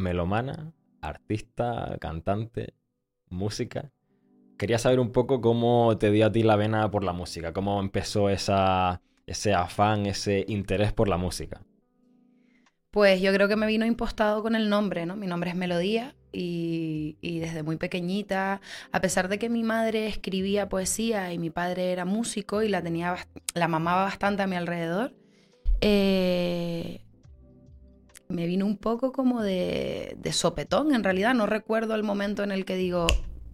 melomana, 0.00 0.72
artista, 1.00 1.96
cantante, 2.00 2.74
música. 3.28 3.92
Quería 4.58 4.78
saber 4.78 5.00
un 5.00 5.12
poco 5.12 5.40
cómo 5.40 5.96
te 5.98 6.10
dio 6.10 6.26
a 6.26 6.32
ti 6.32 6.42
la 6.42 6.56
vena 6.56 6.90
por 6.90 7.04
la 7.04 7.12
música, 7.12 7.52
cómo 7.52 7.80
empezó 7.80 8.28
ese 8.28 9.54
afán, 9.54 10.06
ese 10.06 10.44
interés 10.48 10.92
por 10.92 11.08
la 11.08 11.16
música. 11.16 11.62
Pues 12.90 13.20
yo 13.20 13.32
creo 13.32 13.46
que 13.46 13.56
me 13.56 13.68
vino 13.68 13.86
impostado 13.86 14.42
con 14.42 14.56
el 14.56 14.68
nombre, 14.68 15.06
¿no? 15.06 15.14
Mi 15.14 15.28
nombre 15.28 15.50
es 15.50 15.56
Melodía 15.56 16.16
y, 16.32 17.38
desde 17.40 17.62
muy 17.62 17.76
pequeñita, 17.76 18.60
a 18.90 19.00
pesar 19.00 19.28
de 19.28 19.38
que 19.38 19.48
mi 19.48 19.62
madre 19.62 20.08
escribía 20.08 20.68
poesía 20.68 21.32
y 21.32 21.38
mi 21.38 21.50
padre 21.50 21.92
era 21.92 22.04
músico 22.04 22.62
y 22.62 22.68
la 22.68 22.82
tenía, 22.82 23.16
la 23.54 23.68
mamaba 23.68 24.04
bastante 24.04 24.42
a 24.42 24.46
mi 24.48 24.56
alrededor, 24.56 25.14
eh, 25.80 27.02
me 28.30 28.46
vino 28.46 28.64
un 28.64 28.76
poco 28.76 29.12
como 29.12 29.42
de, 29.42 30.16
sopetón, 30.32 30.94
en 30.94 31.04
realidad. 31.04 31.34
No 31.34 31.46
recuerdo 31.46 31.94
el 31.94 32.02
momento 32.02 32.42
en 32.42 32.52
el 32.52 32.64
que 32.64 32.76
digo, 32.76 33.06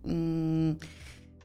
mm, 0.04 0.72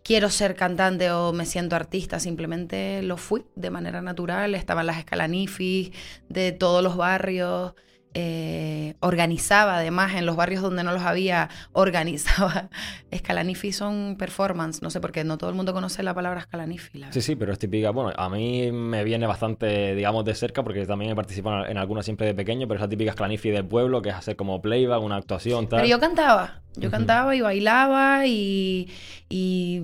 quiero 0.04 0.30
ser 0.30 0.56
cantante 0.56 1.12
o 1.12 1.34
me 1.34 1.46
siento 1.46 1.76
artista, 1.76 2.20
simplemente 2.20 3.02
lo 3.02 3.18
fui 3.18 3.46
de 3.56 3.70
manera 3.70 4.02
natural. 4.02 4.56
Estaban 4.56 4.86
las 4.86 4.98
escalanifis 4.98 5.92
de 6.30 6.52
todos 6.52 6.84
los 6.84 6.98
barrios. 6.98 7.74
Eh, 8.14 8.96
organizaba 9.00 9.78
además 9.78 10.16
en 10.16 10.26
los 10.26 10.36
barrios 10.36 10.62
donde 10.62 10.84
no 10.84 10.92
los 10.92 11.04
había, 11.04 11.50
organizaba. 11.72 12.70
Escalanifi 13.10 13.72
son 13.72 14.18
performance, 14.18 14.82
no 14.82 14.90
sé 14.90 15.00
por 15.00 15.12
qué, 15.12 15.24
no 15.24 15.38
todo 15.38 15.50
el 15.50 15.56
mundo 15.56 15.74
conoce 15.74 16.04
la 16.04 16.14
palabra 16.14 16.42
Escalanifi. 16.42 17.04
sí, 17.12 17.22
sí, 17.22 17.36
pero 17.36 17.54
es 17.54 17.60
típica, 17.60 17.92
bueno, 17.92 18.12
a 18.16 18.30
mí 18.30 18.72
me 18.72 19.04
viene 19.04 19.28
bastante, 19.28 19.96
digamos, 19.96 20.26
de 20.26 20.36
cerca 20.36 20.64
porque 20.64 20.86
también 20.86 21.12
he 21.12 21.16
participado 21.16 21.66
en 21.68 21.78
algunas 21.78 22.06
siempre 22.06 22.28
de 22.28 22.34
pequeño, 22.34 22.68
pero 22.68 22.80
es 22.80 22.82
la 22.82 22.90
típica 22.90 23.12
Escalanifi 23.12 23.50
del 23.50 23.66
pueblo 23.66 24.02
que 24.02 24.10
es 24.10 24.16
hacer 24.16 24.36
como 24.36 24.62
playback, 24.62 25.02
una 25.02 25.16
actuación, 25.16 25.68
tal. 25.70 25.80
Pero 25.80 25.90
yo 25.90 26.00
cantaba, 26.00 26.62
yo 26.76 26.92
cantaba 26.92 27.36
y 27.36 27.42
bailaba 27.42 28.26
y, 28.28 28.90
y 29.30 29.84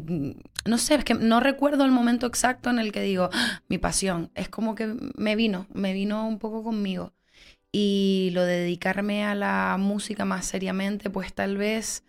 no 0.65 0.77
sé, 0.77 0.95
es 0.95 1.03
que 1.05 1.13
no 1.13 1.39
recuerdo 1.39 1.85
el 1.85 1.91
momento 1.91 2.27
exacto 2.27 2.69
en 2.69 2.79
el 2.79 2.91
que 2.91 3.01
digo, 3.01 3.29
ah, 3.31 3.61
mi 3.69 3.77
pasión, 3.77 4.31
es 4.35 4.49
como 4.49 4.75
que 4.75 4.93
me 5.15 5.35
vino, 5.35 5.67
me 5.73 5.93
vino 5.93 6.27
un 6.27 6.39
poco 6.39 6.63
conmigo. 6.63 7.13
Y 7.71 8.29
lo 8.33 8.43
de 8.43 8.59
dedicarme 8.59 9.25
a 9.25 9.35
la 9.35 9.75
música 9.79 10.25
más 10.25 10.45
seriamente, 10.45 11.09
pues 11.09 11.33
tal 11.33 11.57
vez 11.57 12.03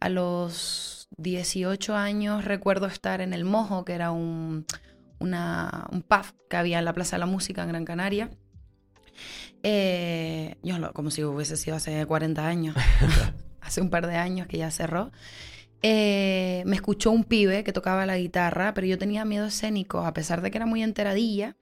a 0.00 0.08
los 0.08 1.08
18 1.16 1.96
años 1.96 2.44
recuerdo 2.44 2.86
estar 2.86 3.20
en 3.20 3.32
El 3.32 3.44
Mojo, 3.44 3.84
que 3.84 3.94
era 3.94 4.10
un, 4.10 4.66
una, 5.18 5.86
un 5.90 6.02
pub 6.02 6.26
que 6.48 6.56
había 6.56 6.78
en 6.78 6.84
la 6.84 6.92
Plaza 6.92 7.16
de 7.16 7.20
la 7.20 7.26
Música 7.26 7.62
en 7.62 7.68
Gran 7.68 7.84
Canaria. 7.84 8.30
Eh, 9.62 10.56
yo 10.62 10.92
como 10.92 11.10
si 11.10 11.24
hubiese 11.24 11.56
sido 11.56 11.76
hace 11.76 12.04
40 12.04 12.46
años, 12.46 12.76
hace 13.60 13.80
un 13.80 13.90
par 13.90 14.06
de 14.06 14.16
años 14.16 14.46
que 14.46 14.58
ya 14.58 14.70
cerró. 14.70 15.10
Eh, 15.82 16.62
me 16.66 16.76
escuchó 16.76 17.10
un 17.10 17.24
pibe 17.24 17.62
que 17.64 17.72
tocaba 17.72 18.04
la 18.04 18.18
guitarra, 18.18 18.74
pero 18.74 18.86
yo 18.86 18.98
tenía 18.98 19.24
miedo 19.24 19.46
escénico, 19.46 20.00
a 20.00 20.12
pesar 20.12 20.42
de 20.42 20.50
que 20.50 20.58
era 20.58 20.66
muy 20.66 20.82
enteradilla 20.82 21.56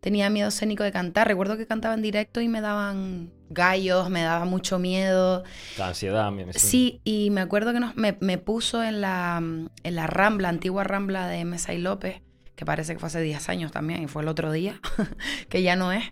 tenía 0.00 0.30
miedo 0.30 0.48
escénico 0.48 0.84
de 0.84 0.92
cantar. 0.92 1.28
Recuerdo 1.28 1.56
que 1.56 1.66
cantaba 1.66 1.94
en 1.94 2.02
directo 2.02 2.40
y 2.40 2.48
me 2.48 2.60
daban 2.60 3.32
gallos, 3.50 4.10
me 4.10 4.22
daba 4.22 4.44
mucho 4.44 4.78
miedo. 4.78 5.44
La 5.76 5.88
ansiedad, 5.88 6.30
me 6.30 6.52
Sí, 6.52 7.00
y 7.04 7.30
me 7.30 7.40
acuerdo 7.40 7.72
que 7.72 7.80
nos, 7.80 7.96
me, 7.96 8.38
puso 8.38 8.82
en 8.82 9.00
la, 9.00 9.38
en 9.38 9.94
la 9.94 10.06
Rambla, 10.06 10.48
antigua 10.48 10.84
Rambla 10.84 11.26
de 11.28 11.44
Mesa 11.44 11.72
y 11.72 11.78
López, 11.78 12.22
que 12.54 12.64
parece 12.64 12.92
que 12.92 12.98
fue 12.98 13.08
hace 13.08 13.20
10 13.20 13.48
años 13.48 13.72
también, 13.72 14.02
y 14.02 14.08
fue 14.08 14.22
el 14.22 14.28
otro 14.28 14.52
día, 14.52 14.80
que 15.48 15.62
ya 15.62 15.76
no 15.76 15.92
es. 15.92 16.04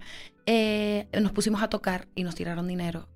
Eh, 0.47 1.09
nos 1.21 1.33
pusimos 1.33 1.63
a 1.63 1.69
tocar 1.69 2.09
y 2.15 2.23
nos 2.23 2.35
tiraron 2.35 2.69
dinero. 2.69 3.09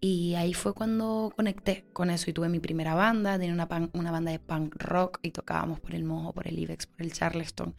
Y 0.00 0.34
ahí 0.36 0.54
fue 0.54 0.74
cuando 0.74 1.32
conecté 1.34 1.84
con 1.92 2.10
eso 2.10 2.30
y 2.30 2.32
tuve 2.32 2.48
mi 2.48 2.60
primera 2.60 2.94
banda, 2.94 3.38
tenía 3.38 3.52
una, 3.52 3.68
una 3.92 4.10
banda 4.10 4.30
de 4.30 4.38
punk 4.38 4.76
rock 4.78 5.18
y 5.22 5.32
tocábamos 5.32 5.80
por 5.80 5.94
el 5.94 6.04
Mojo, 6.04 6.32
por 6.32 6.46
el 6.46 6.58
Ibex, 6.58 6.86
por 6.86 7.02
el 7.02 7.12
Charleston. 7.12 7.74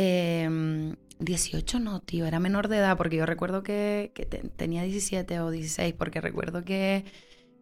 Eh, 0.00 0.94
18 1.18 1.80
no, 1.80 1.98
tío, 2.00 2.24
era 2.24 2.38
menor 2.38 2.68
de 2.68 2.76
edad, 2.76 2.96
porque 2.96 3.16
yo 3.16 3.26
recuerdo 3.26 3.64
que, 3.64 4.12
tenía 4.56 4.84
17 4.84 5.40
o 5.40 5.50
16, 5.50 5.92
porque 5.94 6.20
recuerdo 6.20 6.64
que, 6.64 7.04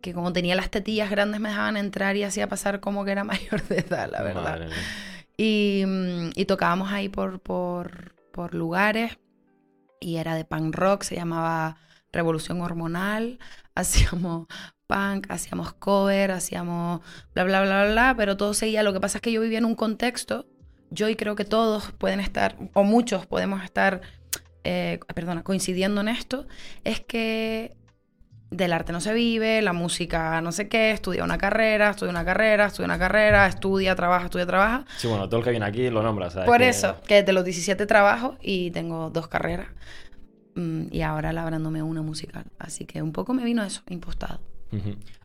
que, 0.02 0.12
como 0.12 0.34
tenía 0.34 0.54
las 0.54 0.70
tetillas 0.70 1.10
grandes 1.10 1.40
me 1.40 1.48
dejaban 1.48 1.78
entrar 1.78 2.14
y 2.16 2.24
hacía 2.24 2.46
pasar 2.46 2.80
como 2.80 3.06
que 3.06 3.12
era 3.12 3.24
mayor 3.24 3.62
de 3.68 3.78
edad, 3.78 4.10
la 4.10 4.22
verdad. 4.22 4.68
Y, 5.38 5.84
y, 6.34 6.44
tocábamos 6.44 6.92
ahí 6.92 7.08
por, 7.08 7.40
por, 7.40 8.14
por 8.32 8.54
lugares 8.54 9.18
y 9.98 10.16
era 10.16 10.34
de 10.34 10.44
punk 10.44 10.74
rock, 10.74 11.04
se 11.04 11.14
llamaba 11.14 11.78
Revolución 12.12 12.60
Hormonal, 12.60 13.38
hacíamos 13.74 14.46
punk, 14.86 15.30
hacíamos 15.30 15.72
cover, 15.72 16.32
hacíamos 16.32 17.00
bla, 17.34 17.44
bla, 17.44 17.62
bla, 17.62 17.84
bla, 17.84 17.92
bla, 17.92 18.14
pero 18.14 18.36
todo 18.36 18.52
seguía. 18.52 18.82
Lo 18.82 18.92
que 18.92 19.00
pasa 19.00 19.18
es 19.18 19.22
que 19.22 19.32
yo 19.32 19.40
vivía 19.40 19.58
en 19.58 19.64
un 19.64 19.74
contexto 19.74 20.46
yo 20.90 21.08
y 21.08 21.16
creo 21.16 21.34
que 21.36 21.44
todos 21.44 21.92
pueden 21.92 22.20
estar, 22.20 22.56
o 22.74 22.84
muchos 22.84 23.26
podemos 23.26 23.62
estar, 23.64 24.00
eh, 24.64 25.00
perdona, 25.14 25.42
coincidiendo 25.42 26.00
en 26.00 26.08
esto, 26.08 26.46
es 26.84 27.00
que 27.00 27.76
del 28.50 28.72
arte 28.72 28.92
no 28.92 29.00
se 29.00 29.12
vive, 29.12 29.60
la 29.60 29.72
música 29.72 30.40
no 30.40 30.52
sé 30.52 30.68
qué, 30.68 30.92
estudia 30.92 31.24
una 31.24 31.38
carrera, 31.38 31.90
estudia 31.90 32.10
una 32.10 32.24
carrera, 32.24 32.66
estudia 32.66 32.86
una 32.86 32.98
carrera, 32.98 33.46
estudia, 33.46 33.96
trabaja, 33.96 34.26
estudia, 34.26 34.46
trabaja. 34.46 34.84
Sí, 34.98 35.08
bueno, 35.08 35.28
todo 35.28 35.38
el 35.38 35.44
que 35.44 35.50
viene 35.50 35.66
aquí 35.66 35.90
lo 35.90 36.02
nombra, 36.02 36.30
¿sabes? 36.30 36.46
Por 36.46 36.62
eso, 36.62 36.96
que 37.06 37.22
de 37.22 37.32
los 37.32 37.44
17 37.44 37.86
trabajo 37.86 38.36
y 38.40 38.70
tengo 38.70 39.10
dos 39.10 39.28
carreras 39.28 39.68
mm, 40.54 40.86
y 40.92 41.02
ahora 41.02 41.32
labrándome 41.32 41.82
una 41.82 42.02
musical. 42.02 42.44
Así 42.58 42.86
que 42.86 43.02
un 43.02 43.12
poco 43.12 43.34
me 43.34 43.44
vino 43.44 43.64
eso, 43.64 43.82
impostado. 43.88 44.40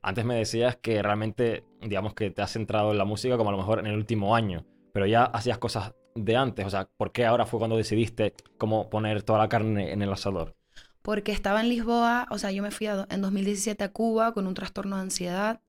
Antes 0.02 0.24
me 0.24 0.36
decías 0.36 0.78
que 0.78 1.02
realmente, 1.02 1.66
digamos 1.82 2.14
que 2.14 2.32
te 2.32 2.42
has 2.42 2.52
centrado 2.52 2.92
en 2.92 2.98
la 2.98 3.06
música 3.06 3.38
como 3.38 3.50
a 3.50 3.52
lo 3.52 3.58
mejor 3.58 3.80
en 3.80 3.88
el 3.88 3.96
último 3.96 4.36
año 4.36 4.66
pero 4.94 5.06
ya 5.06 5.24
hacías 5.24 5.58
cosas 5.58 5.94
de 6.16 6.36
antes. 6.36 6.66
O 6.66 6.70
sea, 6.70 6.90
¿por 6.98 7.12
qué 7.12 7.26
ahora 7.26 7.46
fue 7.46 7.60
cuando 7.60 7.78
decidiste 7.78 8.34
cómo 8.58 8.90
poner 8.90 9.24
toda 9.24 9.40
la 9.40 9.50
carne 9.50 9.92
en 9.92 10.02
el 10.02 10.12
asador? 10.12 10.56
Porque 11.02 11.32
estaba 11.32 11.62
en 11.62 11.70
Lisboa, 11.70 12.28
o 12.30 12.38
sea, 12.38 12.52
yo 12.52 12.62
me 12.62 12.72
fui 12.72 12.88
en 12.88 13.22
2017 13.22 13.84
a 13.84 13.92
Cuba 13.92 14.34
con 14.34 14.46
un 14.46 14.54
trastorno 14.54 14.98
de 14.98 15.02
ansiedad. 15.02 15.62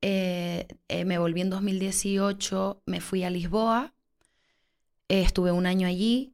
Eh, 0.00 0.68
eh, 0.88 1.04
me 1.04 1.18
volví 1.18 1.40
en 1.40 1.50
2018, 1.50 2.82
me 2.86 3.00
fui 3.00 3.24
a 3.24 3.30
Lisboa, 3.30 3.92
eh, 5.08 5.22
estuve 5.22 5.52
un 5.52 5.66
año 5.66 5.86
allí 5.86 6.32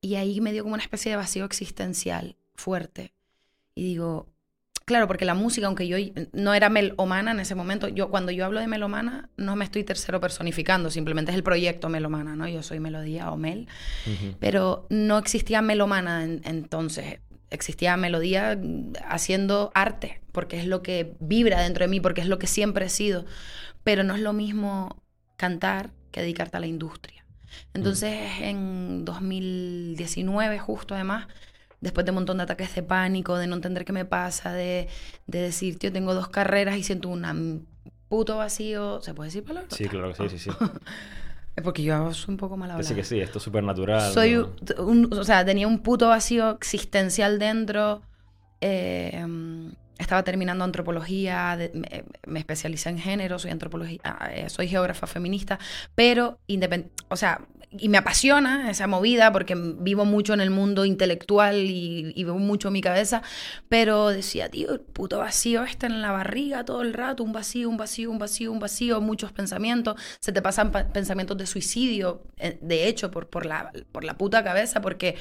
y 0.00 0.16
ahí 0.16 0.40
me 0.40 0.52
dio 0.52 0.62
como 0.64 0.74
una 0.74 0.82
especie 0.82 1.10
de 1.10 1.16
vacío 1.16 1.44
existencial 1.44 2.36
fuerte. 2.54 3.14
Y 3.74 3.84
digo, 3.84 4.26
Claro, 4.88 5.06
porque 5.06 5.26
la 5.26 5.34
música, 5.34 5.66
aunque 5.66 5.86
yo 5.86 5.98
no 6.32 6.54
era 6.54 6.70
melomana 6.70 7.32
en 7.32 7.40
ese 7.40 7.54
momento, 7.54 7.88
yo 7.88 8.08
cuando 8.08 8.32
yo 8.32 8.46
hablo 8.46 8.58
de 8.58 8.66
melomana 8.68 9.28
no 9.36 9.54
me 9.54 9.66
estoy 9.66 9.84
tercero 9.84 10.18
personificando, 10.18 10.88
simplemente 10.88 11.30
es 11.30 11.36
el 11.36 11.42
proyecto 11.42 11.90
melomana, 11.90 12.36
¿no? 12.36 12.48
Yo 12.48 12.62
soy 12.62 12.80
melodía 12.80 13.30
o 13.30 13.36
mel, 13.36 13.68
pero 14.40 14.86
no 14.88 15.18
existía 15.18 15.60
melomana 15.60 16.24
entonces, 16.24 17.18
existía 17.50 17.98
melodía 17.98 18.58
haciendo 19.06 19.72
arte, 19.74 20.22
porque 20.32 20.58
es 20.58 20.64
lo 20.64 20.80
que 20.80 21.12
vibra 21.20 21.60
dentro 21.60 21.84
de 21.84 21.90
mí, 21.90 22.00
porque 22.00 22.22
es 22.22 22.26
lo 22.26 22.38
que 22.38 22.46
siempre 22.46 22.86
he 22.86 22.88
sido, 22.88 23.26
pero 23.84 24.04
no 24.04 24.14
es 24.14 24.22
lo 24.22 24.32
mismo 24.32 25.02
cantar 25.36 25.90
que 26.12 26.22
dedicarte 26.22 26.56
a 26.56 26.60
la 26.60 26.66
industria. 26.66 27.26
Entonces, 27.74 28.18
en 28.40 29.04
2019 29.04 30.58
justo 30.58 30.94
además, 30.94 31.26
después 31.80 32.04
de 32.04 32.10
un 32.10 32.16
montón 32.16 32.38
de 32.38 32.44
ataques 32.44 32.74
de 32.74 32.82
pánico, 32.82 33.36
de 33.36 33.46
no 33.46 33.56
entender 33.56 33.84
qué 33.84 33.92
me 33.92 34.04
pasa, 34.04 34.52
de, 34.52 34.88
de 35.26 35.40
decir, 35.40 35.78
tío, 35.78 35.92
tengo 35.92 36.14
dos 36.14 36.28
carreras 36.28 36.76
y 36.76 36.82
siento 36.82 37.08
un 37.08 37.66
puto 38.08 38.36
vacío. 38.36 39.00
¿Se 39.02 39.14
puede 39.14 39.28
decir 39.28 39.44
palabras? 39.44 39.74
Sí, 39.74 39.86
claro 39.86 40.12
que 40.12 40.28
sí, 40.28 40.38
sí, 40.38 40.50
sí. 40.50 40.50
es 41.56 41.62
porque 41.62 41.82
yo 41.82 42.12
soy 42.14 42.32
un 42.32 42.38
poco 42.38 42.56
mal 42.56 42.70
hablada. 42.70 42.88
Sí, 42.88 42.94
que 42.94 43.04
sí, 43.04 43.20
esto 43.20 43.38
es 43.38 43.44
súper 43.44 43.62
natural. 43.62 44.12
Soy, 44.12 44.36
o 44.36 45.24
sea, 45.24 45.44
tenía 45.44 45.66
un 45.66 45.80
puto 45.80 46.08
vacío 46.08 46.50
existencial 46.50 47.38
dentro. 47.38 48.02
Eh, 48.60 49.24
estaba 49.98 50.22
terminando 50.22 50.64
antropología, 50.64 51.58
me, 51.74 52.04
me, 52.26 52.38
especialicé 52.38 52.88
en 52.88 52.98
género, 52.98 53.38
soy 53.38 53.50
antropología, 53.50 54.00
eh, 54.32 54.48
soy 54.48 54.68
geógrafa 54.68 55.06
feminista, 55.06 55.58
pero 55.94 56.38
o 57.08 57.16
sea, 57.16 57.40
y 57.70 57.88
me 57.90 57.98
apasiona 57.98 58.70
esa 58.70 58.86
movida 58.86 59.30
porque 59.30 59.54
vivo 59.54 60.06
mucho 60.06 60.32
en 60.32 60.40
el 60.40 60.50
mundo 60.50 60.86
intelectual 60.86 61.56
y, 61.56 62.12
y 62.14 62.24
veo 62.24 62.36
mucho 62.36 62.70
mi 62.70 62.80
cabeza, 62.80 63.22
pero 63.68 64.08
decía, 64.08 64.48
tío, 64.48 64.72
el 64.72 64.80
puto 64.80 65.18
vacío 65.18 65.64
está 65.64 65.86
en 65.86 66.00
la 66.00 66.10
barriga 66.10 66.64
todo 66.64 66.80
el 66.80 66.94
rato, 66.94 67.22
un 67.22 67.32
vacío, 67.32 67.68
un 67.68 67.76
vacío, 67.76 68.10
un 68.10 68.18
vacío, 68.18 68.52
un 68.52 68.58
vacío, 68.58 69.00
muchos 69.02 69.32
pensamientos, 69.32 70.00
se 70.18 70.32
te 70.32 70.40
pasan 70.40 70.72
pensamientos 70.72 71.36
de 71.36 71.46
suicidio, 71.46 72.22
eh, 72.38 72.58
de 72.62 72.88
hecho, 72.88 73.10
por, 73.10 73.28
por, 73.28 73.44
la, 73.44 73.70
por 73.92 74.04
la 74.04 74.16
puta 74.16 74.42
cabeza, 74.42 74.80
porque 74.80 75.16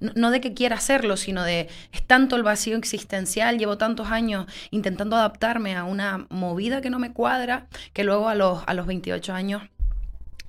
no, 0.00 0.30
de 0.30 0.40
que 0.40 0.54
quiera 0.54 0.76
hacerlo, 0.76 1.18
sino 1.18 1.44
de, 1.44 1.68
es 1.92 2.02
tanto 2.06 2.36
el 2.36 2.42
vacío 2.42 2.78
existencial, 2.78 3.58
llevo 3.58 3.76
tantos 3.76 4.08
años 4.08 4.46
intentando 4.70 5.16
adaptarme 5.16 5.76
a 5.76 5.84
una 5.84 6.26
movida 6.30 6.80
que 6.80 6.88
no 6.88 6.98
me 6.98 7.12
cuadra, 7.12 7.66
que 7.92 8.04
luego 8.04 8.28
a 8.28 8.34
los, 8.34 8.62
a 8.66 8.72
los 8.72 8.86
28 8.86 9.34
años 9.34 9.62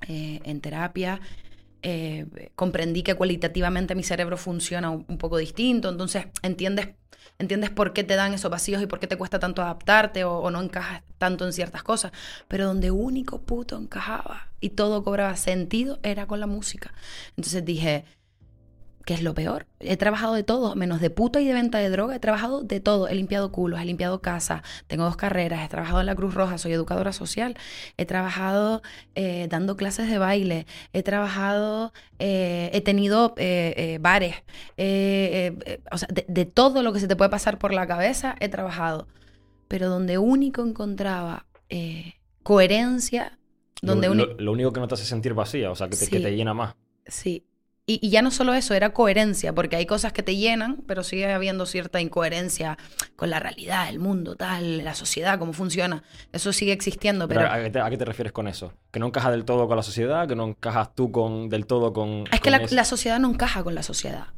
eh, 0.08 0.40
en 0.44 0.60
terapia 0.60 1.20
eh, 1.82 2.50
comprendí 2.54 3.02
que 3.02 3.14
cualitativamente 3.14 3.94
mi 3.94 4.02
cerebro 4.02 4.36
funciona 4.36 4.90
un, 4.90 5.18
poco 5.18 5.36
distinto, 5.36 5.88
entonces 5.88 6.26
entiendes 6.42 6.88
entiendes 7.38 7.70
por 7.70 7.92
qué 7.92 8.04
te 8.04 8.14
dan 8.14 8.34
esos 8.34 8.50
vacíos 8.50 8.82
y 8.82 8.86
por 8.86 9.00
qué 9.00 9.08
te 9.08 9.16
cuesta 9.16 9.40
tanto 9.40 9.62
adaptarte 9.62 10.22
o, 10.22 10.38
o 10.38 10.50
no 10.50 10.62
encajas 10.62 11.02
tanto 11.18 11.44
en 11.44 11.52
ciertas 11.52 11.82
cosas. 11.82 12.12
Pero 12.46 12.66
donde 12.66 12.90
único 12.92 13.40
puto 13.42 13.78
encajaba 13.78 14.48
y 14.60 14.70
todo 14.70 15.02
cobraba 15.02 15.34
sentido 15.36 15.98
era 16.02 16.26
con 16.26 16.38
la 16.38 16.46
música. 16.46 16.94
Entonces 17.36 17.64
dije, 17.64 18.04
¿qué 19.04 19.14
es 19.14 19.22
lo 19.22 19.34
peor? 19.34 19.66
He 19.80 19.96
trabajado 19.96 20.34
de 20.34 20.42
todo, 20.42 20.74
menos 20.76 21.00
de 21.00 21.10
puta 21.10 21.40
y 21.40 21.46
de 21.46 21.54
venta 21.54 21.78
de 21.78 21.90
droga, 21.90 22.16
he 22.16 22.20
trabajado 22.20 22.62
de 22.62 22.80
todo. 22.80 23.08
He 23.08 23.14
limpiado 23.14 23.50
culos, 23.52 23.80
he 23.80 23.84
limpiado 23.84 24.20
casa, 24.20 24.62
tengo 24.86 25.04
dos 25.04 25.16
carreras, 25.16 25.64
he 25.64 25.68
trabajado 25.68 26.00
en 26.00 26.06
la 26.06 26.14
Cruz 26.14 26.34
Roja, 26.34 26.58
soy 26.58 26.72
educadora 26.72 27.12
social, 27.12 27.56
he 27.96 28.06
trabajado 28.06 28.82
eh, 29.14 29.48
dando 29.50 29.76
clases 29.76 30.08
de 30.08 30.18
baile, 30.18 30.66
he 30.92 31.02
trabajado, 31.02 31.92
eh, 32.18 32.70
he 32.72 32.80
tenido 32.80 33.34
eh, 33.36 33.98
bares, 34.00 34.36
o 35.90 35.98
sea, 35.98 36.08
de, 36.12 36.24
de 36.28 36.44
todo 36.46 36.82
lo 36.82 36.92
que 36.92 37.00
se 37.00 37.08
te 37.08 37.16
puede 37.16 37.30
pasar 37.30 37.58
por 37.58 37.72
la 37.72 37.86
cabeza, 37.86 38.36
he 38.40 38.48
trabajado. 38.48 39.08
Pero 39.68 39.88
donde 39.88 40.18
único 40.18 40.62
encontraba 40.62 41.46
coherencia, 42.42 43.38
donde 43.80 44.08
lo, 44.08 44.14
lo- 44.14 44.34
lo 44.38 44.52
único 44.52 44.72
que 44.72 44.80
no 44.80 44.88
te 44.88 44.94
hace 44.94 45.04
sentir 45.04 45.34
vacía, 45.34 45.70
o 45.70 45.74
sea, 45.74 45.88
que 45.88 45.96
te, 45.96 46.08
que 46.08 46.20
te 46.20 46.36
llena 46.36 46.54
más. 46.54 46.74
Sí. 47.06 47.44
Y, 47.84 47.98
y 48.00 48.10
ya 48.10 48.22
no 48.22 48.30
solo 48.30 48.54
eso, 48.54 48.74
era 48.74 48.92
coherencia, 48.92 49.52
porque 49.54 49.74
hay 49.74 49.86
cosas 49.86 50.12
que 50.12 50.22
te 50.22 50.36
llenan, 50.36 50.84
pero 50.86 51.02
sigue 51.02 51.32
habiendo 51.32 51.66
cierta 51.66 52.00
incoherencia 52.00 52.78
con 53.16 53.28
la 53.28 53.40
realidad, 53.40 53.88
el 53.88 53.98
mundo, 53.98 54.36
tal, 54.36 54.84
la 54.84 54.94
sociedad, 54.94 55.36
cómo 55.40 55.52
funciona. 55.52 56.04
Eso 56.32 56.52
sigue 56.52 56.70
existiendo, 56.72 57.26
Pero, 57.26 57.40
pero, 57.40 57.52
¿a, 57.52 57.60
qué 57.60 57.70
te, 57.70 57.80
a 57.80 57.90
qué 57.90 57.96
te 57.96 58.04
refieres 58.04 58.32
con 58.32 58.46
eso? 58.46 58.72
¿Que 58.92 59.00
no 59.00 59.06
encajas 59.06 59.32
del 59.32 59.44
todo 59.44 59.66
con 59.66 59.76
la 59.76 59.82
sociedad? 59.82 60.28
¿Que 60.28 60.36
no 60.36 60.46
encajas 60.46 60.94
tú 60.94 61.10
con, 61.10 61.48
del 61.48 61.66
todo 61.66 61.92
con...? 61.92 62.24
es 62.30 62.40
que 62.40 62.50
la, 62.50 62.84
sociedad 62.84 63.18
no 63.18 63.30
encaja 63.30 63.64
con 63.64 63.74
la 63.74 63.82
sociedad. 63.82 64.28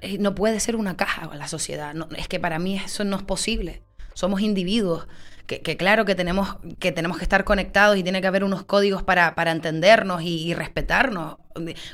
Eh, 0.00 0.16
No 0.18 0.34
puede 0.34 0.58
ser 0.58 0.74
una 0.74 0.96
caja 0.96 1.28
con 1.28 1.38
la 1.38 1.48
sociedad. 1.48 1.92
No, 1.92 2.08
es 2.16 2.28
que 2.28 2.40
para 2.40 2.58
mí 2.58 2.76
eso 2.76 3.04
no 3.04 3.16
es 3.16 3.22
posible. 3.22 3.82
Somos 4.14 4.40
individuos. 4.40 5.06
Que, 5.46 5.76
claro 5.76 6.04
que 6.04 6.14
tenemos, 6.16 6.56
que 6.80 6.90
tenemos 6.90 7.18
que 7.18 7.22
estar 7.24 7.44
conectados 7.44 7.96
y 7.96 8.02
tiene 8.02 8.20
que 8.20 8.26
haber 8.26 8.42
unos 8.42 8.64
códigos 8.64 9.02
para, 9.04 9.34
para 9.34 9.52
entendernos 9.52 10.22
y, 10.22 10.54
respetarnos. 10.54 11.36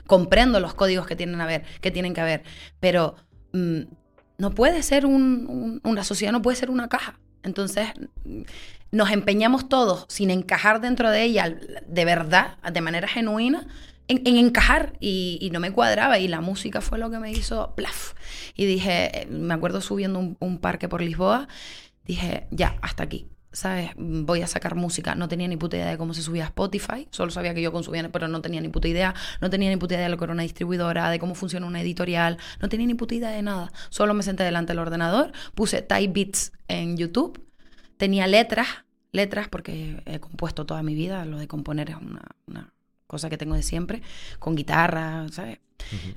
Comprendo 0.06 0.58
los 0.58 0.74
códigos 0.74 1.06
que 1.06 1.16
tienen, 1.16 1.38
que, 2.14 2.20
haber. 2.20 2.44
Pero 2.80 3.14
mm, 3.52 3.80
no 4.38 4.50
puede 4.52 4.82
ser 4.82 5.04
un, 5.06 5.46
un- 5.48 5.80
una 5.84 6.02
sociedad, 6.02 6.32
no 6.32 6.40
puede 6.42 6.56
ser 6.56 6.70
una 6.70 6.88
caja. 6.88 7.20
Entonces, 7.42 7.88
mm, 8.24 8.42
nos 8.90 9.10
empeñamos 9.10 9.68
todos 9.68 10.06
sin 10.08 10.30
encajar 10.30 10.80
dentro 10.80 11.10
de 11.10 11.22
ella 11.22 11.54
de 11.86 12.04
verdad, 12.04 12.58
de 12.70 12.80
manera 12.80 13.08
genuina, 13.08 13.66
en, 14.08 14.22
en 14.26 14.36
encajar 14.36 14.94
y, 15.00 15.48
no 15.52 15.60
me 15.60 15.72
cuadraba 15.72 16.18
y 16.18 16.28
la 16.28 16.40
música 16.40 16.80
fue 16.80 16.98
lo 16.98 17.10
que 17.10 17.18
me 17.18 17.30
hizo 17.32 17.74
plaf. 17.74 18.14
Y 18.54 18.66
dije, 18.66 19.22
eh, 19.22 19.26
me 19.26 19.54
acuerdo 19.54 19.80
subiendo 19.80 20.18
un 20.38 20.58
parque 20.58 20.88
por 20.88 21.02
Lisboa, 21.02 21.48
dije, 22.04 22.46
ya, 22.50 22.76
hasta 22.82 23.02
aquí. 23.04 23.28
¿Sabes? 23.52 23.90
Voy 23.96 24.40
a 24.40 24.46
sacar 24.46 24.74
música. 24.74 25.14
No 25.14 25.28
tenía 25.28 25.46
ni 25.46 25.56
puta 25.56 25.76
idea 25.76 25.90
de 25.90 25.98
cómo 25.98 26.14
se 26.14 26.22
subía 26.22 26.44
a 26.44 26.46
Spotify. 26.46 27.06
Solo 27.10 27.30
sabía 27.30 27.52
que 27.54 27.60
yo 27.60 27.70
consumía, 27.70 28.08
pero 28.10 28.26
no 28.28 28.40
tenía 28.40 28.60
ni 28.60 28.68
puta 28.68 28.88
idea. 28.88 29.14
No 29.40 29.50
tenía 29.50 29.68
ni 29.68 29.76
puta 29.76 29.94
idea 29.94 30.04
de 30.04 30.10
lo 30.10 30.16
que 30.16 30.24
era 30.24 30.32
una 30.32 30.42
distribuidora, 30.42 31.10
de 31.10 31.18
cómo 31.18 31.34
funciona 31.34 31.66
una 31.66 31.80
editorial. 31.80 32.38
No 32.60 32.68
tenía 32.68 32.86
ni 32.86 32.94
puta 32.94 33.14
idea 33.14 33.30
de 33.30 33.42
nada. 33.42 33.70
Solo 33.90 34.14
me 34.14 34.22
senté 34.22 34.42
delante 34.42 34.72
del 34.72 34.78
ordenador, 34.78 35.32
puse 35.54 35.82
Thai 35.82 36.08
Beats 36.08 36.52
en 36.68 36.96
YouTube. 36.96 37.46
Tenía 37.98 38.26
letras, 38.26 38.68
letras 39.12 39.48
porque 39.48 40.02
he 40.06 40.18
compuesto 40.18 40.64
toda 40.64 40.82
mi 40.82 40.94
vida. 40.94 41.24
Lo 41.26 41.38
de 41.38 41.46
componer 41.46 41.90
es 41.90 41.96
una, 41.96 42.22
una 42.46 42.72
cosa 43.06 43.28
que 43.28 43.36
tengo 43.36 43.54
de 43.54 43.62
siempre. 43.62 44.02
Con 44.38 44.56
guitarra, 44.56 45.26
¿sabes? 45.30 45.58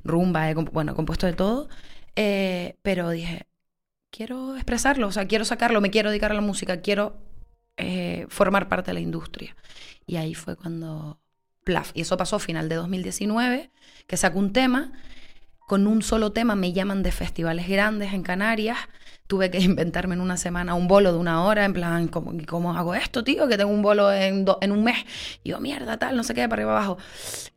Rumba, 0.03 0.49
he 0.49 0.53
bueno, 0.53 0.93
he 0.93 0.95
compuesto 0.95 1.25
de 1.27 1.33
todo, 1.33 1.67
eh, 2.15 2.77
pero 2.81 3.09
dije, 3.09 3.47
quiero 4.15 4.55
expresarlo, 4.55 5.07
o 5.07 5.11
sea, 5.11 5.27
quiero 5.27 5.45
sacarlo, 5.45 5.81
me 5.81 5.91
quiero 5.91 6.09
dedicar 6.09 6.31
a 6.31 6.35
la 6.35 6.41
música, 6.41 6.81
quiero 6.81 7.17
eh, 7.77 8.25
formar 8.29 8.69
parte 8.69 8.91
de 8.91 8.95
la 8.95 8.99
industria. 9.01 9.55
Y 10.05 10.17
ahí 10.17 10.33
fue 10.35 10.55
cuando, 10.55 11.19
plaf, 11.63 11.91
y 11.93 12.01
eso 12.01 12.17
pasó 12.17 12.39
final 12.39 12.69
de 12.69 12.75
2019, 12.75 13.71
que 14.07 14.17
saco 14.17 14.39
un 14.39 14.53
tema, 14.53 14.91
con 15.59 15.87
un 15.87 16.01
solo 16.03 16.31
tema 16.31 16.55
me 16.55 16.73
llaman 16.73 17.01
de 17.03 17.11
festivales 17.11 17.67
grandes 17.67 18.13
en 18.13 18.21
Canarias, 18.23 18.77
tuve 19.27 19.49
que 19.51 19.59
inventarme 19.61 20.15
en 20.15 20.21
una 20.21 20.37
semana 20.37 20.75
un 20.75 20.87
bolo 20.87 21.11
de 21.11 21.17
una 21.19 21.43
hora, 21.43 21.65
en 21.65 21.73
plan, 21.73 22.07
¿cómo, 22.07 22.31
cómo 22.47 22.73
hago 22.77 22.95
esto, 22.95 23.23
tío? 23.23 23.47
Que 23.47 23.57
tengo 23.57 23.71
un 23.71 23.81
bolo 23.81 24.11
en, 24.13 24.45
do- 24.45 24.59
en 24.61 24.71
un 24.71 24.83
mes. 24.83 25.05
Y 25.43 25.49
yo, 25.49 25.59
mierda, 25.59 25.97
tal, 25.97 26.15
no 26.15 26.23
sé 26.23 26.33
qué, 26.33 26.47
para 26.47 26.61
arriba 26.61 26.71
abajo. 26.77 26.97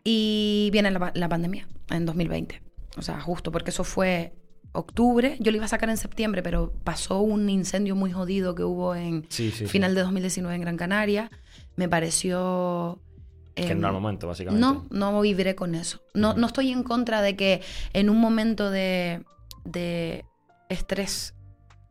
Y 0.04 0.70
viene 0.72 0.90
la, 0.90 1.12
la 1.14 1.28
pandemia 1.28 1.68
en 1.90 2.06
2020. 2.06 2.62
O 2.96 3.02
sea, 3.02 3.20
justo 3.20 3.52
porque 3.52 3.70
eso 3.70 3.84
fue 3.84 4.32
octubre. 4.78 5.36
Yo 5.40 5.50
lo 5.50 5.56
iba 5.56 5.66
a 5.66 5.68
sacar 5.68 5.90
en 5.90 5.96
septiembre, 5.96 6.42
pero 6.42 6.72
pasó 6.84 7.20
un 7.20 7.48
incendio 7.50 7.94
muy 7.96 8.12
jodido 8.12 8.54
que 8.54 8.64
hubo 8.64 8.94
en 8.94 9.26
Sí, 9.28 9.50
sí, 9.50 9.58
sí. 9.58 9.66
final 9.66 9.94
de 9.94 10.02
2019 10.02 10.54
en 10.54 10.60
Gran 10.60 10.76
Canaria. 10.76 11.30
Me 11.76 11.88
pareció... 11.88 13.00
Que 13.54 13.72
em, 13.72 13.80
no 13.80 13.88
era 13.88 13.96
el 13.96 14.02
momento, 14.02 14.28
básicamente. 14.28 14.60
no, 14.60 14.86
no 14.90 15.20
viviré 15.20 15.54
con 15.54 15.74
eso. 15.74 16.00
No, 16.14 16.34
no 16.34 16.46
estoy 16.46 16.70
en 16.70 16.82
contra 16.84 17.22
de 17.22 17.36
que 17.36 17.60
en 17.92 18.08
un 18.08 18.18
momento 18.18 18.70
de, 18.70 19.24
de 19.64 20.24
estrés 20.68 21.34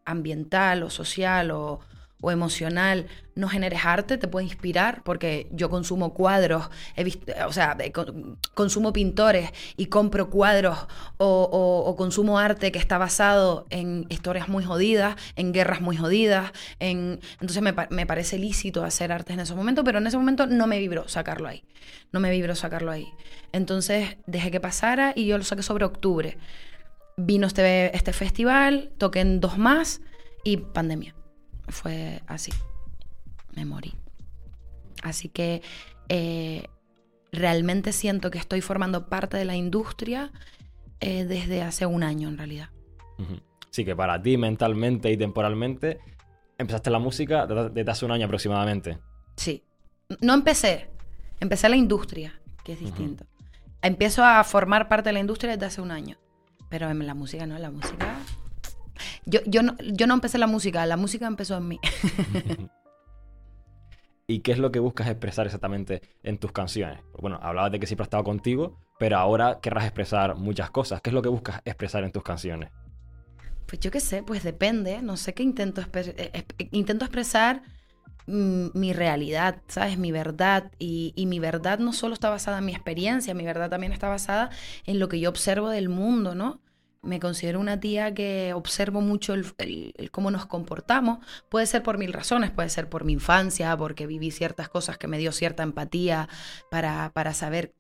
ambiental 0.06 0.84
o 0.84 0.90
social 0.90 1.52
o, 1.52 1.82
o 2.22 2.32
emocional 2.32 3.08
no 3.38 3.48
generes 3.48 3.86
arte, 3.86 4.18
te 4.18 4.28
puede 4.28 4.46
inspirar, 4.46 5.04
porque 5.04 5.48
yo 5.52 5.70
consumo 5.70 6.14
cuadros, 6.14 6.70
he 6.96 7.04
visto, 7.04 7.32
o 7.48 7.54
sea, 7.54 7.78
consumo 8.56 8.92
pintores 8.92 9.52
y 9.78 9.86
compro 9.86 10.30
cuadros 10.30 10.88
o, 11.18 11.96
consumo 11.98 12.40
arte 12.40 12.72
que 12.72 12.80
está 12.80 12.98
basado 12.98 13.66
en 13.70 14.06
historias 14.10 14.50
muy 14.50 14.64
jodidas, 14.64 15.16
en 15.36 15.54
guerras 15.54 15.82
muy 15.82 15.96
jodidas, 15.96 16.52
en... 16.80 17.20
entonces 17.40 17.62
me, 17.62 17.74
me 17.90 18.06
parece 18.06 18.38
lícito 18.38 18.84
hacer 18.84 19.12
arte 19.12 19.34
en 19.34 19.40
ese 19.40 19.54
momento, 19.54 19.84
pero 19.84 20.00
en 20.00 20.08
ese 20.08 20.18
momento 20.18 20.48
no 20.48 20.68
me 20.68 20.80
vibró 20.80 21.08
sacarlo 21.08 21.48
ahí, 21.48 21.64
no 22.12 22.20
me 22.20 22.32
vibró 22.32 22.56
sacarlo 22.56 22.92
ahí. 22.92 23.08
Entonces 23.52 24.18
dejé 24.26 24.52
que 24.52 24.60
pasara 24.60 25.14
y 25.16 25.28
yo 25.28 25.38
lo 25.38 25.44
saqué 25.44 25.64
sobre 25.64 25.86
octubre. 25.86 26.38
Vino 27.18 27.48
este, 27.48 27.96
este 27.96 28.14
festival, 28.14 28.92
toqué 28.98 29.22
en 29.22 29.40
dos 29.40 29.58
más 29.58 30.02
y 30.44 30.58
pandemia. 30.58 31.17
Fue 31.68 32.22
así. 32.28 32.52
Me 33.54 33.66
morí. 33.66 33.94
Así 35.04 35.30
que 35.30 35.62
eh, 36.10 36.68
realmente 37.32 37.92
siento 37.92 38.32
que 38.32 38.38
estoy 38.38 38.62
formando 38.62 39.08
parte 39.08 39.38
de 39.38 39.46
la 39.46 39.56
industria 39.56 40.32
eh, 41.00 41.26
desde 41.26 41.62
hace 41.62 41.86
un 41.86 42.04
año 42.04 42.30
en 42.30 42.38
realidad. 42.38 42.70
Sí, 43.70 43.86
que 43.86 43.96
para 43.96 44.22
ti, 44.22 44.38
mentalmente 44.38 45.12
y 45.12 45.18
temporalmente, 45.18 46.00
empezaste 46.58 46.90
la 46.90 47.00
música 47.00 47.46
desde 47.46 47.92
hace 47.92 48.06
un 48.06 48.12
año 48.12 48.26
aproximadamente. 48.26 49.00
Sí. 49.36 49.64
No 50.22 50.34
empecé. 50.34 50.90
Empecé 51.40 51.70
la 51.70 51.76
industria, 51.76 52.40
que 52.64 52.74
es 52.74 52.80
distinto. 52.80 53.26
Empiezo 53.82 54.24
a 54.24 54.44
formar 54.44 54.88
parte 54.88 55.10
de 55.10 55.14
la 55.14 55.20
industria 55.20 55.52
desde 55.54 55.66
hace 55.66 55.82
un 55.82 55.92
año. 55.92 56.18
Pero 56.70 56.90
en 56.90 57.06
la 57.06 57.14
música 57.14 57.46
no, 57.46 57.58
la 57.58 57.72
música... 57.72 58.18
Yo, 59.28 59.42
yo, 59.46 59.62
no, 59.62 59.76
yo 59.94 60.08
no 60.08 60.14
empecé 60.14 60.38
la 60.38 60.48
música, 60.48 60.86
la 60.86 60.98
música 60.98 61.28
empezó 61.28 61.58
en 61.58 61.68
mí. 61.68 61.80
¿Y 64.28 64.42
qué 64.42 64.52
es 64.52 64.58
lo 64.60 64.72
que 64.72 64.80
buscas 64.80 65.08
expresar 65.08 65.46
exactamente 65.46 66.02
en 66.24 66.38
tus 66.38 66.52
canciones? 66.52 67.00
Bueno, 67.20 67.40
hablabas 67.42 67.72
de 67.72 67.80
que 67.80 67.88
siempre 67.88 68.04
he 68.04 68.08
estado 68.08 68.24
contigo, 68.24 68.78
pero 69.00 69.18
ahora 69.18 69.60
querrás 69.62 69.86
expresar 69.86 70.36
muchas 70.36 70.70
cosas. 70.72 71.02
¿Qué 71.02 71.10
es 71.10 71.14
lo 71.14 71.22
que 71.22 71.30
buscas 71.30 71.62
expresar 71.66 72.04
en 72.04 72.12
tus 72.12 72.24
canciones? 72.24 72.72
Pues 73.66 73.80
yo 73.82 73.92
qué 73.92 74.00
sé, 74.00 74.24
pues 74.24 74.44
depende. 74.44 75.02
No 75.02 75.18
sé 75.18 75.34
qué 75.34 75.44
intento, 75.44 75.82
espe- 75.82 76.14
eh, 76.18 76.32
eh, 76.58 76.70
intento 76.72 77.06
expresar 77.06 77.64
mi 78.28 78.94
realidad, 78.94 79.62
¿sabes? 79.68 79.98
Mi 79.98 80.12
verdad. 80.12 80.72
Y, 80.80 81.14
y 81.16 81.26
mi 81.28 81.40
verdad 81.40 81.80
no 81.80 81.94
solo 81.94 82.14
está 82.14 82.30
basada 82.30 82.60
en 82.60 82.66
mi 82.66 82.74
experiencia, 82.74 83.34
mi 83.34 83.46
verdad 83.46 83.70
también 83.70 83.94
está 83.94 84.10
basada 84.10 84.50
en 84.86 85.00
lo 85.00 85.10
que 85.10 85.20
yo 85.20 85.30
observo 85.30 85.70
del 85.70 85.90
mundo, 85.90 86.36
¿no? 86.36 86.62
Me 87.02 87.20
considero 87.20 87.60
una 87.60 87.80
tía 87.80 88.14
que 88.14 88.54
observo 88.54 89.02
mucho 89.02 89.34
el, 89.34 90.12
cómo 90.12 90.32
nos 90.32 90.46
comportamos. 90.46 91.20
Puede 91.50 91.66
ser 91.66 91.84
por 91.84 91.98
mil 91.98 92.14
razones, 92.14 92.52
puede 92.52 92.70
ser 92.70 92.90
por 92.90 93.04
mi 93.04 93.14
infancia, 93.14 93.76
porque 93.78 94.08
viví 94.08 94.32
ciertas 94.32 94.70
cosas 94.70 94.98
que 94.98 95.08
me 95.08 95.18
dio 95.18 95.32
cierta 95.32 95.64
empatía 95.64 96.28
para, 96.70 97.12
para 97.14 97.34
saber 97.34 97.74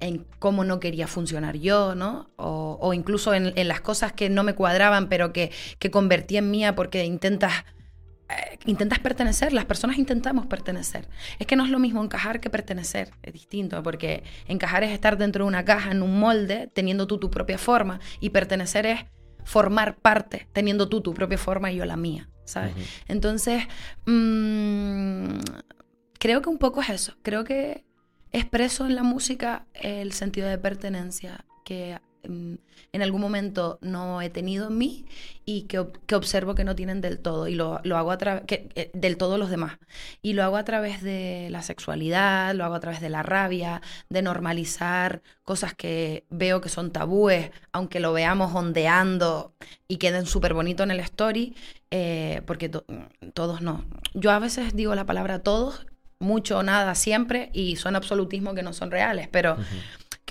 en 0.00 0.26
cómo 0.38 0.64
no 0.64 0.80
quería 0.80 1.06
funcionar 1.06 1.56
yo, 1.56 1.94
¿no? 1.94 2.30
O, 2.36 2.78
o 2.80 2.94
incluso 2.94 3.34
en, 3.34 3.52
en 3.56 3.68
las 3.68 3.80
cosas 3.80 4.12
que 4.12 4.30
no 4.30 4.42
me 4.42 4.54
cuadraban, 4.54 5.08
pero 5.08 5.32
que, 5.32 5.52
que 5.78 5.90
convertí 5.90 6.36
en 6.38 6.50
mía 6.50 6.74
porque 6.74 7.04
intentas, 7.04 7.52
eh, 8.30 8.58
intentas 8.66 8.98
pertenecer. 8.98 9.52
Las 9.52 9.64
personas 9.64 9.98
intentamos 9.98 10.46
pertenecer. 10.46 11.08
Es 11.38 11.46
que 11.46 11.56
no 11.56 11.64
es 11.64 11.70
lo 11.70 11.78
mismo 11.78 12.02
encajar 12.02 12.40
que 12.40 12.50
pertenecer. 12.50 13.10
Es 13.22 13.32
distinto, 13.32 13.82
porque 13.82 14.22
encajar 14.46 14.84
es 14.84 14.90
estar 14.90 15.18
dentro 15.18 15.44
de 15.44 15.48
una 15.48 15.64
caja, 15.64 15.90
en 15.90 16.02
un 16.02 16.18
molde, 16.18 16.70
teniendo 16.72 17.06
tú 17.06 17.18
tu 17.18 17.30
propia 17.30 17.58
forma, 17.58 18.00
y 18.20 18.30
pertenecer 18.30 18.86
es 18.86 19.00
formar 19.44 19.96
parte, 19.96 20.48
teniendo 20.52 20.88
tú 20.88 21.00
tu 21.00 21.14
propia 21.14 21.38
forma 21.38 21.72
y 21.72 21.76
yo 21.76 21.84
la 21.84 21.96
mía, 21.96 22.28
¿sabes? 22.44 22.74
Entonces, 23.08 23.64
mm, 24.06 25.38
creo 26.18 26.42
que 26.42 26.48
un 26.48 26.58
poco 26.58 26.82
es 26.82 26.90
eso. 26.90 27.16
Creo 27.22 27.44
que 27.44 27.84
expreso 28.32 28.86
en 28.86 28.94
la 28.94 29.02
música 29.02 29.66
el 29.74 30.12
sentido 30.12 30.48
de 30.48 30.58
pertenencia 30.58 31.44
que 31.64 31.98
en 32.24 33.02
algún 33.02 33.20
momento 33.20 33.78
no 33.82 34.20
he 34.22 34.30
tenido 34.30 34.68
en 34.68 34.78
mí 34.78 35.06
y 35.44 35.62
que, 35.62 35.86
que 36.06 36.14
observo 36.14 36.54
que 36.54 36.64
no 36.64 36.74
tienen 36.74 37.00
del 37.00 37.18
todo 37.18 37.48
y 37.48 37.54
lo, 37.54 37.80
lo 37.84 37.96
hago 37.96 38.10
a 38.10 38.18
través 38.18 38.44
del 38.92 39.16
todo 39.16 39.38
los 39.38 39.50
demás. 39.50 39.78
Y 40.22 40.32
lo 40.34 40.42
hago 40.44 40.56
a 40.56 40.64
través 40.64 41.02
de 41.02 41.48
la 41.50 41.62
sexualidad 41.62 42.54
lo 42.54 42.64
hago 42.64 42.74
a 42.74 42.80
través 42.80 43.00
de 43.00 43.08
la 43.10 43.22
rabia 43.22 43.80
de 44.08 44.22
normalizar 44.22 45.22
cosas 45.44 45.74
que 45.74 46.24
veo 46.30 46.60
que 46.60 46.68
son 46.68 46.90
tabúes 46.90 47.50
aunque 47.72 48.00
lo 48.00 48.12
veamos 48.12 48.54
ondeando 48.54 49.54
y 49.88 49.96
queden 49.98 50.26
súper 50.26 50.54
bonito 50.54 50.82
en 50.82 50.90
el 50.90 51.00
story 51.00 51.54
eh, 51.90 52.42
porque 52.46 52.68
to- 52.68 52.84
todos 53.34 53.60
no. 53.62 53.84
Yo 54.14 54.30
a 54.30 54.38
veces 54.38 54.74
digo 54.74 54.94
la 54.94 55.06
palabra 55.06 55.40
todos 55.40 55.86
mucho 56.18 56.58
o 56.58 56.62
nada 56.62 56.94
siempre 56.94 57.50
y 57.54 57.76
son 57.76 57.96
absolutismos 57.96 58.54
que 58.54 58.62
no 58.62 58.72
son 58.74 58.90
reales 58.90 59.28
pero 59.32 59.56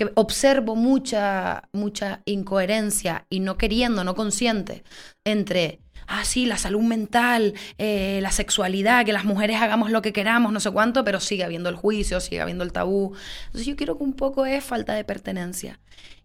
que 0.00 0.10
observo 0.14 0.76
mucha, 0.76 1.68
mucha 1.74 2.22
incoherencia 2.24 3.26
y 3.28 3.40
no 3.40 3.58
queriendo, 3.58 4.02
no 4.02 4.14
consciente, 4.14 4.82
entre, 5.26 5.80
ah, 6.06 6.22
la 6.36 6.56
salud 6.56 6.80
mental, 6.80 7.52
eh, 7.76 8.20
la 8.22 8.32
sexualidad, 8.32 9.04
que 9.04 9.12
las 9.12 9.26
mujeres 9.26 9.60
hagamos 9.60 9.90
lo 9.90 10.00
que 10.00 10.14
queramos, 10.14 10.54
no 10.54 10.60
sé 10.60 10.70
cuánto, 10.70 11.04
pero 11.04 11.20
sigue 11.20 11.44
habiendo 11.44 11.68
el 11.68 11.76
juicio, 11.76 12.18
sigue 12.20 12.40
habiendo 12.40 12.64
el 12.64 12.72
tabú. 12.72 13.12
Entonces 13.44 13.66
yo 13.66 13.76
creo 13.76 13.98
que 13.98 14.04
un 14.04 14.14
poco 14.14 14.46
es 14.46 14.64
falta 14.64 14.94
de 14.94 15.04
pertenencia. 15.04 15.80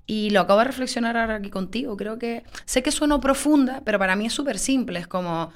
Y 0.07 0.29
lo 0.29 0.39
acabo 0.39 0.59
de 0.59 0.67
reflexionar 0.67 1.17
ahora 1.17 1.35
aquí 1.35 1.49
contigo. 1.49 1.97
Creo 1.97 2.17
que, 2.17 2.43
sé 2.63 2.81
que 2.81 2.93
sueno 2.93 3.19
profunda, 3.19 3.81
pero 3.83 3.99
para 3.99 4.15
mí 4.15 4.27
es 4.27 4.33
súper 4.33 4.57
simple. 4.57 4.99
Es 4.99 5.07
como, 5.07 5.51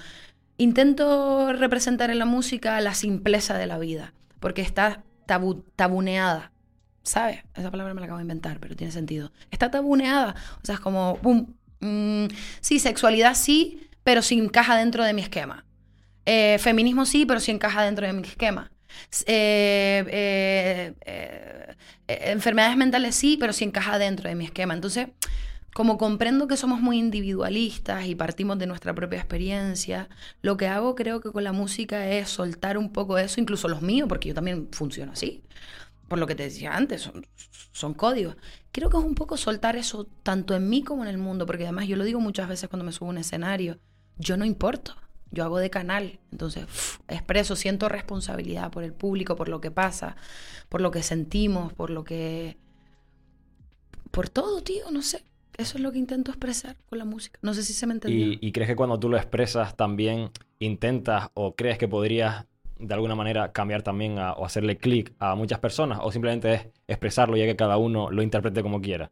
intento 0.58 1.54
representar 1.54 2.10
en 2.10 2.20
la 2.20 2.26
música 2.26 2.82
la 2.82 2.96
simpleza 2.96 3.58
de 3.58 3.66
la 3.66 3.80
vida, 3.80 4.14
porque 4.42 4.62
está 4.62 5.04
tabu- 5.26 5.64
tabuneada. 5.78 6.52
¿Sabes? 7.10 7.40
Esa 7.56 7.72
palabra 7.72 7.96
me 7.96 8.02
la 8.02 8.06
acabo 8.06 8.20
de 8.20 8.24
inventar, 8.24 8.60
pero 8.60 8.76
tiene 8.76 8.94
sentido. 8.94 9.32
Está 9.50 9.72
tabuneada. 9.72 10.36
O 10.62 10.66
sea, 10.66 10.76
es 10.76 10.80
como, 10.80 11.18
pum, 11.24 11.48
mm, 11.80 12.26
sí, 12.62 12.78
sexualidad 12.78 13.34
sí, 13.34 13.90
pero 14.04 14.22
sí 14.22 14.38
encaja 14.38 14.78
dentro 14.78 15.04
de 15.04 15.14
mi 15.14 15.24
esquema. 15.24 15.66
Eh, 16.28 16.58
feminismo 16.60 17.08
sí, 17.08 17.26
pero 17.26 17.40
sí 17.40 17.50
encaja 17.50 17.84
dentro 17.84 18.06
de 18.06 18.14
mi 18.14 18.22
esquema. 18.22 18.72
Eh, 19.26 20.94
eh, 21.02 21.76
enfermedades 22.08 22.78
mentales 22.78 23.16
sí, 23.16 23.38
pero 23.40 23.54
sí 23.54 23.64
encaja 23.64 23.98
dentro 23.98 24.30
de 24.30 24.36
mi 24.36 24.46
esquema. 24.46 24.76
Entonces, 24.76 25.08
como 25.74 25.98
comprendo 25.98 26.48
que 26.48 26.58
somos 26.58 26.80
muy 26.80 27.00
individualistas 27.00 28.06
y 28.06 28.14
partimos 28.14 28.60
de 28.60 28.68
nuestra 28.68 28.94
propia 28.94 29.18
experiencia, 29.18 30.10
lo 30.44 30.58
que 30.58 30.68
hago 30.68 30.94
creo 30.94 31.22
que 31.22 31.32
con 31.32 31.44
la 31.44 31.54
música 31.54 32.08
es 32.08 32.30
soltar 32.30 32.78
un 32.78 32.94
poco 32.94 33.18
eso, 33.18 33.42
incluso 33.42 33.68
los 33.68 33.82
míos, 33.82 34.08
porque 34.08 34.28
yo 34.28 34.36
también 34.36 34.68
funciono 34.72 35.14
así 35.14 35.42
por 36.10 36.20
lo 36.20 36.28
que 36.28 36.36
te 36.36 36.44
decía 36.44 36.76
antes, 36.76 37.04
son, 37.04 37.26
son 37.72 37.94
códigos. 37.94 38.36
Creo 38.72 38.90
que 38.90 38.98
es 38.98 39.04
un 39.04 39.16
poco 39.16 39.38
soltar 39.38 39.78
eso 39.78 40.08
tanto 40.24 40.56
en 40.56 40.68
mí 40.68 40.84
como 40.84 41.04
en 41.04 41.10
el 41.10 41.18
mundo, 41.18 41.46
porque 41.46 41.64
además 41.64 41.88
yo 41.88 41.96
lo 41.96 42.04
digo 42.04 42.20
muchas 42.20 42.50
veces 42.50 42.68
cuando 42.68 42.84
me 42.84 42.92
subo 42.92 43.08
a 43.08 43.12
un 43.12 43.18
escenario, 43.20 43.80
yo 44.18 44.36
no 44.36 44.44
importo, 44.44 44.96
yo 45.32 45.44
hago 45.44 45.60
de 45.60 45.70
canal, 45.70 46.20
entonces 46.32 46.66
expreso, 47.08 47.56
siento 47.56 47.88
responsabilidad 47.88 48.72
por 48.72 48.84
el 48.84 48.94
público, 48.94 49.36
por 49.36 49.48
lo 49.48 49.62
que 49.62 49.72
pasa, 49.72 50.18
por 50.68 50.82
lo 50.82 50.92
que 50.92 51.04
sentimos, 51.04 51.72
por 51.72 51.90
lo 51.92 52.04
que... 52.04 52.58
por 54.12 54.28
todo, 54.28 54.62
tío, 54.62 54.92
no 54.92 55.02
sé. 55.02 55.24
Eso 55.58 55.78
es 55.78 55.84
lo 55.84 55.92
que 55.92 56.00
intento 56.00 56.32
expresar 56.32 56.78
con 56.90 57.00
la 57.00 57.06
música. 57.06 57.38
No 57.42 57.54
sé 57.54 57.64
si 57.64 57.74
se 57.74 57.86
me 57.86 57.94
entendió. 57.94 58.28
¿Y, 58.28 58.40
y 58.42 58.52
crees 58.54 58.70
que 58.70 58.78
cuando 58.78 58.98
tú 58.98 59.10
lo 59.10 59.18
expresas 59.18 59.76
también 59.76 60.32
intentas 60.58 61.30
o 61.34 61.54
crees 61.56 61.78
que 61.78 61.90
podrías 61.90 62.46
de 62.80 62.94
alguna 62.94 63.16
manera 63.16 63.52
cambiar 63.52 63.84
también 63.84 64.18
o 64.18 64.46
hacerle 64.46 64.78
clic 64.78 65.14
a 65.20 65.36
muchas 65.36 65.60
personas 65.60 66.00
o 66.02 66.12
simplemente 66.12 66.54
es 66.54 66.68
expresarlo 66.88 67.38
ya 67.38 67.46
que 67.46 67.56
cada 67.56 67.78
uno 67.78 68.10
lo 68.10 68.24
interprete 68.24 68.64
como 68.64 68.82
quiera? 68.82 69.12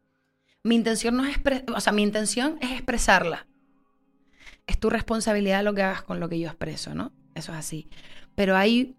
Mi 0.64 0.76
intención 0.76 1.18
no 1.18 1.26
es 1.26 1.38
o 1.76 1.80
sea, 1.80 1.94
mi 1.94 2.02
intención 2.02 2.58
es 2.62 2.72
expresarla. 2.72 3.48
Es 4.66 4.80
tu 4.80 4.90
responsabilidad 4.90 5.64
lo 5.64 5.74
que 5.74 5.84
hagas 5.84 6.02
con 6.02 6.20
lo 6.20 6.28
que 6.28 6.40
yo 6.40 6.48
expreso, 6.48 6.94
¿no? 6.94 7.12
Eso 7.36 7.52
es 7.52 7.58
así. 7.58 7.90
Pero 8.36 8.56
hay, 8.58 8.96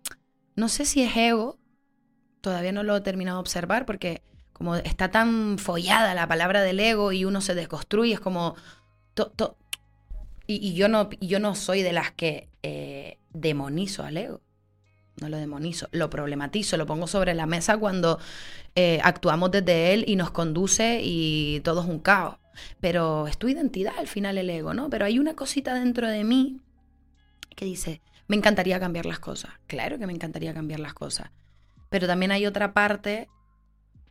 no 0.55 0.69
sé 0.69 0.85
si 0.85 1.03
es 1.03 1.17
ego, 1.17 1.59
todavía 2.41 2.73
no 2.73 2.83
lo 2.83 2.97
he 2.97 3.01
terminado 3.01 3.39
de 3.39 3.41
observar 3.41 3.85
porque 3.85 4.23
como 4.53 4.77
está 4.77 5.11
tan 5.11 5.59
follada 5.59 6.15
la 6.15 6.27
palabra 6.27 6.63
del 6.63 6.81
ego 6.81 7.13
y 7.13 7.25
uno 7.25 7.41
se 7.41 7.55
desconstruye, 7.55 8.15
es 8.15 8.21
como... 8.21 8.57
y, 10.47 10.75
yo 10.75 10.89
no, 10.89 11.11
yo 11.21 11.39
no 11.39 11.55
soy 11.55 11.83
de 11.83 11.93
las 11.93 12.13
que 12.13 12.49
eh, 12.63 13.19
demonizo 13.31 14.03
al 14.03 14.17
ego. 14.17 14.41
No 15.21 15.29
lo 15.29 15.37
demonizo, 15.37 15.89
lo 15.93 16.11
problematizo, 16.11 16.77
lo 16.77 16.87
pongo 16.87 17.07
sobre 17.07 17.35
la 17.35 17.47
mesa 17.47 17.77
cuando 17.77 18.19
eh, 18.75 19.01
actuamos 19.03 19.51
desde 19.51 19.93
él 19.95 20.05
y 20.07 20.17
nos 20.17 20.31
conduce 20.31 21.01
y 21.03 21.61
todo 21.65 21.83
es 21.83 21.89
un 21.89 21.99
caos. 21.99 22.37
Pero 22.81 23.27
es 23.27 23.39
tu 23.39 23.49
identidad 23.49 23.95
al 23.99 24.09
final 24.09 24.39
el 24.39 24.51
ego, 24.51 24.75
¿no? 24.75 24.91
Pero 24.91 25.05
hay 25.05 25.19
una 25.19 25.35
cosita 25.35 25.75
dentro 25.75 26.09
de 26.09 26.25
mí 26.25 26.61
que 27.55 27.65
dice, 27.65 28.01
me 28.29 28.37
encantaría 28.37 28.79
cambiar 28.79 29.07
las 29.07 29.19
cosas. 29.19 29.53
Claro 29.67 29.99
que 29.99 30.07
me 30.07 30.13
encantaría 30.13 30.55
cambiar 30.55 30.81
las 30.81 30.95
cosas. 30.95 31.31
Pero 31.89 32.07
también 32.07 32.31
hay 32.31 32.47
otra 32.47 32.73
parte, 32.73 33.29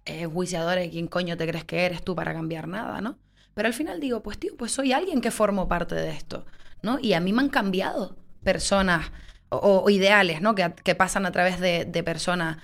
eh, 0.05 0.25
juiciadora, 0.25 0.81
de 0.81 0.89
quién 0.89 1.07
coño 1.07 1.37
te 1.37 1.47
crees 1.47 1.63
que 1.63 1.85
eres 1.85 2.03
tú 2.03 2.15
para 2.15 2.33
cambiar 2.33 2.67
nada, 2.67 2.99
¿no? 3.01 3.17
Pero 3.53 3.67
al 3.67 3.73
final 3.73 3.99
digo, 3.99 4.21
pues 4.21 4.37
tío, 4.37 4.55
pues 4.57 4.71
soy 4.71 4.91
alguien 4.91 5.21
que 5.21 5.31
formo 5.31 5.67
parte 5.67 5.95
de 5.95 6.09
esto, 6.09 6.45
¿no? 6.81 6.99
Y 6.99 7.13
a 7.13 7.19
mí 7.19 7.33
me 7.33 7.41
han 7.41 7.49
cambiado 7.49 8.17
personas 8.43 9.11
o, 9.49 9.83
o 9.85 9.89
ideales, 9.89 10.41
¿no? 10.41 10.55
Que, 10.55 10.73
que 10.83 10.95
pasan 10.95 11.25
a 11.25 11.31
través 11.31 11.59
de, 11.59 11.85
de 11.85 12.03
personas 12.03 12.57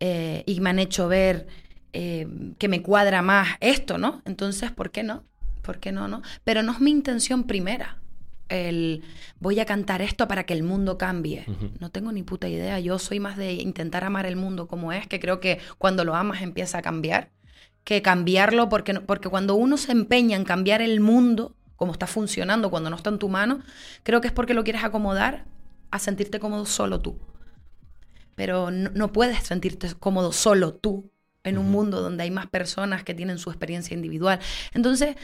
eh, 0.00 0.44
y 0.46 0.60
me 0.60 0.70
han 0.70 0.78
hecho 0.78 1.08
ver 1.08 1.46
eh, 1.92 2.26
que 2.58 2.68
me 2.68 2.82
cuadra 2.82 3.22
más 3.22 3.48
esto, 3.60 3.98
¿no? 3.98 4.22
Entonces, 4.24 4.70
¿por 4.70 4.90
qué 4.90 5.02
no? 5.02 5.24
¿Por 5.62 5.78
qué 5.78 5.92
no, 5.92 6.08
no? 6.08 6.22
Pero 6.44 6.62
no 6.62 6.72
es 6.72 6.80
mi 6.80 6.90
intención 6.90 7.44
primera. 7.44 7.98
El 8.48 9.04
voy 9.38 9.60
a 9.60 9.66
cantar 9.66 10.02
esto 10.02 10.26
para 10.26 10.44
que 10.44 10.54
el 10.54 10.64
mundo 10.64 10.98
cambie. 10.98 11.44
No 11.78 11.90
tengo 11.90 12.10
ni 12.10 12.24
puta 12.24 12.48
idea. 12.48 12.80
Yo 12.80 12.98
soy 12.98 13.20
más 13.20 13.36
de 13.36 13.52
intentar 13.52 14.02
amar 14.02 14.26
el 14.26 14.34
mundo 14.34 14.66
como 14.66 14.92
es, 14.92 15.06
que 15.06 15.20
creo 15.20 15.38
que 15.38 15.60
cuando 15.78 16.04
lo 16.04 16.16
amas 16.16 16.42
empieza 16.42 16.78
a 16.78 16.82
cambiar. 16.82 17.30
Que 17.84 18.02
cambiarlo, 18.02 18.68
porque, 18.68 18.94
porque 18.94 19.28
cuando 19.28 19.54
uno 19.54 19.76
se 19.76 19.92
empeña 19.92 20.36
en 20.36 20.44
cambiar 20.44 20.82
el 20.82 21.00
mundo, 21.00 21.54
como 21.76 21.92
está 21.92 22.06
funcionando, 22.06 22.70
cuando 22.70 22.90
no 22.90 22.96
está 22.96 23.10
en 23.10 23.18
tu 23.18 23.28
mano, 23.28 23.60
creo 24.02 24.20
que 24.20 24.26
es 24.26 24.32
porque 24.32 24.54
lo 24.54 24.64
quieres 24.64 24.82
acomodar 24.82 25.44
a 25.90 25.98
sentirte 25.98 26.40
cómodo 26.40 26.66
solo 26.66 27.00
tú. 27.00 27.18
Pero 28.34 28.70
no, 28.70 28.90
no 28.90 29.12
puedes 29.12 29.42
sentirte 29.44 29.92
cómodo 29.98 30.32
solo 30.32 30.74
tú 30.74 31.10
en 31.44 31.58
un 31.58 31.70
mundo 31.70 32.00
donde 32.00 32.24
hay 32.24 32.30
más 32.30 32.46
personas 32.46 33.04
que 33.04 33.14
tienen 33.14 33.38
su 33.38 33.50
experiencia 33.50 33.94
individual. 33.94 34.40
Entonces, 34.72 35.16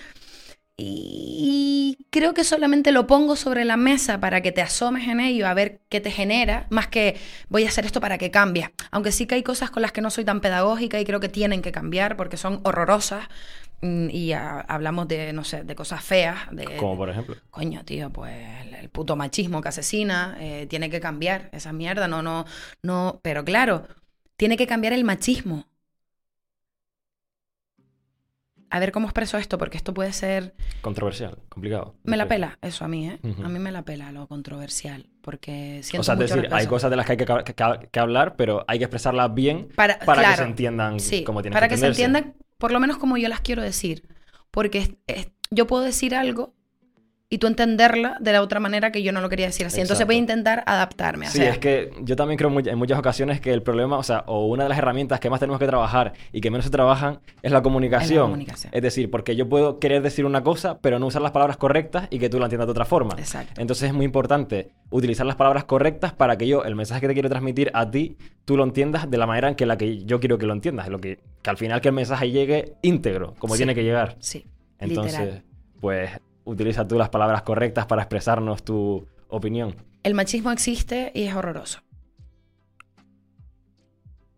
y 0.78 2.06
creo 2.11 2.35
que 2.35 2.44
solamente 2.44 2.92
lo 2.92 3.06
pongo 3.06 3.35
sobre 3.35 3.64
la 3.64 3.78
mesa 3.78 4.20
para 4.20 4.42
que 4.42 4.52
te 4.52 4.61
asomes 4.61 5.08
en 5.08 5.20
ello 5.20 5.46
a 5.46 5.54
ver 5.54 5.80
qué 5.88 6.02
te 6.02 6.11
genera, 6.11 6.66
más 6.68 6.87
que 6.88 7.18
voy 7.49 7.64
a 7.64 7.68
hacer 7.68 7.87
esto 7.87 8.00
para 8.00 8.18
que 8.18 8.30
cambie. 8.30 8.70
Aunque 8.90 9.11
sí 9.11 9.26
que 9.26 9.37
hay 9.37 9.42
cosas 9.42 9.70
con 9.70 9.80
las 9.80 9.92
que 9.92 10.02
no 10.02 10.11
soy 10.11 10.26
tan 10.26 10.42
pedagógica 10.42 11.00
y 11.00 11.06
creo 11.06 11.18
que 11.18 11.30
tienen 11.30 11.62
que 11.62 11.73
cambiar 11.73 12.16
porque 12.16 12.37
son 12.37 12.61
horrorosas. 12.64 13.25
Mm, 13.83 14.09
Y 14.11 14.33
hablamos 14.33 15.09
de, 15.09 15.33
no 15.33 15.45
sé, 15.45 15.64
de 15.64 15.75
cosas 15.75 16.02
feas. 16.02 16.38
De, 16.52 16.64
Como 16.76 16.97
por 16.97 17.11
ejemplo. 17.11 17.37
Coño, 17.50 17.85
tío, 17.85 18.11
pues 18.11 18.35
el, 18.62 18.75
el 18.75 18.88
puto 18.90 19.16
machismo 19.16 19.61
que 19.61 19.68
asesina, 19.68 20.37
eh, 20.40 20.66
tiene 20.68 20.90
que 20.90 21.00
cambiar 21.00 21.49
esa 21.52 21.73
mierda, 21.73 22.09
no, 22.09 22.23
no, 22.23 22.45
no, 22.83 23.21
pero 23.23 23.45
claro, 23.45 23.87
tiene 24.37 24.56
que 24.56 24.66
cambiar 24.66 24.92
el 24.92 25.04
machismo. 25.04 25.66
A 28.68 28.80
ver 28.80 28.90
cómo 28.90 29.06
expreso 29.06 29.38
esto, 29.38 29.59
porque 29.59 29.76
esto 29.76 29.95
puede 29.95 30.12
ser... 30.12 30.54
Controversial, 30.83 31.38
complicado. 31.49 31.95
Me 32.02 32.16
la 32.16 32.26
pela 32.26 32.59
eso 32.62 32.85
a 32.85 32.88
mí, 32.88 33.09
¿eh? 33.09 33.21
A 33.23 33.49
mí 33.49 33.59
me 33.61 33.71
la 33.71 33.85
pela 33.85 34.11
lo 34.11 34.26
controversial, 34.26 35.09
porque 35.23 35.80
siento 35.85 36.00
O 36.00 36.04
sea, 36.04 36.14
es 36.14 36.21
decir, 36.21 36.49
hay 36.52 36.66
cosas 36.66 36.90
de 36.90 36.97
las 36.97 37.06
que 37.06 37.12
hay 37.12 37.18
que, 37.18 37.26
que- 37.26 37.88
que 37.90 38.00
hablar, 38.00 38.35
pero 38.37 38.64
hay 38.66 38.78
que 38.78 38.85
expresarlas 38.85 39.33
bien 39.33 39.68
para, 39.76 39.99
para 40.00 40.30
que 40.30 40.37
se 40.37 40.42
entiendan 40.42 40.99
sí, 40.99 41.23
como 41.23 41.42
tienen 41.42 41.54
para 41.54 41.68
que 41.68 41.75
que 41.75 41.80
se 41.80 41.87
entiendan, 41.87 42.35
por 42.58 42.72
lo 42.72 42.80
menos 42.80 42.98
como 42.98 43.16
yo 43.16 43.28
las 43.28 43.40
quiero 43.40 43.62
decir, 43.62 44.08
porque 44.50 44.96
yo 45.50 45.66
puedo 45.66 45.84
decir 45.84 46.14
algo 46.14 46.55
y 47.28 47.38
tú 47.38 47.49
entenderla 47.49 48.16
de 48.21 48.33
la 48.33 48.40
otra 48.40 48.61
manera 48.61 48.92
que 48.92 49.02
yo 49.02 49.11
no 49.11 49.21
lo 49.21 49.28
quería 49.28 49.47
decir 49.47 49.66
así. 49.66 49.80
Entonces 49.80 50.06
voy 50.06 50.14
a 50.14 50.18
intentar 50.18 50.62
adaptarme. 50.64 51.26
o 51.26 51.30
Sí, 51.30 51.38
sea, 51.38 51.50
es 51.50 51.59
que 51.59 51.90
yo 52.02 52.14
también 52.14 52.38
creo 52.38 52.56
en 52.56 52.78
muchas 52.78 52.99
ocasiones 53.00 53.40
que 53.40 53.52
el 53.52 53.62
problema, 53.64 53.99
o 53.99 54.02
sea, 54.04 54.23
o 54.28 54.47
una 54.47 54.62
de 54.62 54.68
las 54.68 54.78
herramientas 54.78 55.18
que 55.18 55.28
más 55.28 55.40
tenemos 55.40 55.59
que 55.59 55.66
trabajar 55.66 56.12
y 56.33 56.40
que 56.40 56.52
menos 56.52 56.64
se 56.66 56.71
trabajan 56.71 57.18
es 57.42 57.50
la 57.50 57.62
comunicación. 57.62 58.26
comunicación. 58.30 58.73
Es 58.73 58.80
decir, 58.80 59.11
porque 59.11 59.35
yo 59.35 59.49
puedo 59.49 59.80
querer 59.80 60.02
decir 60.02 60.25
una 60.25 60.45
cosa, 60.45 60.78
pero 60.78 61.00
no 61.00 61.06
usar 61.06 61.21
las 61.21 61.33
palabras 61.33 61.56
correctas 61.56 62.06
y 62.11 62.21
que 62.21 62.28
tú 62.28 62.38
la 62.38 62.45
entiendas 62.47 62.68
de 62.68 62.71
otra 62.71 62.85
forma. 62.85 63.16
Exacto. 63.18 63.61
Entonces 63.61 63.88
es 63.88 63.95
muy 63.95 64.04
importante 64.04 64.71
utilizar 64.90 65.26
las 65.26 65.35
palabras 65.35 65.64
correctas 65.64 66.12
para 66.12 66.38
que 66.38 66.47
yo, 66.47 66.62
el 66.62 66.76
mensaje 66.76 67.00
que 67.00 67.09
te 67.09 67.14
quiero 67.14 67.28
transmitir 67.28 67.73
a 67.75 67.90
ti, 67.90 68.16
tú 68.45 68.56
lo 68.56 68.62
entiendas 68.62 69.11
de 69.11 69.18
la 69.18 69.26
manera 69.26 69.49
en 69.49 69.56
que 69.56 69.66
la 69.66 69.76
que 69.76 70.04
yo 70.04 70.21
quiero 70.21 70.38
que 70.38 70.47
lo 70.47 70.52
entiendas. 70.52 70.87
Lo 70.88 71.00
que, 71.00 71.18
que 71.42 71.50
al 71.50 71.56
final 71.56 71.80
que 71.80 71.88
el 71.88 71.95
mensaje 71.95 72.30
llegue 72.30 72.75
íntegro, 72.83 73.35
como 73.40 73.54
Sí. 73.54 73.59
tiene 73.59 73.75
que 73.75 73.83
llegar. 73.83 74.14
Sí. 74.21 74.47
Entonces, 74.78 75.18
Literal. 75.18 75.42
pues 75.80 76.11
utiliza 76.46 76.88
tú 76.88 76.96
las 76.96 77.10
palabras 77.10 77.42
correctas 77.42 77.84
para 77.86 78.02
expresarnos 78.02 78.64
tu 78.64 79.06
opinión. 79.28 79.76
El 80.02 80.14
machismo 80.14 80.50
existe 80.50 81.12
y 81.14 81.24
es 81.24 81.34
horroroso. 81.34 81.80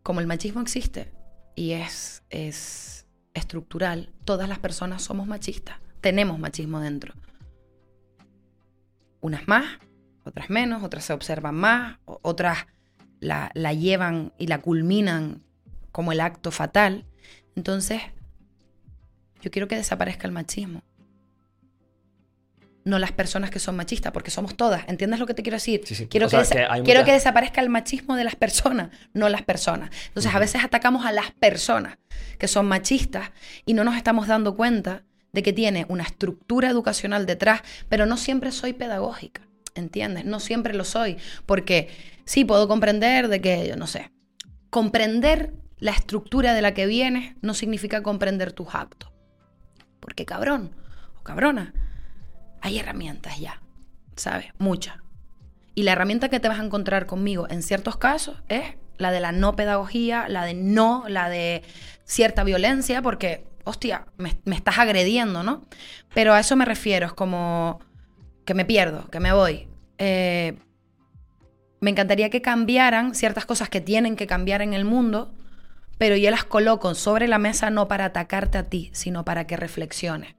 Como 0.02 0.20
el 0.20 0.26
machismo 0.26 0.60
existe 0.60 1.12
y 1.54 1.72
es, 1.72 2.24
es, 2.30 3.06
estructural, 3.34 4.10
todas 4.24 4.48
las 4.48 4.58
personas 4.58 5.02
somos 5.02 5.26
machistas, 5.26 5.76
tenemos 6.00 6.38
machismo 6.38 6.80
dentro. 6.80 7.14
Unas 9.20 9.46
más, 9.46 9.78
otras 10.24 10.48
menos, 10.50 10.82
otras 10.82 11.04
se 11.04 11.12
observan 11.12 11.54
más, 11.54 11.98
otras 12.04 12.66
la, 13.20 13.50
la 13.54 13.74
llevan 13.74 14.32
y 14.38 14.46
la 14.46 14.60
culminan 14.60 15.42
como 15.92 16.12
el 16.12 16.20
acto 16.20 16.50
fatal. 16.50 17.04
Entonces, 17.54 18.00
yo 19.42 19.50
quiero 19.50 19.68
que 19.68 19.76
desaparezca 19.76 20.26
el 20.26 20.32
machismo. 20.32 20.82
No 22.84 22.98
las 22.98 23.12
personas 23.12 23.50
que 23.50 23.58
son 23.58 23.76
machistas, 23.76 24.12
porque 24.12 24.30
somos 24.30 24.56
todas. 24.56 24.88
¿Entiendes 24.88 25.20
lo 25.20 25.26
que 25.26 25.34
te 25.34 25.42
quiero 25.42 25.56
decir? 25.56 25.82
Quiero, 26.08 26.28
que, 26.28 26.42
quiero 26.84 27.04
que 27.04 27.12
desaparezca 27.12 27.60
el 27.60 27.68
machismo 27.68 28.16
de 28.16 28.24
las 28.24 28.36
personas, 28.36 28.90
no 29.12 29.28
las 29.28 29.42
personas. 29.42 29.90
Entonces, 30.08 30.34
a 30.34 30.38
veces 30.38 30.64
atacamos 30.64 31.04
a 31.04 31.12
las 31.12 31.32
personas 31.32 31.98
que 32.38 32.48
son 32.48 32.66
machistas 32.66 33.30
y 33.66 33.74
no 33.74 33.84
nos 33.84 33.96
estamos 33.96 34.26
dando 34.26 34.56
cuenta 34.56 35.04
de 35.32 35.42
que 35.42 35.52
tiene 35.52 35.84
una 35.88 36.04
estructura 36.04 36.70
educacional 36.70 37.26
detrás, 37.26 37.62
pero 37.88 38.06
no 38.06 38.16
siempre 38.16 38.52
soy 38.52 38.72
pedagógica. 38.72 39.42
¿Entiendes? 39.74 40.24
No 40.24 40.40
siempre 40.40 40.74
lo 40.74 40.84
soy. 40.84 41.18
Porque 41.46 41.88
sí 42.24 42.44
puedo 42.44 42.68
comprender 42.68 43.28
de 43.28 43.40
que, 43.40 43.68
yo 43.68 43.76
no 43.76 43.86
sé, 43.86 44.10
comprender 44.70 45.52
la 45.78 45.92
estructura 45.92 46.54
de 46.54 46.62
la 46.62 46.74
que 46.74 46.86
vienes 46.86 47.36
no 47.42 47.54
significa 47.54 48.02
comprender 48.02 48.52
tus 48.52 48.74
actos. 48.74 49.10
Porque 50.00 50.24
cabrón 50.24 50.74
o 51.18 51.22
cabrona, 51.22 51.72
hay 52.60 52.78
herramientas 52.78 53.38
ya, 53.38 53.60
¿sabes? 54.16 54.46
Muchas. 54.58 54.96
Y 55.74 55.84
la 55.84 55.92
herramienta 55.92 56.28
que 56.28 56.40
te 56.40 56.48
vas 56.48 56.58
a 56.58 56.64
encontrar 56.64 57.06
conmigo 57.06 57.46
en 57.48 57.62
ciertos 57.62 57.96
casos 57.96 58.42
es 58.48 58.64
la 58.96 59.12
de 59.12 59.20
la 59.20 59.32
no 59.32 59.54
pedagogía, 59.54 60.28
la 60.28 60.44
de 60.44 60.54
no, 60.54 61.04
la 61.06 61.28
de 61.28 61.62
cierta 62.04 62.42
violencia, 62.42 63.00
porque, 63.00 63.44
hostia, 63.64 64.06
me, 64.16 64.36
estás 64.52 64.78
agrediendo, 64.78 65.44
¿no? 65.44 65.62
Pero 66.14 66.34
a 66.34 66.40
eso 66.40 66.56
me 66.56 66.64
refiero, 66.64 67.06
es 67.06 67.12
como 67.12 67.78
que 68.44 68.54
me 68.54 68.64
pierdo, 68.64 69.08
que 69.08 69.20
me 69.20 69.32
voy. 69.32 69.68
Eh, 69.98 70.58
me 71.80 71.90
encantaría 71.90 72.28
que 72.28 72.42
cambiaran 72.42 73.14
ciertas 73.14 73.46
cosas 73.46 73.68
que 73.68 73.80
tienen 73.80 74.16
que 74.16 74.26
cambiar 74.26 74.62
en 74.62 74.74
el 74.74 74.84
mundo, 74.84 75.32
pero 75.96 76.16
yo 76.16 76.30
las 76.32 76.44
coloco 76.44 76.96
sobre 76.96 77.28
la 77.28 77.38
mesa 77.38 77.70
no 77.70 77.86
para 77.86 78.06
atacarte 78.06 78.58
a 78.58 78.64
ti, 78.64 78.90
sino 78.94 79.24
para 79.24 79.46
que 79.46 79.56
reflexiones 79.56 80.37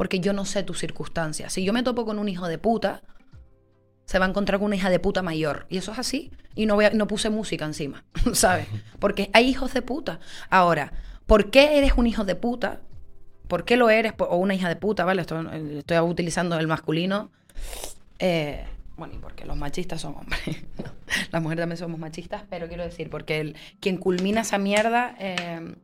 porque 0.00 0.18
yo 0.18 0.32
no 0.32 0.46
sé 0.46 0.62
tus 0.62 0.78
circunstancias. 0.78 1.52
Si 1.52 1.62
yo 1.62 1.74
me 1.74 1.82
topo 1.82 2.06
con 2.06 2.18
un 2.18 2.26
hijo 2.26 2.48
de 2.48 2.56
puta, 2.56 3.02
se 4.06 4.18
va 4.18 4.24
a 4.24 4.30
encontrar 4.30 4.58
con 4.58 4.68
una 4.68 4.76
hija 4.76 4.88
de 4.88 4.98
puta 4.98 5.20
mayor. 5.20 5.66
Y 5.68 5.76
eso 5.76 5.92
es 5.92 5.98
así. 5.98 6.32
Y 6.54 6.64
no, 6.64 6.76
voy 6.76 6.86
no 6.94 7.06
puse 7.06 7.28
música 7.28 7.66
encima, 7.66 8.02
¿sabes? 8.32 8.66
Porque 8.98 9.28
hay 9.34 9.46
hijos 9.46 9.74
de 9.74 9.82
puta. 9.82 10.18
Ahora, 10.48 10.94
¿por 11.26 11.50
qué 11.50 11.76
eres 11.76 11.92
un 11.98 12.06
hijo 12.06 12.24
de 12.24 12.34
puta? 12.34 12.80
¿Por 13.46 13.66
qué 13.66 13.76
lo 13.76 13.90
eres? 13.90 14.14
O 14.16 14.38
una 14.38 14.54
hija 14.54 14.70
de 14.70 14.76
puta, 14.76 15.04
¿vale? 15.04 15.20
Estoy, 15.20 15.98
utilizando 15.98 16.58
el 16.58 16.66
masculino. 16.66 17.30
Eh, 18.20 18.64
bueno, 18.96 19.12
y 19.12 19.18
porque 19.18 19.44
los 19.44 19.58
machistas 19.58 20.00
son 20.00 20.14
hombres. 20.14 20.40
Las 21.30 21.42
mujeres 21.42 21.60
también 21.60 21.76
somos 21.76 22.00
machistas, 22.00 22.44
pero 22.48 22.68
quiero 22.68 22.84
decir, 22.84 23.10
porque 23.10 23.40
el, 23.40 23.56
quien 23.80 23.98
culmina 23.98 24.40
esa 24.40 24.56
mierda... 24.56 25.14
Eh, 25.18 25.74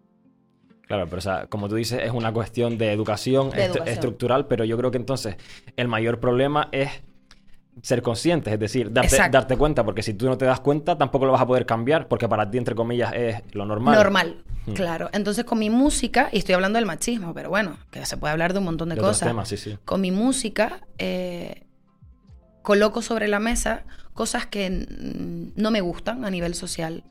Claro, 0.86 1.06
pero 1.06 1.18
o 1.18 1.22
sea, 1.22 1.46
como 1.46 1.68
tú 1.68 1.74
dices, 1.74 2.00
es 2.02 2.12
una 2.12 2.32
cuestión 2.32 2.78
de 2.78 2.92
educación, 2.92 3.50
estructural, 3.86 4.46
pero 4.46 4.64
yo 4.64 4.76
creo 4.76 4.90
que 4.90 4.98
entonces 4.98 5.36
el 5.76 5.88
mayor 5.88 6.20
problema 6.20 6.68
es 6.70 6.90
ser 7.82 8.02
conscientes, 8.02 8.54
es 8.54 8.60
decir, 8.60 8.92
darte, 8.92 9.16
darte, 9.30 9.56
cuenta, 9.56 9.84
porque 9.84 10.02
si 10.02 10.14
tú 10.14 10.26
no 10.26 10.38
te 10.38 10.44
das 10.44 10.60
cuenta, 10.60 10.96
tampoco 10.96 11.26
lo 11.26 11.32
vas 11.32 11.42
a 11.42 11.46
poder 11.46 11.66
cambiar, 11.66 12.08
porque 12.08 12.28
para 12.28 12.50
ti, 12.50 12.56
entre 12.56 12.74
comillas, 12.74 13.12
es 13.14 13.42
lo 13.52 13.66
normal. 13.66 13.94
Normal, 13.96 14.44
hmm. 14.66 14.72
claro. 14.72 15.10
Entonces, 15.12 15.44
con 15.44 15.58
mi 15.58 15.68
música, 15.68 16.30
y 16.32 16.38
estoy 16.38 16.54
hablando 16.54 16.78
del 16.78 16.86
machismo, 16.86 17.34
pero 17.34 17.50
bueno, 17.50 17.76
que 17.90 18.06
se 18.06 18.16
puede 18.16 18.32
hablar 18.32 18.52
de 18.52 18.60
un 18.60 18.66
montón 18.66 18.88
de, 18.88 18.96
cosas. 18.96 19.28
Temas, 19.28 19.48
sí, 19.48 19.56
sí. 19.56 19.76
Con 19.84 20.00
mi 20.00 20.10
música, 20.10 20.80
eh, 20.98 21.66
coloco 22.62 23.02
sobre 23.02 23.28
la 23.28 23.40
mesa 23.40 23.84
cosas 24.14 24.46
que 24.46 24.86
no 25.54 25.70
me 25.70 25.80
gustan 25.82 26.24
a 26.24 26.30
nivel 26.30 26.54
social 26.54 27.04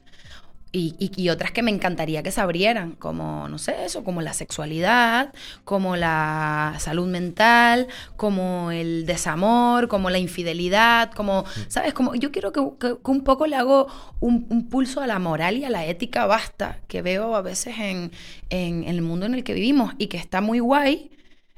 y, 0.78 1.30
otras 1.30 1.52
que 1.52 1.64
me 1.64 1.72
encantaría 1.72 2.22
que 2.24 2.32
se 2.32 2.42
abrieran, 2.42 2.92
como, 2.94 3.48
no 3.48 3.58
sé, 3.58 3.86
eso, 3.86 4.04
como 4.04 4.22
la 4.22 4.34
sexualidad, 4.34 5.34
como 5.64 5.96
la 5.96 6.76
salud 6.80 7.08
mental, 7.08 7.88
como 8.18 8.72
el 8.72 9.06
desamor, 9.06 9.88
como 9.88 10.10
la 10.10 10.20
infidelidad, 10.20 11.12
como. 11.14 11.46
¿sabes? 11.68 11.94
Como 11.94 12.16
yo 12.16 12.32
quiero 12.32 12.52
que, 12.52 12.60
un 12.60 13.24
poco 13.24 13.48
le 13.48 13.56
hago 13.56 13.88
un, 14.20 14.68
pulso 14.70 15.02
a 15.02 15.08
la 15.08 15.20
moral 15.20 15.58
y 15.58 15.66
a 15.66 15.70
la 15.70 15.86
ética 15.86 16.26
basta, 16.26 16.80
que 16.88 17.02
veo 17.02 17.36
a 17.36 17.42
veces 17.42 17.76
en, 17.80 18.12
el 18.50 19.02
mundo 19.02 19.26
en 19.26 19.36
el 19.36 19.44
que 19.44 19.54
vivimos 19.54 19.94
y 19.98 20.08
que 20.08 20.18
está 20.18 20.42
muy 20.42 20.60
guay, 20.60 21.12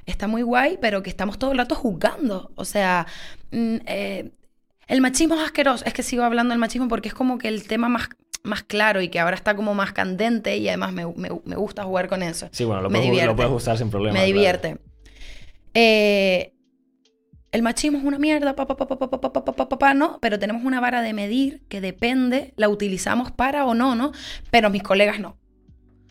está 0.06 0.28
muy 0.28 0.42
guay, 0.42 0.78
pero 0.80 1.02
que 1.02 1.10
estamos 1.10 1.38
todo 1.38 1.52
el 1.52 1.58
rato 1.58 1.74
juzgando. 1.74 2.52
O 2.54 2.64
sea, 2.64 3.06
mm, 3.50 3.76
eh, 3.86 4.30
el 4.86 5.00
machismo 5.00 5.34
es 5.34 5.42
asqueroso. 5.42 5.84
Es 5.84 5.92
que 5.92 6.02
sigo 6.02 6.22
hablando 6.24 6.52
del 6.52 6.58
machismo 6.60 6.88
porque 6.88 7.08
es 7.08 7.14
como 7.14 7.38
que 7.38 7.48
el 7.48 7.66
tema 7.66 7.88
más 7.88 8.08
más 8.42 8.62
claro 8.62 9.00
y 9.00 9.08
que 9.08 9.20
ahora 9.20 9.36
está 9.36 9.54
como 9.54 9.74
más 9.74 9.92
candente 9.92 10.56
y 10.56 10.68
además 10.68 10.92
me, 10.92 11.04
gusta 11.04 11.84
jugar 11.84 12.08
con 12.08 12.22
eso. 12.22 12.48
Sí, 12.52 12.64
bueno, 12.64 12.82
lo, 12.82 12.90
puedes, 12.90 13.26
lo 13.26 13.36
puedes, 13.36 13.52
usar 13.52 13.78
sin 13.78 13.90
problema. 13.90 14.18
Me 14.18 14.24
divierte. 14.24 14.78
el 15.74 17.62
machismo 17.62 17.98
es 17.98 18.04
una 18.04 18.18
mierda, 18.18 18.54
pa, 18.56 18.66
pa, 18.66 18.76
pa, 19.78 19.94
¿no? 19.94 20.18
Pero 20.20 20.38
tenemos 20.38 20.64
una 20.64 20.80
vara 20.80 21.02
de 21.02 21.12
medir 21.12 21.62
que 21.68 21.80
depende, 21.80 22.52
la 22.56 22.68
utilizamos 22.68 23.30
para 23.30 23.66
o 23.66 23.74
no, 23.74 23.94
¿no? 23.94 24.12
Pero 24.50 24.70
mis 24.70 24.82
colegas 24.82 25.20
no. 25.20 25.36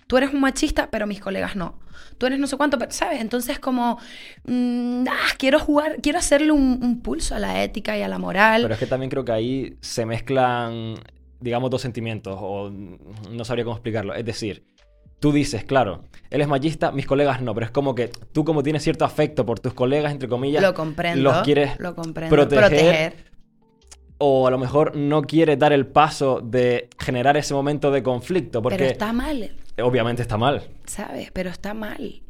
Tú 0.08 0.16
eres 0.18 0.34
un 0.34 0.40
machista, 0.40 0.90
pero 0.90 1.06
mis 1.06 1.20
colegas 1.20 1.58
no. 1.58 1.80
Tú 2.18 2.26
eres 2.26 2.40
no 2.40 2.48
sé 2.48 2.56
cuánto, 2.56 2.78
¿sabes? 2.90 3.20
Entonces 3.20 3.60
como, 3.60 4.00
quiero 5.38 5.60
jugar, 5.60 5.98
quiero 6.02 6.18
hacerle 6.18 6.52
un, 6.52 6.80
un, 6.82 7.02
pulso 7.02 7.36
a 7.36 7.40
la 7.40 7.64
ética 7.64 7.98
y 7.98 8.02
a 8.02 8.08
la 8.08 8.18
moral. 8.18 8.62
Pero 8.62 8.74
es 8.74 8.80
que 8.80 8.88
también 8.88 9.10
creo 9.10 9.26
que 9.26 9.34
ahí 9.34 9.78
se 9.82 10.06
mezclan 10.06 10.96
digamos, 11.40 11.70
dos 11.70 11.82
sentimientos, 11.82 12.38
o 12.40 12.70
no 12.70 13.46
sabría 13.46 13.66
cómo 13.66 13.76
explicarlo. 13.76 14.14
Es 14.14 14.26
decir, 14.26 14.64
tú 15.20 15.32
dices, 15.32 15.64
claro, 15.64 16.04
él 16.30 16.42
es 16.42 16.48
machista, 16.48 16.92
mis 16.92 17.06
colegas 17.06 17.42
no, 17.42 17.54
pero 17.54 17.66
es 17.66 17.72
como 17.72 17.96
que 17.96 18.08
tú 18.08 18.44
como 18.44 18.64
tienes 18.64 18.84
cierto 18.84 19.06
afecto 19.06 19.46
por 19.46 19.60
tus 19.60 19.74
colegas, 19.74 20.12
entre 20.12 20.28
comillas, 20.28 20.62
lo 20.62 20.74
comprendo, 20.74 21.24
los 21.24 21.42
quieres 21.44 21.80
lo 21.80 21.96
comprendo, 21.96 22.36
proteger, 22.36 23.16
O 24.20 24.48
a 24.48 24.52
lo 24.52 24.58
mejor 24.58 24.96
no 24.96 25.22
quieres 25.24 25.60
dar 25.60 25.74
el 25.74 25.88
paso 25.88 26.42
de 26.42 26.90
generar 27.00 27.38
ese 27.38 27.54
momento 27.54 27.92
de 27.92 28.04
conflicto. 28.04 28.62
Porque 28.62 28.78
pero 28.78 28.92
está 28.92 29.14
mal. 29.14 29.56
Obviamente 29.82 30.22
está 30.22 30.38
mal. 30.38 30.64
¿Sabes? 30.86 31.30
Pero 31.32 31.50
está 31.50 31.74
mal. 31.74 32.22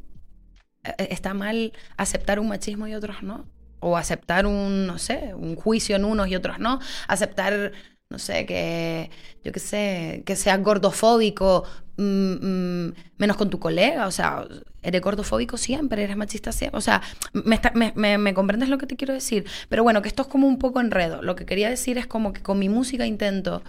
E, 0.83 0.89
e, 0.97 1.13
está 1.13 1.33
mal 1.33 1.71
aceptar 1.95 2.39
un 2.39 2.49
machismo 2.49 2.87
y 2.87 2.93
otros 2.93 3.23
no. 3.23 3.45
O 3.79 3.95
aceptar 3.95 4.45
un, 4.45 4.87
no 4.87 4.97
sé, 4.97 5.33
un 5.33 5.55
juicio 5.55 5.95
en 5.95 6.03
unos 6.03 6.27
y 6.27 6.35
otros 6.35 6.59
no. 6.59 6.79
Aceptar 7.07 7.71
no 8.09 8.19
sé, 8.19 8.45
que 8.45 9.09
yo 9.43 9.51
qué 9.51 9.59
sé, 9.59 10.23
que 10.25 10.35
seas 10.35 10.61
gordofóbico 10.61 11.63
mm, 11.97 12.33
mm, 12.33 12.93
menos 13.17 13.37
con 13.37 13.49
tu 13.49 13.59
colega, 13.59 14.07
o 14.07 14.11
sea, 14.11 14.47
eres 14.81 15.01
gordofóbico 15.01 15.57
siempre, 15.57 16.03
eres 16.03 16.15
machista 16.15 16.51
siempre, 16.51 16.77
o 16.77 16.81
sea, 16.81 17.01
me, 17.33 18.33
comprendes 18.33 18.69
lo 18.69 18.77
que 18.77 18.87
te 18.87 18.95
quiero 18.95 19.13
decir, 19.13 19.45
pero 19.67 19.83
bueno, 19.83 20.01
que 20.01 20.07
esto 20.07 20.21
es 20.23 20.27
como 20.29 20.47
un 20.47 20.57
poco 20.57 20.79
enredo, 20.79 21.21
lo 21.21 21.35
que 21.35 21.45
quería 21.45 21.69
decir 21.69 21.97
es 21.97 22.07
como 22.07 22.31
que 22.31 22.41
con 22.41 22.59
mi 22.59 22.69
música 22.69 23.05
intento 23.05 23.61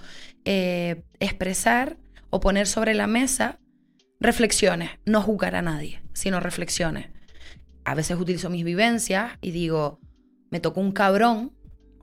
eh, 0.44 1.02
expresar 1.18 1.96
o 2.30 2.40
poner 2.40 2.66
sobre 2.66 2.94
la 2.94 3.06
mesa 3.06 3.58
reflexiones, 4.20 4.90
no 5.04 5.22
juzgar 5.22 5.56
a 5.56 5.62
nadie, 5.62 6.02
sino 6.12 6.40
reflexiones. 6.40 7.06
A 7.84 7.94
veces 7.94 8.18
utilizo 8.18 8.50
mis 8.50 8.64
vivencias 8.64 9.32
y 9.40 9.52
digo, 9.52 10.00
me 10.50 10.60
tocó 10.60 10.80
un 10.80 10.92
cabrón 10.92 11.52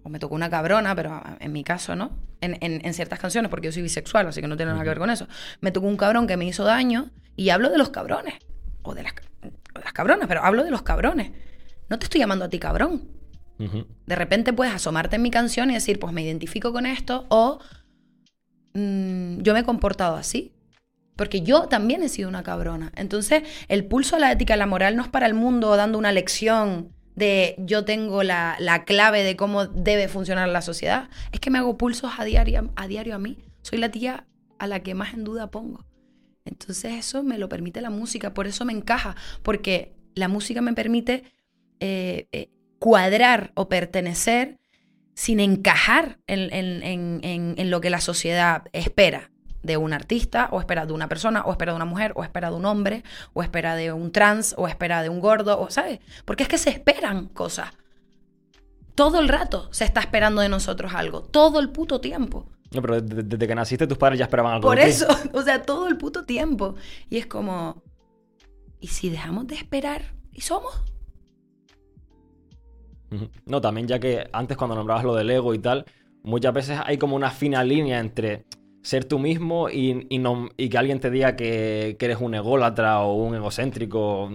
o 0.05 0.09
me 0.09 0.19
tocó 0.19 0.35
una 0.35 0.51
cabrona, 0.51 0.95
pero 0.95 1.19
en 1.39 1.51
mi 1.51 1.63
caso, 1.63 1.95
¿no? 1.95 2.11
En, 2.39 2.93
ciertas 2.93 3.17
canciones, 3.17 3.49
porque 3.49 3.65
yo 3.65 3.71
soy 3.71 3.81
bisexual, 3.81 4.27
así 4.27 4.39
que 4.39 4.47
no 4.47 4.55
tiene 4.55 4.71
nada 4.71 4.83
que 4.83 4.89
ver 4.89 4.99
con 4.99 5.09
eso. 5.09 5.27
Me 5.61 5.71
tocó 5.71 5.87
un 5.87 5.97
cabrón 5.97 6.27
que 6.27 6.37
me 6.37 6.45
hizo 6.45 6.63
daño 6.63 7.09
y 7.35 7.49
hablo 7.49 7.71
de 7.71 7.79
los 7.79 7.89
cabrones, 7.89 8.35
o 8.83 8.93
de 8.93 9.01
las, 9.01 9.13
cabronas, 9.93 10.27
pero 10.27 10.43
hablo 10.43 10.63
de 10.63 10.69
los 10.69 10.83
cabrones. 10.83 11.31
No 11.89 11.97
te 11.97 12.03
estoy 12.05 12.19
llamando 12.19 12.45
a 12.45 12.49
ti 12.49 12.59
cabrón. 12.59 13.09
De 13.57 14.15
repente 14.15 14.53
puedes 14.53 14.75
asomarte 14.75 15.15
en 15.15 15.23
mi 15.23 15.31
canción 15.31 15.71
y 15.71 15.73
decir, 15.73 15.97
pues 15.97 16.13
me 16.13 16.21
identifico 16.21 16.71
con 16.71 16.85
esto, 16.85 17.25
o 17.29 17.57
mm, 18.75 19.39
yo 19.39 19.53
me 19.53 19.61
he 19.61 19.63
comportado 19.63 20.17
así. 20.17 20.53
Porque 21.15 21.41
yo 21.41 21.67
también 21.67 22.03
he 22.03 22.09
sido 22.09 22.29
una 22.29 22.43
cabrona. 22.43 22.91
Entonces, 22.95 23.41
el 23.69 23.85
pulso 23.85 24.17
a 24.17 24.19
la 24.19 24.31
ética 24.31 24.55
y 24.55 24.59
la 24.59 24.67
moral 24.67 24.97
no 24.97 25.01
es 25.01 25.07
para 25.07 25.25
el 25.25 25.33
mundo 25.33 25.75
dando 25.77 25.97
una 25.97 26.11
lección 26.11 26.94
de 27.15 27.55
yo 27.57 27.85
tengo 27.85 28.23
la, 28.23 28.83
clave 28.85 29.23
de 29.23 29.35
cómo 29.35 29.65
debe 29.65 30.07
funcionar 30.07 30.49
la 30.49 30.61
sociedad, 30.61 31.09
es 31.31 31.39
que 31.39 31.49
me 31.49 31.57
hago 31.57 31.77
pulsos 31.77 32.11
a 32.17 32.25
diario, 32.25 32.71
a 32.75 32.87
diario 32.87 33.15
a 33.15 33.19
mí. 33.19 33.37
Soy 33.61 33.79
la 33.79 33.89
tía 33.89 34.27
a 34.59 34.67
la 34.67 34.81
que 34.81 34.93
más 34.93 35.13
en 35.13 35.23
duda 35.23 35.51
pongo. 35.51 35.85
Entonces 36.43 36.93
eso 36.93 37.23
me 37.23 37.37
lo 37.37 37.49
permite 37.49 37.81
la 37.81 37.89
música, 37.89 38.33
por 38.33 38.47
eso 38.47 38.65
me 38.65 38.73
encaja, 38.73 39.15
porque 39.41 39.95
la 40.13 40.27
música 40.27 40.61
me 40.61 40.73
permite 40.73 41.23
eh, 41.79 42.27
eh, 42.31 42.49
cuadrar 42.79 43.51
o 43.55 43.67
pertenecer 43.67 44.59
sin 45.15 45.39
encajar 45.39 46.19
en, 46.27 46.51
en, 46.51 47.71
lo 47.71 47.81
que 47.81 47.89
la 47.89 48.01
sociedad 48.01 48.63
espera 48.73 49.31
de 49.65 49.77
un 49.77 49.93
artista, 49.93 50.49
o 50.51 50.59
espera 50.59 50.85
de 50.85 50.93
una 50.93 51.07
persona, 51.07 51.41
o 51.41 51.51
espera 51.51 51.71
de 51.71 51.77
una 51.77 51.85
mujer, 51.85 52.13
o 52.15 52.23
espera 52.23 52.49
de 52.49 52.55
un 52.55 52.65
hombre, 52.65 53.03
o 53.33 53.41
espera 53.41 53.75
de 53.75 53.91
un 53.91 54.11
trans, 54.11 54.53
o 54.57 54.67
espera 54.67 55.01
de 55.01 55.09
un 55.09 55.19
gordo, 55.19 55.59
o 55.59 55.69
¿sabes? 55.69 55.99
Porque 56.25 56.43
es 56.43 56.49
que 56.49 56.57
se 56.57 56.69
esperan 56.69 57.27
cosas. 57.27 57.71
Todo 58.93 59.19
el 59.19 59.27
rato 59.27 59.67
se 59.71 59.83
está 59.83 59.99
esperando 59.99 60.41
de 60.41 60.49
nosotros 60.49 60.93
algo, 60.93 61.21
todo 61.21 61.59
el 61.59 61.69
puto 61.71 61.99
tiempo. 61.99 62.47
No, 62.71 62.81
pero 62.81 63.01
desde, 63.01 63.47
que 63.47 63.55
naciste 63.55 63.87
tus 63.87 63.97
padres 63.97 64.19
ya 64.19 64.25
esperaban 64.25 64.53
algo 64.53 64.67
Por 64.67 64.77
de 64.77 64.85
ti. 64.85 64.89
eso, 64.89 65.07
o 65.33 65.41
sea, 65.41 65.61
todo 65.61 65.87
el 65.87 65.97
puto 65.97 66.25
tiempo. 66.25 66.75
Y 67.09 67.17
es 67.17 67.25
como, 67.25 67.83
¿y 68.79 68.87
si 68.87 69.09
dejamos 69.09 69.47
de 69.47 69.55
esperar 69.55 70.13
y 70.31 70.41
somos? 70.41 70.83
No, 73.45 73.61
también 73.61 73.87
ya 73.87 73.99
que 73.99 74.27
antes 74.33 74.57
cuando 74.57 74.75
nombrabas 74.75 75.03
lo 75.03 75.15
del 75.15 75.29
ego 75.29 75.53
y 75.53 75.59
tal, 75.59 75.85
muchas 76.23 76.53
veces 76.53 76.79
hay 76.83 76.97
como 76.97 77.15
una 77.15 77.31
fina 77.31 77.63
línea 77.63 77.99
entre 77.99 78.45
ser 78.85 79.03
tú 79.03 79.17
mismo 79.17 79.67
y, 79.69 80.05
y 80.09 80.19
no, 80.19 80.47
y 80.57 80.69
que 80.69 80.77
alguien 80.77 80.99
te 80.99 81.09
diga 81.09 81.35
que, 81.35 81.95
que 81.97 82.05
eres 82.05 82.17
un 82.21 82.35
ególatra 82.35 83.01
o 83.01 83.15
un 83.15 83.33
egocéntrico. 83.33 84.29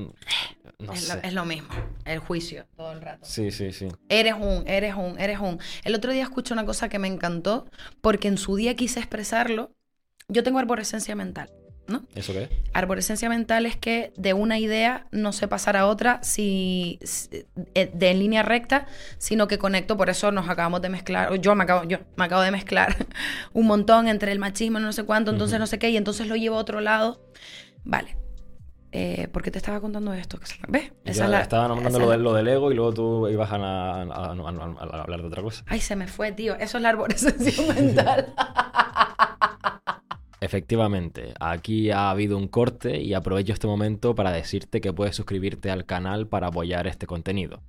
No 0.80 0.92
es, 0.92 1.02
sé. 1.02 1.14
lo, 1.14 1.22
es 1.22 1.34
lo 1.34 1.44
mismo, 1.44 1.68
el 2.04 2.18
juicio, 2.18 2.66
todo 2.76 2.90
el 2.90 3.00
rato. 3.00 3.20
Sí, 3.22 3.52
sí, 3.52 3.72
sí. 3.72 3.86
Eres 4.08 4.34
un, 4.34 4.66
eres 4.66 4.96
un, 4.96 5.20
eres 5.20 5.38
un. 5.38 5.60
El 5.84 5.94
otro 5.94 6.10
día 6.12 6.24
escuché 6.24 6.52
una 6.52 6.66
cosa 6.66 6.88
que 6.88 6.98
me 6.98 7.06
encantó 7.06 7.66
porque 8.00 8.26
en 8.26 8.38
su 8.38 8.56
día 8.56 8.74
quise 8.74 8.98
expresarlo. 8.98 9.70
Yo 10.26 10.42
tengo 10.42 10.58
arborescencia 10.58 11.14
mental, 11.14 11.48
¿no? 11.90 12.02
¿Eso 12.14 12.32
qué 12.32 12.44
es? 12.44 12.50
Arborescencia 12.72 13.28
mental 13.28 13.66
es 13.66 13.76
que 13.76 14.12
de 14.16 14.32
una 14.32 14.58
idea 14.58 15.06
no 15.10 15.32
sé 15.32 15.48
pasar 15.48 15.76
a 15.76 15.86
otra 15.86 16.22
si, 16.22 16.98
si- 17.02 17.44
eh, 17.74 17.90
de 17.92 18.10
en 18.10 18.18
línea 18.20 18.42
recta, 18.42 18.86
sino 19.18 19.46
que 19.48 19.58
conecto, 19.58 19.96
por 19.96 20.08
eso 20.08 20.32
nos 20.32 20.48
acabamos 20.48 20.80
de 20.80 20.88
mezclar, 20.88 21.34
yo 21.40 21.54
me 21.54 21.64
acabo, 21.64 21.84
yo 21.84 21.98
me 22.16 22.24
acabo 22.24 22.42
de 22.42 22.50
mezclar 22.50 22.96
un 23.52 23.66
montón 23.66 24.08
entre 24.08 24.32
el 24.32 24.38
machismo, 24.38 24.78
no 24.80 24.92
sé 24.92 25.04
cuánto, 25.04 25.30
entonces 25.30 25.58
no 25.58 25.66
sé 25.66 25.78
qué, 25.78 25.90
y 25.90 25.96
entonces 25.96 26.26
lo 26.28 26.36
llevo 26.36 26.56
a 26.56 26.60
otro 26.60 26.80
lado. 26.80 27.20
Vale. 27.84 28.16
Eh, 28.92 29.28
¿Por 29.32 29.42
qué 29.42 29.52
te 29.52 29.58
estaba 29.58 29.80
contando 29.80 30.12
esto? 30.12 30.36
¿Ves? 30.68 30.90
Ya 31.04 31.40
estaba 31.42 31.68
nombrando 31.68 31.98
esa 31.98 32.06
lo, 32.06 32.12
es 32.12 32.18
del- 32.18 32.24
lo 32.24 32.32
del 32.34 32.48
ego 32.48 32.72
y 32.72 32.74
luego 32.74 32.92
tú 32.92 33.28
ibas 33.28 33.50
a- 33.52 33.56
a- 33.56 34.02
a 34.02 34.30
hablar 35.02 35.20
de 35.20 35.26
otra 35.28 35.42
cosa. 35.42 35.62
Ay, 35.68 35.78
se 35.80 35.94
me 35.94 36.08
fue, 36.08 36.32
tío. 36.32 36.56
Eso 36.56 36.78
es 36.78 36.82
la 36.82 36.88
arborescencia 36.88 37.62
mental. 37.74 38.34
Efectivamente, 40.40 41.34
aquí 41.38 41.90
ha 41.90 42.10
habido 42.10 42.36
un 42.38 42.48
corte 42.48 42.98
y 43.00 43.12
aprovecho 43.14 43.52
este 43.52 43.66
momento 43.66 44.14
para 44.14 44.32
decirte 44.32 44.80
que 44.80 44.92
puedes 44.92 45.14
suscribirte 45.14 45.70
al 45.70 45.84
canal 45.84 46.28
para 46.28 46.46
apoyar 46.48 46.86
este 46.86 47.06
contenido. 47.06 47.60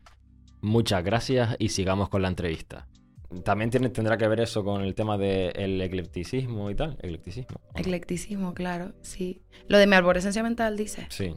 Muchas 0.62 1.04
gracias 1.04 1.56
y 1.60 1.70
sigamos 1.70 2.08
con 2.10 2.22
la 2.22 2.30
entrevista. 2.30 2.88
También 3.44 3.70
tiene- 3.70 3.90
tendrá 3.90 4.18
que 4.18 4.28
ver 4.28 4.40
eso 4.42 4.64
con 4.64 4.82
el 4.82 4.94
tema 4.96 5.18
del 5.18 5.82
eclecticismo 5.82 6.70
y 6.70 6.76
tal. 6.76 6.98
Eclecticismo. 7.02 7.60
Eclecticismo, 7.76 8.54
claro, 8.54 8.94
sí. 9.02 9.42
Lo 9.68 9.78
de 9.78 9.88
mi 9.88 9.96
arborescencia 9.96 10.44
mental, 10.44 10.78
dice. 10.78 11.08
Sí. 11.10 11.34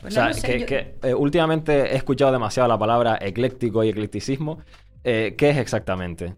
Pues 0.00 0.12
o 0.12 0.14
sea, 0.14 0.22
no 0.24 0.28
lo 0.30 0.34
sé, 0.34 0.46
que, 0.46 0.58
yo- 0.60 0.66
que, 0.66 0.94
eh, 1.02 1.14
últimamente 1.14 1.92
he 1.92 1.96
escuchado 1.96 2.30
demasiado 2.32 2.68
la 2.68 2.78
palabra 2.78 3.18
ecléctico 3.20 3.82
y 3.82 3.88
eclecticismo. 3.88 4.58
Eh, 5.04 5.34
¿Qué 5.38 5.50
es 5.50 5.56
exactamente? 5.56 6.34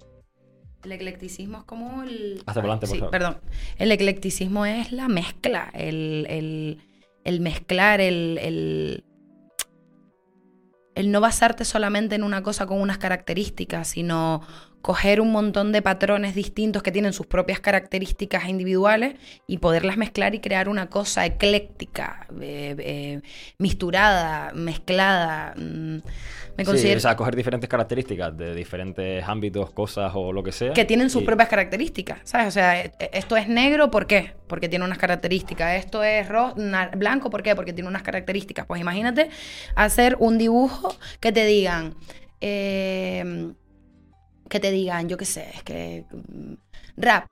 El 0.84 0.92
eclecticismo 0.92 1.58
es 1.58 1.64
como 1.64 2.02
el... 2.04 2.42
Hacia 2.46 2.60
adelante, 2.60 2.86
por 2.86 2.94
sí, 2.94 2.98
favor. 3.00 3.10
perdón. 3.10 3.38
El 3.78 3.90
eclecticismo 3.92 4.64
es 4.66 4.92
la 4.92 5.08
mezcla, 5.08 5.70
el, 5.74 6.26
el- 6.28 6.80
el 7.24 7.40
mezclar, 7.40 8.00
el, 8.00 8.38
el, 8.40 9.04
el 10.94 11.10
no 11.10 11.20
basarte 11.20 11.64
solamente 11.64 12.14
en 12.14 12.22
una 12.22 12.42
cosa 12.42 12.66
con 12.66 12.80
unas 12.80 12.98
características, 12.98 13.88
sino 13.88 14.42
coger 14.88 15.20
un 15.20 15.30
montón 15.32 15.70
de 15.70 15.82
patrones 15.82 16.34
distintos 16.34 16.82
que 16.82 16.90
tienen 16.90 17.12
sus 17.12 17.26
propias 17.26 17.60
características 17.60 18.48
individuales 18.48 19.16
y 19.46 19.58
poderlas 19.58 19.98
mezclar 19.98 20.34
y 20.34 20.40
crear 20.40 20.66
una 20.66 20.86
cosa 20.88 21.26
ecléctica, 21.26 22.26
eh, 22.40 22.74
eh, 22.78 23.20
misturada, 23.58 24.50
mezclada. 24.54 25.52
mm, 25.58 25.96
Me 26.56 26.64
Sí, 26.64 26.70
considero 26.70 26.96
o 26.96 27.00
sea, 27.00 27.14
coger 27.16 27.36
diferentes 27.36 27.68
características 27.68 28.34
de 28.36 28.54
diferentes 28.54 29.22
ámbitos, 29.28 29.70
cosas 29.72 30.10
o 30.14 30.32
lo 30.32 30.42
que 30.42 30.52
sea. 30.52 30.72
que 30.72 30.86
tienen 30.86 31.10
sus 31.10 31.20
y- 31.22 31.26
propias 31.26 31.50
características, 31.50 32.20
¿sabes? 32.24 32.48
O 32.48 32.50
sea, 32.50 32.82
e- 32.82 32.92
e- 32.98 33.10
esto 33.12 33.36
es 33.36 33.46
negro, 33.46 33.90
¿por 33.90 34.06
qué? 34.06 34.32
Porque 34.48 34.70
tiene 34.70 34.86
unas 34.86 34.96
características. 34.96 35.74
Esto 35.84 36.02
es 36.02 36.26
blanco, 36.96 37.28
¿por 37.28 37.42
qué? 37.42 37.54
Porque 37.54 37.74
tiene 37.74 37.88
unas 37.90 38.02
características. 38.02 38.64
Pues 38.64 38.80
imagínate 38.80 39.28
hacer 39.74 40.16
un 40.18 40.38
dibujo 40.38 40.96
que 41.20 41.30
te 41.30 41.44
digan, 41.44 41.94
eh, 42.40 43.52
que 44.48 44.60
te 44.60 44.70
digan, 44.70 45.08
yo 45.08 45.16
qué 45.16 45.24
sé, 45.24 45.50
es 45.54 45.62
que 45.62 46.04
mm, 46.10 46.54
rap. 46.96 47.26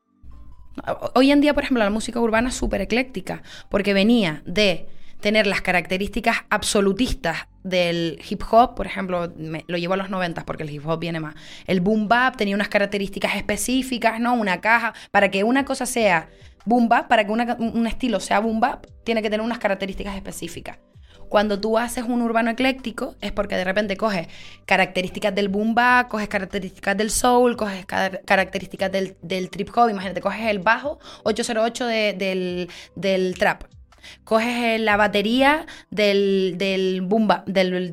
Hoy 1.14 1.30
en 1.30 1.40
día, 1.40 1.54
por 1.54 1.62
ejemplo, 1.62 1.82
la 1.82 1.90
música 1.90 2.20
urbana 2.20 2.50
es 2.50 2.54
súper 2.54 2.82
ecléctica, 2.82 3.42
porque 3.70 3.94
venía 3.94 4.42
de 4.44 4.86
tener 5.20 5.46
las 5.46 5.62
características 5.62 6.44
absolutistas 6.50 7.48
del 7.64 8.20
hip 8.28 8.42
hop, 8.50 8.74
por 8.74 8.86
ejemplo, 8.86 9.32
lo 9.66 9.78
llevo 9.78 9.94
a 9.94 9.96
los 9.96 10.10
90 10.10 10.44
porque 10.44 10.62
el 10.62 10.70
hip 10.70 10.86
hop 10.86 11.00
viene 11.00 11.20
más. 11.20 11.34
El 11.66 11.80
boom 11.80 12.06
bap 12.08 12.36
tenía 12.36 12.54
unas 12.54 12.68
características 12.68 13.34
específicas, 13.34 14.20
¿no? 14.20 14.34
Una 14.34 14.60
caja. 14.60 14.94
Para 15.10 15.30
que 15.30 15.42
una 15.42 15.64
cosa 15.64 15.86
sea 15.86 16.28
boom 16.64 16.88
bap, 16.88 17.08
para 17.08 17.26
que 17.26 17.32
un 17.32 17.86
estilo 17.86 18.20
sea 18.20 18.40
boom 18.40 18.60
bap, 18.60 18.86
tiene 19.04 19.22
que 19.22 19.30
tener 19.30 19.44
unas 19.44 19.58
características 19.58 20.14
específicas. 20.14 20.78
Cuando 21.28 21.60
tú 21.60 21.78
haces 21.78 22.04
un 22.04 22.22
urbano 22.22 22.50
ecléctico 22.50 23.14
es 23.20 23.32
porque 23.32 23.56
de 23.56 23.64
repente 23.64 23.96
coges 23.96 24.28
características 24.64 25.34
del 25.34 25.48
boom 25.48 25.74
bap, 25.74 26.08
coges 26.08 26.28
características 26.28 26.96
del 26.96 27.10
soul, 27.10 27.56
coges 27.56 27.84
car- 27.86 28.22
características 28.24 28.90
del, 28.92 29.50
trip 29.50 29.70
hop, 29.76 29.90
imagínate, 29.90 30.20
coges 30.20 30.46
el 30.46 30.58
bajo 30.58 30.98
808 31.24 31.86
de- 31.86 32.68
del, 32.94 33.34
trap, 33.38 33.64
coges 34.24 34.48
eh, 34.48 34.78
la 34.78 34.96
batería 34.96 35.66
del, 35.90 36.54
del, 36.58 37.02
boom 37.02 37.26
bap, 37.28 37.46
del, 37.48 37.92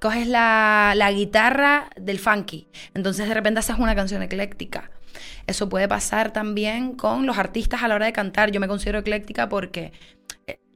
coges 0.00 0.26
la, 0.26 0.94
la 0.96 1.12
guitarra 1.12 1.90
del 1.96 2.18
funky, 2.18 2.68
entonces 2.94 3.28
de 3.28 3.34
repente 3.34 3.60
haces 3.60 3.76
una 3.78 3.94
canción 3.94 4.22
ecléctica. 4.22 4.90
Eso 5.46 5.68
puede 5.68 5.88
pasar 5.88 6.32
también 6.32 6.94
con 6.94 7.26
los 7.26 7.36
artistas 7.36 7.82
a 7.82 7.88
la 7.88 7.96
hora 7.96 8.06
de 8.06 8.12
cantar. 8.12 8.50
Yo 8.50 8.60
me 8.60 8.68
considero 8.68 9.00
ecléctica 9.00 9.48
porque 9.48 9.92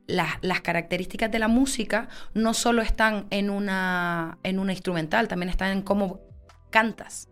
las, 0.07 0.61
características 0.61 1.31
de 1.31 1.39
la 1.39 1.49
música 1.49 2.09
no 2.35 2.55
solo 2.55 2.83
están 2.83 3.27
en 3.31 3.51
una, 3.51 4.39
en 4.43 4.59
una 4.59 4.73
instrumental, 4.73 5.29
también 5.29 5.51
están 5.51 5.73
en 5.73 5.83
cómo 5.83 6.21
cantas. 6.71 7.29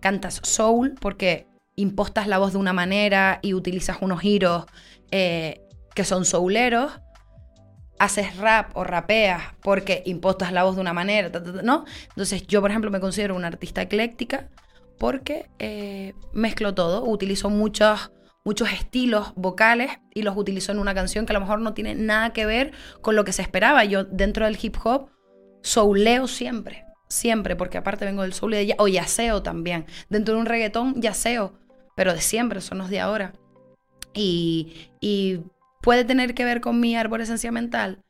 Cantas 0.00 0.40
soul 0.42 0.94
porque 1.00 1.46
impostas 1.74 2.26
la 2.26 2.38
voz 2.38 2.52
de 2.52 2.58
una 2.58 2.72
manera 2.72 3.38
y 3.42 3.54
utilizas 3.54 3.98
unos 4.00 4.20
giros 4.20 4.66
eh, 5.10 5.62
que 5.94 6.04
son 6.04 6.24
souleros. 6.24 7.00
Haces 7.98 8.36
rap 8.36 8.76
o 8.76 8.84
rapeas 8.84 9.42
porque 9.62 10.02
impostas 10.04 10.52
la 10.52 10.64
voz 10.64 10.74
de 10.74 10.82
una 10.82 10.92
manera, 10.92 11.30
¿no? 11.62 11.86
Entonces 12.10 12.46
yo, 12.46 12.60
por 12.60 12.70
ejemplo, 12.70 12.90
me 12.90 13.00
considero 13.00 13.34
una 13.34 13.46
artista 13.46 13.80
ecléctica 13.80 14.48
porque 14.98 15.48
eh, 15.58 16.12
mezclo 16.32 16.74
todo, 16.74 17.04
utilizo 17.04 17.48
muchos, 17.48 18.10
muchos 18.46 18.72
estilos 18.72 19.32
vocales 19.34 19.90
y 20.14 20.22
los 20.22 20.36
utilizo 20.36 20.70
en 20.70 20.78
una 20.78 20.94
canción 20.94 21.26
que 21.26 21.32
a 21.32 21.34
lo 21.34 21.40
mejor 21.40 21.60
no 21.60 21.74
tiene 21.74 21.96
nada 21.96 22.32
que 22.32 22.46
ver 22.46 22.70
con 23.02 23.16
lo 23.16 23.24
que 23.24 23.32
se 23.32 23.42
esperaba. 23.42 23.84
Yo 23.84 24.04
dentro 24.04 24.44
del 24.44 24.56
hip 24.62 24.76
hop 24.84 25.10
souleo 25.62 26.28
siempre, 26.28 26.84
siempre, 27.08 27.56
porque 27.56 27.76
aparte 27.76 28.04
vengo 28.04 28.22
del 28.22 28.32
soul 28.32 28.54
y 28.54 28.66
de 28.66 28.74
o 28.78 28.86
yaceo 28.86 29.42
también. 29.42 29.84
Dentro 30.10 30.34
de 30.34 30.40
un 30.40 30.46
reggaetón 30.46 31.02
yaceo, 31.02 31.58
pero 31.96 32.14
de 32.14 32.20
siempre, 32.20 32.60
son 32.60 32.78
los 32.78 32.88
de 32.88 33.00
ahora. 33.00 33.32
Y, 34.14 34.90
y 35.00 35.40
puede 35.82 36.04
tener 36.04 36.32
que 36.34 36.44
ver 36.44 36.60
con 36.60 36.78
mi 36.78 36.94
arborescencia 36.94 37.50
mental. 37.50 38.04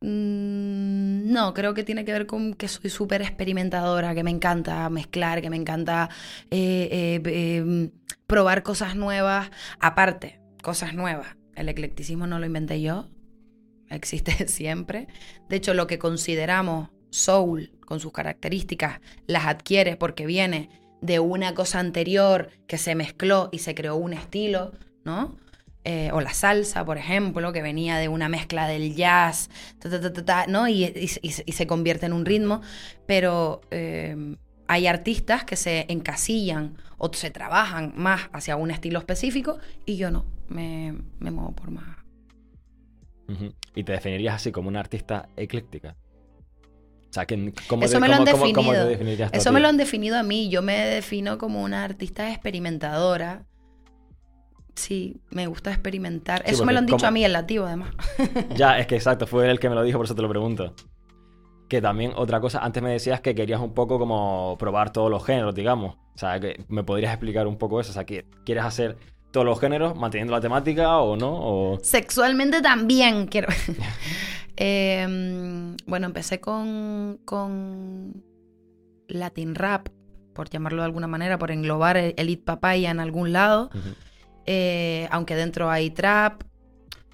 Mm, 0.00 1.30
No, 1.32 1.54
creo 1.54 1.74
que 1.74 1.84
tiene 1.84 2.04
que 2.04 2.12
ver 2.12 2.26
con 2.26 2.54
que 2.54 2.68
soy 2.68 2.90
súper 2.90 3.22
experimentadora, 3.22 4.14
que 4.14 4.22
me 4.24 4.30
encanta 4.30 4.88
mezclar, 4.90 5.42
que 5.42 5.50
me 5.50 5.56
encanta 5.56 6.08
eh, 6.50 6.88
eh, 6.90 7.22
eh, 7.26 7.90
probar 8.26 8.62
cosas 8.62 8.96
nuevas. 8.96 9.50
Aparte, 9.78 10.40
cosas 10.62 10.94
nuevas. 10.94 11.36
El 11.54 11.68
eclecticismo 11.68 12.26
no 12.26 12.38
lo 12.38 12.46
inventé 12.46 12.80
yo, 12.80 13.08
existe 13.90 14.32
siempre. 14.48 15.08
De 15.48 15.56
hecho, 15.56 15.74
lo 15.74 15.86
que 15.86 15.98
consideramos 15.98 16.88
soul, 17.10 17.72
con 17.86 18.00
sus 18.00 18.12
características, 18.12 19.00
las 19.26 19.46
adquiere 19.46 19.96
porque 19.96 20.26
viene 20.26 20.70
de 21.02 21.18
una 21.20 21.54
cosa 21.54 21.80
anterior 21.80 22.50
que 22.66 22.78
se 22.78 22.94
mezcló 22.94 23.48
y 23.52 23.58
se 23.58 23.74
creó 23.74 23.96
un 23.96 24.12
estilo, 24.12 24.72
¿no? 25.04 25.36
Eh, 25.82 26.10
o 26.12 26.20
la 26.20 26.34
salsa, 26.34 26.84
por 26.84 26.98
ejemplo, 26.98 27.52
que 27.54 27.62
venía 27.62 27.96
de 27.96 28.08
una 28.08 28.28
mezcla 28.28 28.68
del 28.68 28.94
jazz, 28.94 29.48
ta, 29.78 29.88
ta, 29.88 29.98
ta, 29.98 30.12
ta, 30.12 30.24
ta, 30.24 30.46
¿no? 30.46 30.68
Y, 30.68 30.84
y- 30.84 31.10
y- 31.22 31.32
y 31.46 31.52
se 31.52 31.66
convierte 31.66 32.04
en 32.04 32.12
un 32.12 32.26
ritmo, 32.26 32.60
pero 33.06 33.62
eh, 33.70 34.36
hay 34.68 34.86
artistas 34.86 35.44
que 35.44 35.56
se 35.56 35.86
encasillan 35.88 36.76
o 36.98 37.10
se 37.14 37.30
trabajan 37.30 37.94
más 37.96 38.28
hacia 38.34 38.56
un 38.56 38.70
estilo 38.70 38.98
específico 38.98 39.58
y 39.86 39.96
yo 39.96 40.10
no, 40.10 40.26
me, 40.48 40.94
me 41.18 41.30
muevo 41.30 41.52
por 41.52 41.70
más. 41.70 41.96
Y 43.74 43.84
te 43.84 43.92
definirías 43.92 44.34
así 44.34 44.50
como 44.52 44.68
una 44.68 44.80
artista 44.80 45.28
ecléctica. 45.36 45.96
O 47.08 47.12
sea, 47.12 47.26
que, 47.26 47.52
¿cómo, 47.68 47.84
Eso 47.84 47.94
te, 47.94 48.00
me 48.00 48.08
lo 48.08 48.14
han 48.16 48.24
cómo- 48.26 48.38
cómo- 48.38 48.52
cómo 48.54 48.72
te 48.72 48.84
definido. 48.84 49.28
Eso 49.32 49.50
me 49.52 49.60
lo 49.60 49.68
han 49.68 49.76
definido 49.76 50.16
a 50.18 50.22
mí. 50.22 50.48
Yo 50.50 50.62
me 50.62 50.76
defino 50.78 51.38
como 51.38 51.62
una 51.62 51.84
artista 51.84 52.30
experimentadora. 52.30 53.46
Sí, 54.74 55.20
me 55.30 55.46
gusta 55.46 55.70
experimentar. 55.70 56.42
Sí, 56.44 56.52
Eso 56.52 56.64
me 56.64 56.72
lo 56.72 56.78
han 56.78 56.86
dicho 56.86 57.06
a 57.06 57.10
mí 57.10 57.24
el 57.24 57.32
lativo, 57.32 57.66
además. 57.66 57.90
Ya, 58.56 58.78
es 58.78 58.86
que 58.86 58.96
exacto, 58.96 59.26
fue 59.26 59.44
él 59.44 59.50
el 59.50 59.60
que 59.60 59.68
me 59.68 59.74
lo 59.74 59.82
dijo, 59.82 59.98
por 59.98 60.06
eso 60.06 60.14
te 60.14 60.22
lo 60.22 60.28
pregunto. 60.28 60.74
Que 61.68 61.80
también 61.80 62.12
otra 62.16 62.40
cosa, 62.40 62.60
antes 62.60 62.82
me 62.82 62.90
decías 62.90 63.20
que 63.20 63.34
querías 63.34 63.60
un 63.60 63.74
poco 63.74 63.98
como 63.98 64.56
probar 64.58 64.92
todos 64.92 65.10
los 65.10 65.24
géneros, 65.24 65.54
digamos. 65.54 65.96
O 66.14 66.18
sea, 66.18 66.40
que 66.40 66.64
me 66.68 66.82
podrías 66.82 67.12
explicar 67.12 67.46
un 67.46 67.56
poco 67.56 67.80
eso. 67.80 67.90
O 67.90 67.94
sea, 67.94 68.04
que 68.04 68.26
quieres 68.44 68.64
hacer 68.64 68.96
todos 69.30 69.46
los 69.46 69.60
géneros 69.60 69.96
manteniendo 69.96 70.32
la 70.32 70.40
temática 70.40 70.98
o 70.98 71.16
no, 71.16 71.30
o... 71.32 71.78
Sexualmente 71.82 72.60
también 72.60 73.26
quiero. 73.26 73.48
Em, 74.62 75.74
bueno, 75.86 76.06
empecé 76.06 76.38
con, 76.40 77.18
con 77.24 78.22
Latin 79.08 79.54
rap, 79.54 79.88
por 80.34 80.50
llamarlo 80.50 80.82
de 80.82 80.86
alguna 80.86 81.06
manera, 81.06 81.38
por 81.38 81.50
englobar 81.50 81.96
el, 81.96 82.14
el 82.18 82.28
It 82.28 82.44
Papaya 82.44 82.90
en 82.90 83.00
algún 83.00 83.32
lado. 83.32 83.70
Eh, 84.46 85.08
aunque 85.10 85.34
dentro 85.36 85.70
hay 85.70 85.90
trap. 85.90 86.42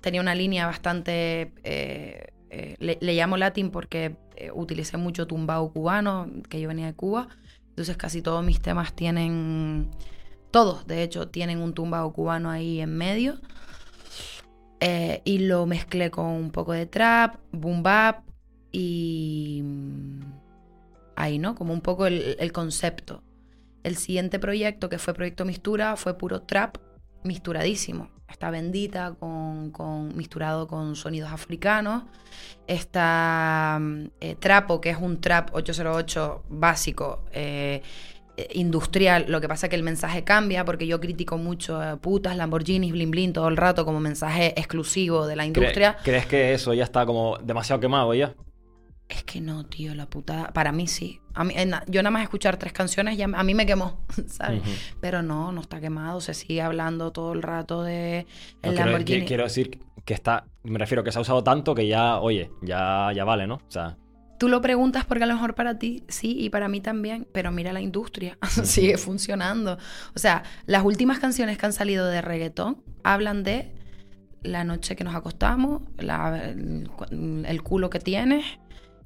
Tenía 0.01 0.21
una 0.21 0.35
línea 0.35 0.67
bastante. 0.67 1.53
eh, 1.65 2.29
eh, 2.51 2.77
le, 2.79 3.15
llamo 3.15 3.37
Latin 3.37 3.71
porque 3.71 4.17
utilicé 4.55 4.97
mucho 4.97 5.27
tumbao 5.27 5.73
cubano, 5.73 6.31
que 6.49 6.61
yo 6.61 6.69
venía 6.69 6.87
de 6.87 6.95
Cuba. 6.95 7.29
Entonces 7.71 7.97
casi 7.97 8.23
todos 8.23 8.45
mis 8.45 8.61
temas 8.61 8.95
tienen. 8.95 9.91
Todos, 10.51 10.87
de 10.87 11.03
hecho, 11.03 11.29
tienen 11.29 11.59
un 11.61 11.75
tumbao 11.75 12.13
cubano 12.13 12.51
ahí 12.51 12.81
en 12.81 12.97
medio. 12.97 13.41
Y 15.25 15.39
lo 15.39 15.67
mezclé 15.67 16.11
con 16.11 16.27
un 16.27 16.51
poco 16.51 16.73
de 16.73 16.87
trap, 16.87 17.37
boom 17.53 17.83
bap 17.83 18.25
y. 18.73 19.61
mm, 19.65 20.21
Ahí, 21.17 21.39
¿no? 21.39 21.55
Como 21.55 21.73
un 21.73 21.81
poco 21.81 22.07
el, 22.07 22.37
el 22.39 22.53
concepto. 22.53 23.23
El 23.83 23.97
siguiente 23.97 24.39
proyecto, 24.39 24.89
que 24.89 24.99
fue 24.99 25.15
Proyecto 25.15 25.45
Mistura, 25.45 25.97
fue 25.97 26.19
puro 26.19 26.43
trap 26.43 26.77
misturadísimo. 27.27 28.09
Está 28.29 28.51
bendita 28.51 29.15
con, 29.19 29.71
con- 29.71 30.17
misturado 30.17 30.67
con 30.67 30.97
sonidos 30.97 31.31
africanos. 31.33 32.03
Está 32.67 33.81
eh, 34.21 34.35
Trapo, 34.39 34.81
que 34.81 34.91
es 34.91 34.99
un 34.99 35.21
trap 35.21 35.55
808 35.55 36.45
básico, 36.49 37.23
eh, 37.33 37.83
eh, 38.37 38.49
industrial. 38.55 39.27
Lo 39.29 39.41
que 39.41 39.49
pasa 39.49 39.67
es 39.67 39.71
que 39.71 39.77
el 39.77 39.83
mensaje 39.83 40.25
cambia 40.25 40.65
porque 40.65 40.87
yo 40.87 41.01
critico 41.01 41.39
mucho 41.39 41.83
eh, 41.83 41.97
putas, 41.97 42.37
Lamborghinis, 42.37 42.93
blin 42.93 43.11
blin 43.11 43.33
todo 43.33 43.49
el 43.49 43.57
rato 43.57 43.85
como 43.85 44.01
mensaje 44.01 44.53
exclusivo 44.59 45.27
de 45.27 45.37
la 45.37 45.45
¿Cre- 45.45 45.47
industria. 45.47 45.97
¿Crees 46.03 46.27
que 46.27 46.53
eso 46.53 46.75
ya 46.75 46.85
está 46.85 47.07
como 47.07 47.39
demasiado 47.39 47.81
quemado 47.81 48.13
ya? 48.15 48.35
Es 49.09 49.23
que 49.23 49.41
no, 49.41 49.65
tío, 49.67 49.95
la 49.95 50.07
putada. 50.11 50.53
Para 50.53 50.73
mí 50.73 50.87
sí. 50.89 51.21
A 51.35 51.45
mí, 51.45 51.55
en- 51.57 51.75
yo 51.87 52.03
nada 52.03 52.11
más 52.11 52.23
escuchar 52.25 52.57
tres 52.57 52.73
canciones 52.73 53.17
ya 53.17 53.27
a 53.33 53.43
mí 53.45 53.55
me 53.55 53.65
quemó, 53.67 54.01
¿sabes? 54.27 54.63
Pero 55.01 55.23
no, 55.23 55.53
no 55.53 55.61
está 55.61 55.81
quemado. 55.81 56.21
Se 56.21 56.35
sigue 56.35 56.61
hablando 56.63 57.13
todo 57.13 57.33
el 57.33 57.43
rato 57.43 57.83
de 57.83 58.27
No, 58.63 58.71
el 58.71 58.77
Lamborghini. 58.77 59.21
qui- 59.23 59.27
quiero 59.29 59.45
decir 59.45 59.79
que 60.05 60.15
está, 60.15 60.47
me 60.65 60.79
refiero 60.79 61.03
que 61.05 61.13
se 61.13 61.19
ha 61.19 61.23
usado 61.23 61.43
tanto 61.45 61.75
que 61.75 61.87
ya, 61.87 62.19
oye, 62.19 62.51
ya, 62.63 63.11
ya 63.15 63.25
vale, 63.25 63.47
¿no? 63.47 63.57
O 63.57 63.71
sea, 63.71 63.97
Tú 64.39 64.49
lo 64.51 64.61
preguntas 64.61 65.07
porque 65.07 65.25
a 65.25 65.27
lo 65.27 65.33
mejor 65.33 65.55
para 65.55 65.79
ti 65.79 66.05
sí 66.09 66.37
y 66.39 66.51
para 66.51 66.69
mí 66.69 66.83
también, 66.83 67.27
pero 67.33 67.51
mira 67.53 67.73
la 67.73 67.81
industria, 67.81 68.37
sigue 68.65 68.99
funcionando. 68.99 69.79
O 70.15 70.19
sea, 70.19 70.43
las 70.67 70.85
últimas 70.85 71.19
canciones 71.21 71.57
que 71.57 71.65
han 71.65 71.73
salido 71.73 72.07
de 72.07 72.21
reggaetón 72.21 72.83
hablan 73.03 73.45
de 73.45 73.73
la 74.43 74.63
noche 74.65 74.95
que 74.95 75.05
nos 75.05 75.15
acostamos, 75.15 75.83
la- 75.97 76.51
el, 76.51 76.91
el 77.47 77.63
culo 77.63 77.89
que 77.89 77.99
tienes, 77.99 78.45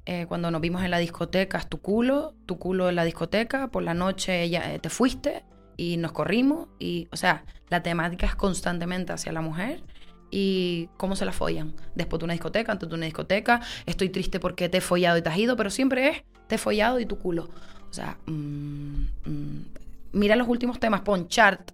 eh, 0.05 0.25
cuando 0.27 0.49
nos 0.49 0.61
vimos 0.61 0.83
en 0.83 0.91
la 0.91 0.97
discoteca 0.97 1.59
es 1.59 1.67
tu 1.67 1.79
culo, 1.79 2.33
tu 2.45 2.57
culo 2.57 2.89
en 2.89 2.95
la 2.95 3.03
discoteca, 3.03 3.67
por 3.67 3.83
la 3.83 3.93
noche 3.93 4.49
ya, 4.49 4.73
eh, 4.73 4.79
te 4.79 4.89
fuiste 4.89 5.43
y 5.77 5.97
nos 5.97 6.11
corrimos 6.11 6.69
y, 6.79 7.07
o 7.11 7.17
sea, 7.17 7.45
la 7.69 7.83
temática 7.83 8.25
es 8.25 8.35
constantemente 8.35 9.13
hacia 9.13 9.31
la 9.31 9.41
mujer 9.41 9.83
y 10.31 10.89
cómo 10.97 11.15
se 11.15 11.25
la 11.25 11.31
follan. 11.31 11.73
Después 11.93 12.19
de 12.19 12.25
una 12.25 12.33
discoteca, 12.33 12.71
antes 12.71 12.89
de 12.89 12.95
una 12.95 13.05
discoteca, 13.05 13.61
estoy 13.85 14.09
triste 14.09 14.39
porque 14.39 14.69
te 14.69 14.77
he 14.77 14.81
follado 14.81 15.17
y 15.17 15.21
te 15.21 15.29
has 15.29 15.37
ido, 15.37 15.55
pero 15.55 15.69
siempre 15.69 16.09
es 16.09 16.23
te 16.47 16.55
he 16.55 16.57
follado 16.57 16.99
y 16.99 17.05
tu 17.05 17.17
culo. 17.17 17.49
O 17.89 17.93
sea, 17.93 18.17
mm, 18.25 19.03
mm, 19.25 19.65
mira 20.13 20.35
los 20.35 20.47
últimos 20.47 20.79
temas, 20.79 21.01
pon 21.01 21.27
chart, 21.27 21.71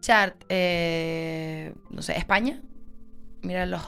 chart, 0.00 0.44
eh, 0.48 1.74
no 1.90 2.02
sé, 2.02 2.16
España, 2.18 2.60
mira 3.42 3.64
los 3.66 3.82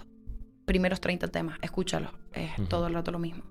primeros 0.64 1.00
30 1.00 1.28
temas, 1.28 1.58
escúchalos, 1.62 2.12
es 2.32 2.50
todo 2.68 2.86
el 2.86 2.94
rato 2.94 3.10
lo 3.10 3.18
mismo. 3.18 3.42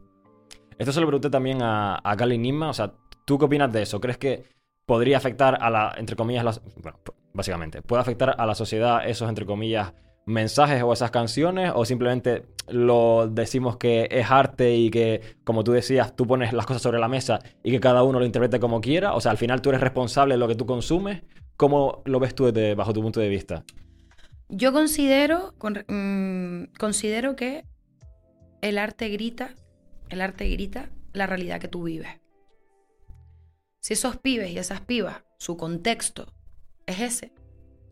Esto 0.77 0.91
se 0.91 0.99
lo 1.01 1.07
pregunté 1.07 1.29
también 1.29 1.61
a, 1.61 1.99
a 2.03 2.15
Cali 2.15 2.37
Nisma, 2.37 2.69
o 2.69 2.73
sea, 2.73 2.93
¿tú 3.25 3.37
qué 3.37 3.45
opinas 3.45 3.71
de 3.71 3.81
eso? 3.83 3.99
¿Crees 3.99 4.17
que 4.17 4.43
podría 4.85 5.17
afectar 5.17 5.57
a 5.61 5.69
la, 5.69 5.93
entre 5.97 6.15
comillas, 6.15 6.43
las, 6.45 6.61
bueno, 6.81 6.99
básicamente, 7.33 7.81
puede 7.81 8.01
afectar 8.01 8.35
a 8.37 8.45
la 8.45 8.55
sociedad 8.55 9.07
esos, 9.07 9.27
entre 9.29 9.45
comillas, 9.45 9.93
mensajes 10.25 10.81
o 10.83 10.93
esas 10.93 11.11
canciones? 11.11 11.71
¿O 11.75 11.83
simplemente 11.85 12.45
lo 12.69 13.27
decimos 13.29 13.77
que 13.77 14.07
es 14.11 14.29
arte 14.29 14.75
y 14.75 14.89
que, 14.89 15.21
como 15.43 15.63
tú 15.63 15.71
decías, 15.71 16.15
tú 16.15 16.25
pones 16.27 16.53
las 16.53 16.65
cosas 16.65 16.81
sobre 16.81 16.99
la 16.99 17.07
mesa 17.07 17.39
y 17.63 17.71
que 17.71 17.79
cada 17.79 18.03
uno 18.03 18.19
lo 18.19 18.25
interprete 18.25 18.59
como 18.59 18.81
quiera? 18.81 19.13
O 19.13 19.21
sea, 19.21 19.31
al 19.31 19.37
final 19.37 19.61
tú 19.61 19.69
eres 19.69 19.81
responsable 19.81 20.35
de 20.35 20.39
lo 20.39 20.47
que 20.47 20.55
tú 20.55 20.65
consumes. 20.65 21.21
¿Cómo 21.57 22.01
lo 22.05 22.19
ves 22.19 22.35
tú 22.35 22.45
desde, 22.45 22.75
bajo 22.75 22.93
tu 22.93 23.01
punto 23.01 23.19
de 23.19 23.29
vista? 23.29 23.63
Yo 24.49 24.71
considero, 24.71 25.53
con- 25.57 25.83
mm, 25.87 26.73
considero 26.77 27.35
que 27.35 27.65
el 28.61 28.77
arte 28.77 29.09
grita, 29.09 29.55
el 30.09 30.21
arte 30.21 30.47
grita 30.49 30.89
la 31.13 31.27
realidad 31.27 31.59
que 31.59 31.67
tú 31.67 31.83
vives. 31.83 32.19
Si 33.79 33.93
esos 33.93 34.17
pibes 34.17 34.51
y 34.51 34.57
esas 34.57 34.81
pibas, 34.81 35.23
su 35.37 35.57
contexto 35.57 36.33
es 36.85 36.99
ese, 36.99 37.33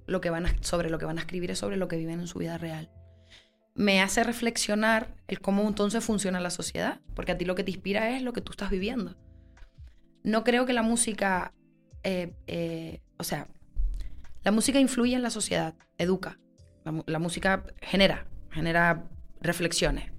lo 0.07 0.21
que 0.21 0.29
van 0.29 0.45
a, 0.45 0.55
sobre 0.61 0.89
lo 0.89 0.97
que 0.97 1.05
van 1.05 1.17
a 1.17 1.21
escribir 1.21 1.51
es 1.51 1.59
sobre 1.59 1.77
lo 1.77 1.87
que 1.87 1.97
viven 1.97 2.19
en 2.19 2.27
su 2.27 2.39
vida 2.39 2.57
real. 2.57 2.91
Me 3.73 4.01
hace 4.01 4.23
reflexionar 4.23 5.15
el 5.27 5.41
cómo 5.41 5.67
entonces 5.67 6.03
funciona 6.03 6.39
la 6.39 6.49
sociedad, 6.49 7.01
porque 7.13 7.33
a 7.33 7.37
ti 7.37 7.45
lo 7.45 7.55
que 7.55 7.63
te 7.63 7.71
inspira 7.71 8.15
es 8.15 8.21
lo 8.21 8.33
que 8.33 8.41
tú 8.41 8.51
estás 8.51 8.69
viviendo. 8.69 9.15
No 10.23 10.43
creo 10.43 10.65
que 10.65 10.73
la 10.73 10.81
música, 10.81 11.53
eh, 12.03 12.33
eh, 12.47 13.01
o 13.17 13.23
sea, 13.23 13.47
la 14.43 14.51
música 14.51 14.79
influye 14.79 15.15
en 15.15 15.23
la 15.23 15.29
sociedad, 15.29 15.75
educa. 15.97 16.39
La, 16.83 17.03
la 17.05 17.19
música 17.19 17.63
genera, 17.81 18.27
genera 18.51 19.09
reflexiones. 19.41 20.14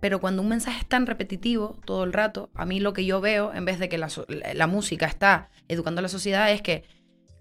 Pero 0.00 0.20
cuando 0.20 0.42
un 0.42 0.48
mensaje 0.48 0.80
es 0.80 0.86
tan 0.86 1.06
repetitivo 1.06 1.76
todo 1.84 2.04
el 2.04 2.12
rato, 2.12 2.50
a 2.54 2.64
mí 2.64 2.80
lo 2.80 2.92
que 2.92 3.04
yo 3.04 3.20
veo, 3.20 3.52
en 3.52 3.64
vez 3.64 3.78
de 3.78 3.88
que 3.88 3.98
la, 3.98 4.66
música 4.66 5.06
está 5.06 5.50
educando 5.66 5.98
a 5.98 6.02
la 6.02 6.08
sociedad, 6.08 6.52
es 6.52 6.62
que 6.62 6.84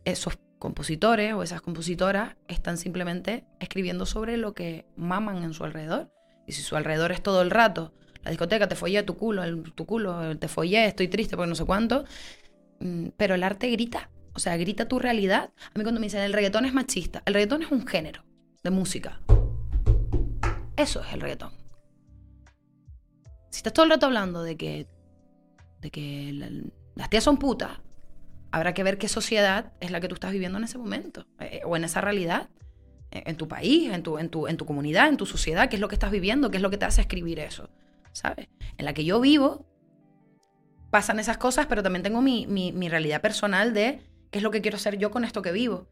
esos 0.05 0.39
compositores 0.57 1.33
o 1.33 1.43
esas 1.43 1.61
compositoras 1.61 2.35
están 2.47 2.77
simplemente 2.77 3.45
escribiendo 3.59 4.05
sobre 4.07 4.37
lo 4.37 4.53
que 4.53 4.85
maman 4.95 5.43
en 5.43 5.53
su 5.53 5.63
alrededor. 5.63 6.11
Y 6.47 6.53
si 6.53 6.63
su 6.63 6.75
alrededor 6.75 7.11
es 7.11 7.21
todo 7.21 7.41
el 7.43 7.51
rato, 7.51 7.93
la 8.23 8.31
discoteca, 8.31 8.67
te 8.67 8.75
follé 8.75 9.03
tu 9.03 9.17
culo, 9.17 9.43
el- 9.43 9.71
tu 9.73 9.85
culo, 9.85 10.37
te 10.37 10.47
follé, 10.47 10.85
estoy 10.85 11.07
triste 11.09 11.35
porque 11.35 11.49
no 11.49 11.55
sé 11.55 11.65
cuánto. 11.65 12.05
Mm, 12.79 13.09
Pero 13.17 13.35
el 13.35 13.43
arte 13.43 13.69
grita, 13.69 14.09
o 14.33 14.39
sea, 14.39 14.57
grita 14.57 14.87
tu 14.87 14.97
realidad. 14.97 15.51
A 15.75 15.77
mí 15.77 15.83
cuando 15.83 15.99
me 15.99 16.07
dicen 16.07 16.21
el 16.21 16.33
reggaetón 16.33 16.65
es 16.65 16.73
machista, 16.73 17.21
el 17.25 17.33
reggaetón 17.35 17.61
es 17.61 17.71
un 17.71 17.85
género 17.85 18.23
de 18.63 18.69
música. 18.71 19.21
Eso 20.75 21.01
es 21.03 21.13
el 21.13 21.21
reggaetón. 21.21 21.51
Si 23.57 23.61
estás 23.61 23.73
todo 23.73 23.85
el 23.85 23.89
rato 23.89 24.05
hablando 24.05 24.43
de 24.43 24.55
que, 24.55 24.85
de 25.81 25.89
que 25.89 26.31
la- 26.31 26.51
las 26.93 27.09
tías 27.09 27.23
son 27.23 27.37
putas, 27.37 27.71
habrá 28.51 28.75
que 28.75 28.83
ver 28.83 28.99
qué 28.99 29.07
sociedad 29.07 29.73
es 29.79 29.89
la 29.89 29.99
que 29.99 30.07
tú 30.07 30.13
estás 30.13 30.31
viviendo 30.31 30.59
en 30.59 30.65
ese 30.65 30.77
momento, 30.77 31.25
eh, 31.39 31.61
o 31.65 31.75
en 31.75 31.83
esa 31.83 31.99
realidad, 31.99 32.51
eh, 33.09 33.23
en 33.25 33.35
tu 33.35 33.47
país, 33.47 33.91
en 33.91 34.03
tu, 34.03 34.19
en, 34.19 34.29
tu, 34.29 34.45
en 34.45 34.57
tu 34.57 34.67
comunidad, 34.67 35.07
en 35.07 35.17
tu 35.17 35.25
sociedad, 35.25 35.69
qué 35.69 35.77
es 35.77 35.79
lo 35.79 35.87
que 35.87 35.95
estás 35.95 36.11
viviendo, 36.11 36.51
qué 36.51 36.57
es 36.57 36.61
lo 36.61 36.69
que 36.69 36.77
te 36.77 36.85
hace 36.85 37.01
escribir 37.01 37.39
eso, 37.39 37.71
¿sabes? 38.11 38.47
En 38.77 38.85
la 38.85 38.93
que 38.93 39.05
yo 39.05 39.19
vivo, 39.19 39.65
pasan 40.91 41.19
esas 41.19 41.37
cosas, 41.39 41.65
pero 41.65 41.81
también 41.81 42.03
tengo 42.03 42.21
mi, 42.21 42.45
mi, 42.45 42.71
mi 42.71 42.89
realidad 42.89 43.21
personal 43.21 43.73
de 43.73 44.01
qué 44.29 44.37
es 44.37 44.43
lo 44.43 44.51
que 44.51 44.61
quiero 44.61 44.77
hacer 44.77 44.99
yo 44.99 45.09
con 45.09 45.23
esto 45.23 45.41
que 45.41 45.51
vivo, 45.51 45.87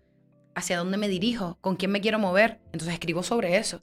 hacia 0.54 0.78
dónde 0.78 0.98
me 0.98 1.08
dirijo, 1.08 1.58
con 1.62 1.78
quién 1.78 1.90
me 1.90 2.02
quiero 2.02 2.20
mover. 2.20 2.60
Entonces 2.74 2.94
escribo 2.94 3.24
sobre 3.24 3.58
eso. 3.58 3.82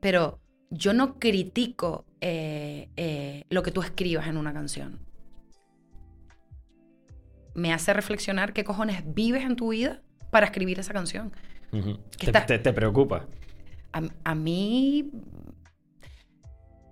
Pero 0.00 0.40
yo 0.70 0.94
no 0.94 1.18
critico 1.18 2.06
eh, 2.22 2.88
eh, 2.96 3.44
lo 3.50 3.62
que 3.62 3.70
tú 3.72 3.82
escribas 3.82 4.26
en 4.28 4.38
una 4.38 4.52
canción. 4.54 5.00
Me 7.54 7.72
hace 7.74 7.92
reflexionar 7.92 8.54
qué 8.54 8.64
cojones 8.64 9.02
vives 9.14 9.44
en 9.44 9.56
tu 9.56 9.68
vida 9.70 10.00
para 10.30 10.46
escribir 10.46 10.80
esa 10.80 10.94
canción. 10.94 11.32
Ujú. 11.72 11.98
¿Qué 12.18 12.26
¿Te, 12.26 12.32
tal? 12.32 12.46
te- 12.46 12.58
te 12.58 12.72
preocupa? 12.72 13.26
A, 13.92 14.02
a 14.24 14.34
mí 14.34 15.10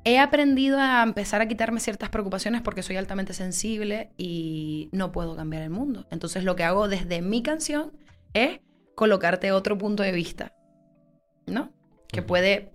he 0.04 0.18
aprendido 0.18 0.78
a 0.78 1.02
empezar 1.02 1.40
a 1.40 1.48
quitarme 1.48 1.80
ciertas 1.80 2.10
preocupaciones 2.10 2.60
porque 2.62 2.82
soy 2.82 2.96
altamente 2.96 3.32
sensible 3.32 4.10
y 4.18 4.90
no 4.92 5.12
puedo 5.12 5.36
cambiar 5.36 5.62
el 5.62 5.70
mundo. 5.70 6.06
Entonces 6.10 6.44
lo 6.44 6.56
que 6.56 6.64
hago 6.64 6.88
desde 6.88 7.22
mi 7.22 7.42
canción 7.42 7.92
es 8.34 8.60
colocarte 8.94 9.52
otro 9.52 9.78
punto 9.78 10.02
de 10.02 10.12
vista, 10.12 10.52
¿no? 11.46 11.72
Que 12.08 12.20
puede 12.22 12.72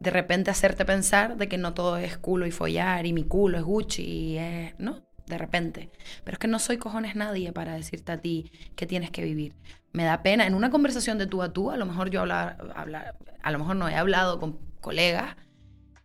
de 0.00 0.10
repente 0.10 0.50
hacerte 0.50 0.84
pensar 0.84 1.36
de 1.36 1.48
que 1.48 1.58
no 1.58 1.74
todo 1.74 1.96
es 1.96 2.18
culo 2.18 2.46
y 2.46 2.50
follar 2.50 3.06
y 3.06 3.12
mi 3.12 3.24
culo 3.24 3.58
es 3.58 3.64
Gucci 3.64 4.02
y 4.02 4.38
es, 4.38 4.74
¿no? 4.78 5.06
de 5.26 5.38
repente. 5.38 5.90
Pero 6.24 6.34
es 6.34 6.38
que 6.38 6.48
no 6.48 6.58
soy 6.58 6.78
cojones 6.78 7.16
nadie 7.16 7.52
para 7.52 7.74
decirte 7.74 8.12
a 8.12 8.18
ti 8.18 8.50
que 8.74 8.86
tienes 8.86 9.10
que 9.10 9.22
vivir. 9.22 9.54
Me 9.92 10.04
da 10.04 10.22
pena, 10.22 10.46
en 10.46 10.54
una 10.54 10.70
conversación 10.70 11.18
de 11.18 11.26
tú 11.26 11.42
a 11.42 11.52
tú, 11.52 11.70
a 11.70 11.76
lo 11.76 11.86
mejor 11.86 12.10
yo 12.10 12.20
hablar, 12.20 12.58
hablar 12.74 13.16
a 13.42 13.50
lo 13.50 13.58
mejor 13.58 13.76
no 13.76 13.88
he 13.88 13.94
hablado 13.94 14.38
con 14.38 14.58
colegas 14.80 15.36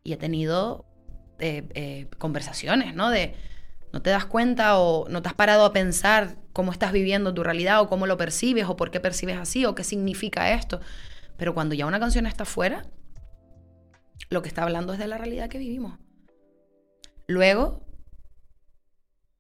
y 0.03 0.13
he 0.13 0.17
tenido 0.17 0.85
eh, 1.39 1.67
eh, 1.73 2.07
conversaciones, 2.17 2.95
¿no? 2.95 3.09
De 3.09 3.35
no 3.93 4.01
te 4.01 4.09
das 4.09 4.25
cuenta 4.25 4.79
o 4.79 5.07
no 5.09 5.21
te 5.21 5.29
has 5.29 5.35
parado 5.35 5.65
a 5.65 5.73
pensar 5.73 6.37
cómo 6.53 6.71
estás 6.71 6.91
viviendo 6.91 7.33
tu 7.33 7.43
realidad 7.43 7.81
o 7.81 7.89
cómo 7.89 8.07
lo 8.07 8.17
percibes 8.17 8.65
o 8.65 8.77
por 8.77 8.91
qué 8.91 8.99
percibes 8.99 9.37
así 9.37 9.65
o 9.65 9.75
qué 9.75 9.83
significa 9.83 10.53
esto. 10.53 10.79
Pero 11.37 11.53
cuando 11.53 11.75
ya 11.75 11.85
una 11.85 11.99
canción 11.99 12.25
está 12.25 12.45
fuera, 12.45 12.85
lo 14.29 14.41
que 14.41 14.47
está 14.47 14.63
hablando 14.63 14.93
es 14.93 14.99
de 14.99 15.07
la 15.07 15.17
realidad 15.17 15.49
que 15.49 15.57
vivimos. 15.57 15.99
Luego, 17.27 17.85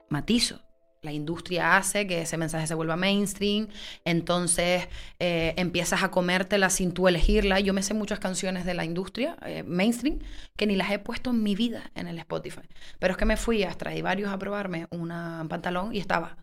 matizo. 0.09 0.61
La 1.01 1.11
industria 1.11 1.77
hace 1.77 2.05
que 2.05 2.21
ese 2.21 2.37
mensaje 2.37 2.67
se 2.67 2.75
vuelva 2.75 2.95
mainstream, 2.95 3.69
entonces 4.05 4.87
eh, 5.17 5.55
empiezas 5.57 6.03
a 6.03 6.11
comértela 6.11 6.69
sin 6.69 6.91
tú 6.91 7.07
elegirla. 7.07 7.59
Yo 7.59 7.73
me 7.73 7.81
sé 7.81 7.95
muchas 7.95 8.19
canciones 8.19 8.65
de 8.65 8.75
la 8.75 8.85
industria 8.85 9.35
eh, 9.43 9.63
mainstream 9.63 10.19
que 10.55 10.67
ni 10.67 10.75
las 10.75 10.91
he 10.91 10.99
puesto 10.99 11.31
en 11.31 11.41
mi 11.41 11.55
vida 11.55 11.89
en 11.95 12.07
el 12.07 12.19
Spotify. 12.19 12.61
Pero 12.99 13.13
es 13.13 13.17
que 13.17 13.25
me 13.25 13.35
fui 13.35 13.63
a 13.63 13.75
varios 14.03 14.31
a 14.31 14.37
probarme 14.37 14.85
un 14.91 15.09
pantalón 15.49 15.95
y 15.95 15.97
estaba. 15.97 16.37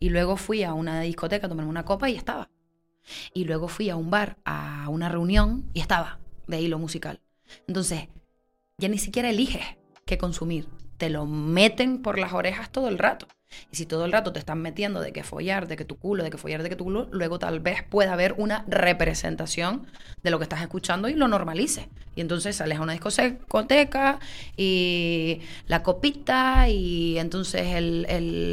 Y 0.00 0.08
luego 0.08 0.36
fui 0.36 0.64
a 0.64 0.74
una 0.74 1.00
discoteca 1.00 1.46
a 1.46 1.48
tomarme 1.48 1.70
una 1.70 1.84
copa 1.84 2.10
y 2.10 2.16
estaba. 2.16 2.50
Y 3.32 3.44
luego 3.44 3.68
fui 3.68 3.90
a 3.90 3.96
un 3.96 4.10
bar 4.10 4.38
a 4.44 4.88
una 4.88 5.08
reunión 5.08 5.70
y 5.72 5.80
estaba 5.80 6.18
de 6.48 6.60
hilo 6.60 6.80
musical. 6.80 7.20
Entonces, 7.66 8.08
ya 8.78 8.88
ni 8.88 8.98
siquiera 8.98 9.30
eliges 9.30 9.64
qué 10.06 10.18
consumir. 10.18 10.68
Te 10.98 11.10
lo 11.10 11.26
meten 11.26 12.02
por 12.02 12.18
las 12.18 12.32
orejas 12.32 12.70
todo 12.70 12.88
el 12.88 12.98
rato. 12.98 13.26
Y 13.70 13.76
si 13.76 13.86
todo 13.86 14.04
el 14.04 14.12
rato 14.12 14.32
te 14.32 14.38
están 14.38 14.62
metiendo 14.62 15.00
de 15.00 15.12
que 15.12 15.24
follar, 15.24 15.68
de 15.68 15.76
que 15.76 15.84
tu 15.84 15.96
culo, 15.96 16.24
de 16.24 16.30
que 16.30 16.38
follar, 16.38 16.62
de 16.62 16.70
que 16.70 16.76
tu 16.76 16.84
culo, 16.84 17.08
luego 17.10 17.38
tal 17.38 17.60
vez 17.60 17.82
pueda 17.82 18.14
haber 18.14 18.34
una 18.38 18.64
representación 18.66 19.86
de 20.22 20.30
lo 20.30 20.38
que 20.38 20.44
estás 20.44 20.62
escuchando 20.62 21.08
y 21.08 21.14
lo 21.14 21.28
normalice. 21.28 21.88
Y 22.16 22.20
entonces 22.20 22.56
sales 22.56 22.78
a 22.78 22.82
una 22.82 22.94
discoteca 22.94 24.20
y 24.56 25.40
la 25.66 25.82
copita 25.82 26.68
y 26.68 27.18
entonces 27.18 27.74
el, 27.74 28.06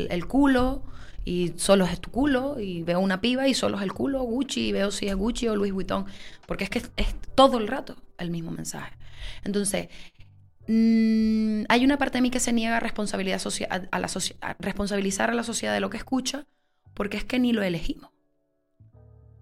el 0.10 0.28
culo 0.28 0.84
y 1.30 1.54
solo 1.58 1.86
es 1.86 2.00
tu 2.02 2.12
culo 2.12 2.60
y 2.60 2.84
veo 2.84 3.00
una 3.00 3.22
piba 3.22 3.48
y 3.48 3.54
solo 3.54 3.78
es 3.78 3.84
el 3.84 3.94
culo 3.94 4.24
Gucci 4.24 4.68
y 4.68 4.72
veo 4.72 4.92
si 4.92 5.08
es 5.08 5.16
Gucci 5.16 5.48
o 5.48 5.56
Louis 5.56 5.74
Vuitton. 5.74 6.06
Porque 6.48 6.64
es 6.64 6.70
que 6.70 6.82
es 6.98 7.16
todo 7.36 7.58
el 7.58 7.68
rato 7.68 7.96
el 8.18 8.32
mismo 8.32 8.52
mensaje. 8.52 8.98
Entonces, 9.44 9.90
Mm, 10.72 11.64
hay 11.68 11.84
una 11.84 11.98
parte 11.98 12.20
de 12.20 12.22
mí 12.22 12.30
que 12.30 12.40
se 12.40 12.54
niega 12.54 12.78
a, 12.78 12.80
responsabilidad 12.80 13.42
a, 13.72 14.00
la 14.00 14.08
responsabilizar 14.60 15.32
a 15.32 15.34
la 15.34 15.42
sociedad 15.42 15.74
de 15.74 15.80
lo 15.80 15.90
que 15.90 15.98
escucha, 15.98 16.46
porque 16.94 17.18
es 17.18 17.24
que 17.24 17.40
ni 17.40 17.54
lo 17.54 17.64
elegimos. 17.64 18.12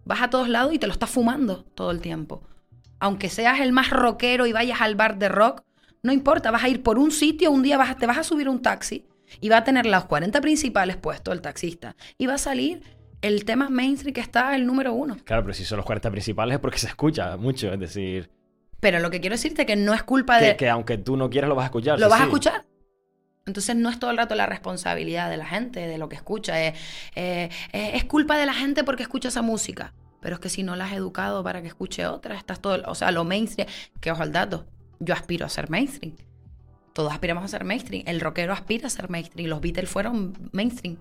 Vas 0.06 0.21
a 0.21 0.30
todos 0.30 0.47
lados 0.47 0.73
y 0.73 0.80
te 0.80 0.88
lo 0.88 0.93
estás 0.93 1.10
fumando 1.10 1.65
todo 1.76 1.91
el 1.91 2.00
tiempo. 2.00 2.47
Aunque 3.02 3.28
seas 3.28 3.60
el 3.60 3.73
más 3.73 3.89
rockero 3.89 4.47
y 4.47 4.54
vayas 4.54 4.80
al 4.80 4.95
bar 4.95 5.19
de 5.19 5.28
rock, 5.28 5.63
no 6.02 6.13
importa, 6.13 6.50
vas 6.50 6.63
a 6.63 6.69
ir 6.69 6.82
por 6.82 6.97
un 6.97 7.12
sitio, 7.12 7.52
un 7.52 7.62
día 7.62 7.78
vas 7.78 7.97
te 7.97 8.06
vas 8.06 8.19
a 8.19 8.23
subir 8.23 8.47
un 8.47 8.62
taxi 8.62 9.06
y 9.42 9.50
va 9.50 9.58
a 9.58 9.63
tener 9.63 9.86
los 9.86 10.06
40 10.06 10.40
principales 10.42 10.98
puestos 10.98 11.34
el 11.34 11.42
taxista 11.42 11.96
y 12.18 12.26
va 12.28 12.36
a 12.36 12.38
salir 12.38 12.82
el 13.22 13.46
tema 13.46 13.70
mainstream 13.70 14.13
que 14.13 14.22
está 14.22 14.56
el 14.56 14.66
número 14.66 14.94
uno. 14.94 15.18
Claro, 15.24 15.44
pero 15.44 15.54
si 15.54 15.66
son 15.66 15.78
los 15.78 15.86
40 15.86 16.12
principales 16.12 16.56
es 16.56 16.60
porque 16.60 16.80
se 16.80 16.88
escucha 16.88 17.38
mucho, 17.38 17.72
es 17.74 17.80
decir... 17.80 18.30
Pero 18.80 19.00
lo 19.00 19.10
que 19.10 19.20
quiero 19.20 19.34
decirte 19.34 19.63
es 19.63 19.66
que 19.66 19.76
no 19.76 19.94
es 19.94 20.04
culpa 20.04 20.40
de... 20.40 20.56
Que 20.56 20.70
aunque 20.70 20.98
tú 20.98 21.18
no 21.18 21.30
quieras 21.30 21.50
lo 21.50 21.56
vas 21.56 21.63
a 21.63 21.68
escuchar. 21.68 22.00
Lo 22.00 22.10
vas 22.10 22.22
a 22.22 22.26
escuchar. 22.26 22.66
Entonces 23.48 23.76
no 23.76 23.90
es 23.90 23.98
todo 23.98 24.12
el 24.12 24.18
rato 24.18 24.36
la 24.36 24.46
responsabilidad 24.46 25.30
de 25.30 25.38
la 25.38 25.46
gente, 25.46 25.88
de 25.88 25.98
lo 25.98 26.10
que 26.10 26.16
escucha. 26.16 26.63
Eh, 26.63 26.74
eh, 27.16 27.50
es 27.72 28.04
culpa 28.04 28.38
de 28.38 28.46
la 28.46 28.54
gente 28.54 28.84
porque 28.84 29.04
escucha 29.04 29.30
esa 29.30 29.42
música. 29.42 29.94
Pero 30.22 30.36
es 30.36 30.42
que 30.42 30.50
si 30.50 30.62
no 30.62 30.76
la 30.76 30.86
has 30.86 30.94
educado 30.94 31.44
para 31.44 31.62
que 31.62 31.68
escuche 31.68 32.06
otra, 32.06 32.36
estás 32.36 32.60
todo... 32.60 32.84
O 32.86 32.94
sea, 32.94 33.12
lo 33.12 33.24
mainstream... 33.24 33.68
Que 34.00 34.12
ojo 34.12 34.22
al 34.22 34.32
dato. 34.32 34.68
Yo 35.00 35.16
aspiro 35.16 35.46
a 35.46 35.50
ser 35.50 35.72
mainstream. 35.72 36.16
Todos 36.98 37.14
aspiramos 37.14 37.44
a 37.44 37.48
ser 37.48 37.64
mainstream. 37.64 38.02
El 38.08 38.20
rockero 38.20 38.54
aspira 38.54 38.88
a 38.88 38.90
ser 38.90 39.08
mainstream. 39.08 39.48
Los 39.48 39.62
Beatles 39.62 39.88
fueron 39.88 40.34
mainstream. 40.52 40.98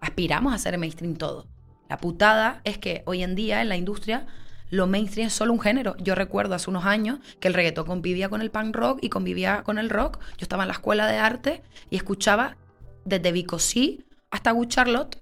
Aspiramos 0.00 0.54
a 0.54 0.58
ser 0.58 0.78
mainstream 0.78 1.16
todo. 1.16 1.46
La 1.90 1.98
putada 1.98 2.62
es 2.64 2.78
que 2.78 3.02
hoy 3.04 3.22
en 3.22 3.34
día 3.34 3.60
en 3.60 3.68
la 3.68 3.76
industria 3.76 4.26
lo 4.70 4.86
mainstream 4.86 5.26
es 5.26 5.34
solo 5.34 5.52
un 5.52 5.60
género. 5.60 5.98
Yo 5.98 6.14
recuerdo 6.14 6.54
hace 6.54 6.70
unos 6.70 6.86
años 6.86 7.18
que 7.40 7.48
el 7.48 7.52
reggaetón 7.52 7.84
convivía 7.84 8.30
con 8.30 8.40
el 8.40 8.50
punk 8.50 8.74
rock 8.74 9.00
y 9.02 9.10
convivía 9.10 9.64
con 9.64 9.76
el 9.76 9.90
rock. 9.90 10.18
Yo 10.38 10.44
estaba 10.44 10.62
en 10.62 10.68
la 10.68 10.72
escuela 10.72 11.06
de 11.06 11.18
arte 11.18 11.62
y 11.90 11.96
escuchaba 11.96 12.56
desde 13.04 13.30
Vico 13.30 13.58
C 13.58 13.98
hasta 14.30 14.52
Good 14.52 14.68
Charlotte 14.68 15.18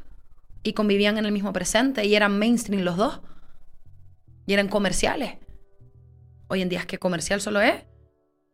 y 0.62 0.72
convivían 0.74 1.18
en 1.18 1.26
el 1.26 1.32
mismo 1.32 1.52
presente 1.52 2.04
y 2.04 2.14
eran 2.14 2.38
mainstream 2.38 2.82
los 2.82 2.96
dos. 2.96 3.22
Y 4.46 4.52
eran 4.52 4.68
comerciales. 4.68 5.38
Hoy 6.46 6.62
en 6.62 6.68
día 6.68 6.78
es 6.78 6.86
que 6.86 6.98
comercial 6.98 7.40
solo 7.40 7.60
es 7.60 7.82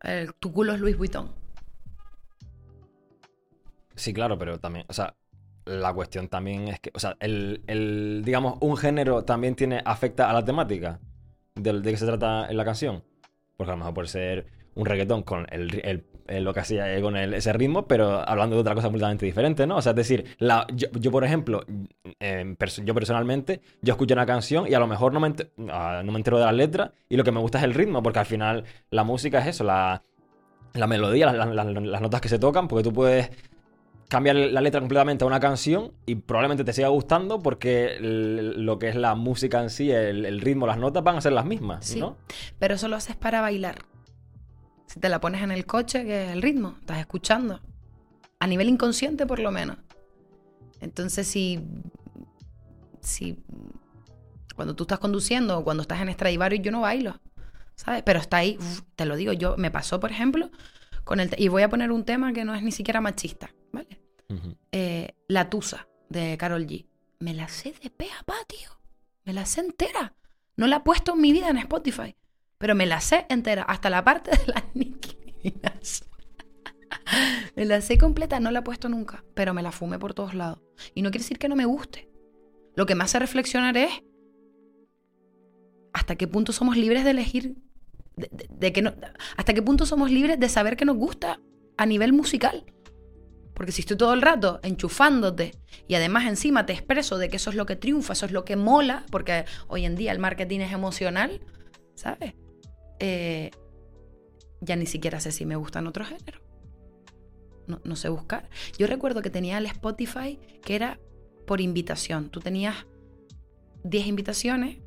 el, 0.01 0.33
tu 0.33 0.51
culo 0.51 0.73
es 0.73 0.79
Louis 0.79 0.97
Vuitton. 0.97 1.42
Sí, 3.95 4.13
claro, 4.13 4.37
pero 4.37 4.59
también, 4.59 4.85
o 4.89 4.93
sea, 4.93 5.15
la 5.65 5.93
cuestión 5.93 6.27
también 6.27 6.67
es 6.67 6.79
que, 6.79 6.91
o 6.93 6.99
sea, 6.99 7.15
el, 7.19 8.21
digamos, 8.25 8.57
un 8.61 8.75
género 8.77 9.23
también 9.23 9.55
tiene, 9.55 9.81
afecta 9.85 10.29
a 10.29 10.33
la 10.33 10.43
temática 10.43 10.99
de, 11.55 11.81
de 11.81 11.91
que 11.91 11.97
se 11.97 12.05
trata 12.05 12.47
en 12.49 12.57
la 12.57 12.65
canción. 12.65 13.03
Porque 13.55 13.71
a 13.71 13.75
lo 13.75 13.79
mejor 13.79 13.93
puede 13.93 14.07
ser 14.07 14.47
un 14.75 14.85
reggaetón 14.85 15.23
con 15.23 15.45
el, 15.51 16.03
lo 16.27 16.53
que 16.53 16.59
hacía 16.59 16.99
con 17.01 17.15
ese 17.15 17.53
ritmo, 17.53 17.87
pero 17.87 18.27
hablando 18.27 18.55
de 18.55 18.61
otra 18.61 18.73
cosa 18.73 18.87
completamente 18.87 19.25
diferente, 19.25 19.67
¿no? 19.67 19.77
O 19.77 19.81
sea, 19.81 19.91
es 19.91 19.95
decir, 19.95 20.35
la, 20.39 20.65
yo, 20.73 21.11
por 21.11 21.23
ejemplo, 21.23 21.63
em, 22.19 22.55
yo 22.83 22.93
personalmente, 22.93 23.61
yo 23.81 23.93
escucho 23.93 24.13
una 24.13 24.25
canción 24.25 24.67
y 24.67 24.73
a 24.73 24.79
lo 24.79 24.87
mejor 24.87 25.13
no 25.13 25.19
me, 25.19 25.33
ah, 25.69 26.01
no 26.03 26.11
me 26.11 26.17
entero 26.17 26.39
de 26.39 26.45
las 26.45 26.55
letras 26.55 26.91
y 27.09 27.17
lo 27.17 27.23
que 27.23 27.31
me 27.31 27.39
gusta 27.39 27.59
es 27.59 27.63
el 27.65 27.73
ritmo, 27.73 28.01
porque 28.01 28.19
al 28.19 28.25
final 28.25 28.63
la 28.89 29.03
música 29.03 29.39
es 29.39 29.47
eso, 29.47 29.63
la, 29.63 30.01
la 30.73 30.87
melodía, 30.87 31.31
las 31.31 32.01
notas 32.01 32.21
que 32.21 32.29
se 32.29 32.39
tocan, 32.39 32.67
porque 32.67 32.83
tú 32.83 32.93
puedes 32.93 33.29
cambiar 34.13 34.35
la 34.35 34.61
letra 34.61 34.79
completamente 34.79 35.23
a 35.23 35.27
una 35.27 35.39
canción 35.39 35.91
y 36.05 36.13
probablemente 36.13 36.63
te 36.63 36.71
siga 36.71 36.89
gustando 36.89 37.41
porque 37.41 37.97
lo 37.99 38.77
que 38.77 38.89
es 38.89 38.95
la 38.95 39.15
música 39.15 39.59
en 39.59 39.71
sí, 39.71 39.89
el, 39.89 40.39
ritmo, 40.39 40.67
las 40.67 40.77
notas 40.77 41.03
van 41.03 41.15
a 41.15 41.21
ser 41.21 41.31
las 41.31 41.47
mismas, 41.47 41.83
sí, 41.83 41.99
¿no? 41.99 42.15
Pero 42.59 42.75
eso 42.75 42.87
lo 42.87 42.95
haces 42.95 43.15
para 43.15 43.41
bailar. 43.41 43.79
Si 44.85 44.99
te 44.99 45.09
la 45.09 45.19
pones 45.19 45.41
en 45.41 45.49
el 45.49 45.65
coche, 45.65 46.05
que 46.05 46.25
es 46.25 46.31
el 46.31 46.43
ritmo, 46.43 46.75
estás 46.79 46.99
escuchando. 46.99 47.59
A 48.39 48.45
nivel 48.45 48.69
inconsciente, 48.69 49.25
por 49.25 49.39
lo 49.39 49.51
menos. 49.51 49.77
Entonces, 50.79 51.25
si. 51.25 51.65
Si. 53.01 53.43
Cuando 54.55 54.75
tú 54.75 54.83
estás 54.83 54.99
conduciendo 54.99 55.57
o 55.57 55.63
cuando 55.63 55.81
estás 55.81 55.99
en 56.01 56.13
Stradivarius, 56.13 56.61
yo 56.61 56.71
no 56.71 56.81
bailo. 56.81 57.19
¿Sabes? 57.73 58.03
Pero 58.03 58.19
está 58.19 58.37
ahí, 58.37 58.59
te 58.95 59.07
lo 59.07 59.15
digo, 59.15 59.33
yo 59.33 59.57
me 59.57 59.71
pasó, 59.71 59.99
por 59.99 60.11
ejemplo, 60.11 60.51
con 61.03 61.19
el. 61.19 61.31
Y 61.39 61.47
voy 61.47 61.63
a 61.63 61.69
poner 61.69 61.91
un 61.91 62.05
tema 62.05 62.31
que 62.31 62.45
no 62.45 62.53
es 62.53 62.61
ni 62.61 62.71
siquiera 62.71 63.01
machista, 63.01 63.49
¿vale? 63.71 64.02
Eh, 64.71 65.15
la 65.27 65.49
Tusa 65.49 65.87
de 66.09 66.37
Carol 66.37 66.65
G. 66.65 66.87
Me 67.19 67.33
la 67.33 67.47
sé 67.47 67.73
de 67.81 67.89
pe 67.89 68.07
a 68.19 68.23
pa, 68.23 68.35
tío. 68.47 68.69
Me 69.25 69.33
la 69.33 69.45
sé 69.45 69.61
entera. 69.61 70.13
No 70.55 70.67
la 70.67 70.77
he 70.77 70.79
puesto 70.81 71.13
en 71.13 71.21
mi 71.21 71.31
vida 71.31 71.49
en 71.49 71.57
Spotify. 71.57 72.15
Pero 72.57 72.75
me 72.75 72.85
la 72.85 73.01
sé 73.01 73.25
entera. 73.29 73.63
Hasta 73.63 73.89
la 73.89 74.03
parte 74.03 74.31
de 74.31 74.53
las 74.53 74.63
niquinas. 74.75 76.05
me 77.55 77.65
la 77.65 77.81
sé 77.81 77.97
completa. 77.97 78.39
No 78.39 78.51
la 78.51 78.59
he 78.59 78.63
puesto 78.63 78.89
nunca. 78.89 79.23
Pero 79.33 79.53
me 79.53 79.63
la 79.63 79.71
fumé 79.71 79.99
por 79.99 80.13
todos 80.13 80.33
lados. 80.33 80.59
Y 80.93 81.01
no 81.01 81.11
quiere 81.11 81.23
decir 81.23 81.39
que 81.39 81.49
no 81.49 81.55
me 81.55 81.65
guste. 81.65 82.09
Lo 82.75 82.85
que 82.85 82.95
me 82.95 83.03
hace 83.03 83.19
reflexionar 83.19 83.77
es 83.77 83.91
hasta 85.93 86.15
qué 86.15 86.27
punto 86.27 86.51
somos 86.51 86.75
libres 86.75 87.03
de 87.03 87.11
elegir. 87.11 87.55
De, 88.15 88.73
que 88.73 88.81
no, 88.81 88.93
hasta 89.37 89.53
qué 89.53 89.61
punto 89.61 89.85
somos 89.85 90.11
libres 90.11 90.39
de 90.39 90.49
saber 90.49 90.75
que 90.75 90.85
nos 90.85 90.97
gusta 90.97 91.39
a 91.77 91.85
nivel 91.85 92.13
musical. 92.13 92.65
Porque 93.63 93.71
si 93.71 93.79
estoy 93.79 93.95
todo 93.95 94.13
el 94.13 94.21
rato 94.21 94.59
enchufándote 94.61 95.53
y 95.87 95.95
además 95.95 96.25
encima 96.25 96.65
te 96.65 96.73
expreso 96.73 97.17
de 97.17 97.29
que 97.29 97.37
eso 97.37 97.49
es 97.49 97.55
lo 97.55 97.65
que 97.65 97.77
triunfa, 97.77 98.11
eso 98.11 98.25
es 98.25 98.33
lo 98.33 98.43
que 98.43 98.57
mola, 98.57 99.05
porque 99.09 99.45
hoy 99.69 99.85
en 99.85 99.95
día 99.95 100.11
el 100.11 100.19
marketing 100.19 100.59
es 100.59 100.73
emocional, 100.73 101.39
¿sabes? 101.95 102.33
Eh, 102.99 103.51
ya 104.59 104.75
ni 104.75 104.85
siquiera 104.85 105.21
sé 105.21 105.31
si 105.31 105.45
me 105.45 105.55
gustan 105.55 105.87
otros 105.87 106.09
géneros. 106.09 106.41
No, 107.65 107.79
no 107.85 107.95
sé 107.95 108.09
buscar. 108.09 108.49
Yo 108.77 108.85
recuerdo 108.85 109.21
que 109.21 109.29
tenía 109.29 109.57
el 109.59 109.65
Spotify 109.67 110.37
que 110.61 110.75
era 110.75 110.99
por 111.47 111.61
invitación. 111.61 112.31
Tú 112.31 112.41
tenías 112.41 112.85
10 113.85 114.07
invitaciones 114.07 114.79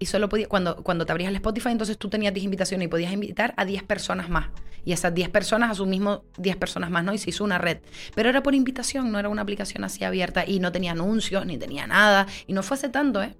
y 0.00 0.06
solo 0.06 0.30
podías, 0.30 0.48
cuando, 0.48 0.82
cuando 0.82 1.04
te 1.04 1.12
abrías 1.12 1.28
el 1.28 1.36
Spotify, 1.36 1.68
entonces 1.68 1.98
tú 1.98 2.08
tenías 2.08 2.32
10 2.32 2.44
invitaciones 2.44 2.86
y 2.86 2.88
podías 2.88 3.12
invitar 3.12 3.52
a 3.58 3.66
10 3.66 3.82
personas 3.82 4.30
más. 4.30 4.48
Y 4.82 4.92
esas 4.92 5.12
10 5.14 5.28
personas 5.28 5.70
a 5.70 5.74
su 5.74 5.84
mismo 5.84 6.24
10 6.38 6.56
personas 6.56 6.90
más, 6.90 7.04
¿no? 7.04 7.12
Y 7.12 7.18
se 7.18 7.28
hizo 7.28 7.44
una 7.44 7.58
red. 7.58 7.80
Pero 8.14 8.30
era 8.30 8.42
por 8.42 8.54
invitación, 8.54 9.12
no 9.12 9.18
era 9.18 9.28
una 9.28 9.42
aplicación 9.42 9.84
así 9.84 10.02
abierta 10.02 10.44
y 10.46 10.58
no 10.58 10.72
tenía 10.72 10.92
anuncios, 10.92 11.44
ni 11.44 11.58
tenía 11.58 11.86
nada. 11.86 12.26
Y 12.46 12.54
no 12.54 12.62
fue 12.62 12.78
hace 12.78 12.88
tanto, 12.88 13.22
¿eh? 13.22 13.36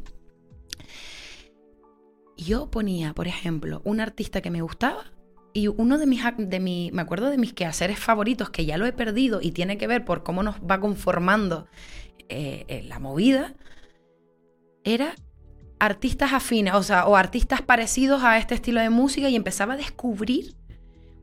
Yo 2.36 2.70
ponía, 2.70 3.14
por 3.14 3.26
ejemplo, 3.26 3.80
un 3.84 4.00
artista 4.00 4.40
que 4.40 4.50
me 4.50 4.62
gustaba 4.62 5.12
Y 5.52 5.68
uno 5.68 5.98
de 5.98 6.06
mis, 6.06 6.22
de 6.36 6.60
mi, 6.60 6.90
me 6.92 7.00
acuerdo 7.00 7.30
de 7.30 7.38
mis 7.38 7.54
quehaceres 7.54 7.98
favoritos, 7.98 8.50
que 8.50 8.66
ya 8.66 8.76
lo 8.76 8.84
he 8.84 8.92
perdido 8.92 9.40
y 9.40 9.52
tiene 9.52 9.78
que 9.78 9.86
ver 9.86 10.04
por 10.04 10.22
cómo 10.22 10.42
nos 10.42 10.56
va 10.56 10.78
conformando 10.78 11.68
eh, 12.28 12.66
eh, 12.68 12.82
la 12.86 12.98
movida, 12.98 13.54
era 14.84 15.14
artistas 15.80 16.32
afines, 16.32 16.74
o 16.74 16.82
sea, 16.84 17.06
o 17.06 17.16
artistas 17.16 17.62
parecidos 17.62 18.22
a 18.22 18.38
este 18.38 18.54
estilo 18.54 18.80
de 18.80 18.90
música 18.90 19.28
y 19.28 19.34
empezaba 19.34 19.74
a 19.74 19.76
descubrir 19.76 20.54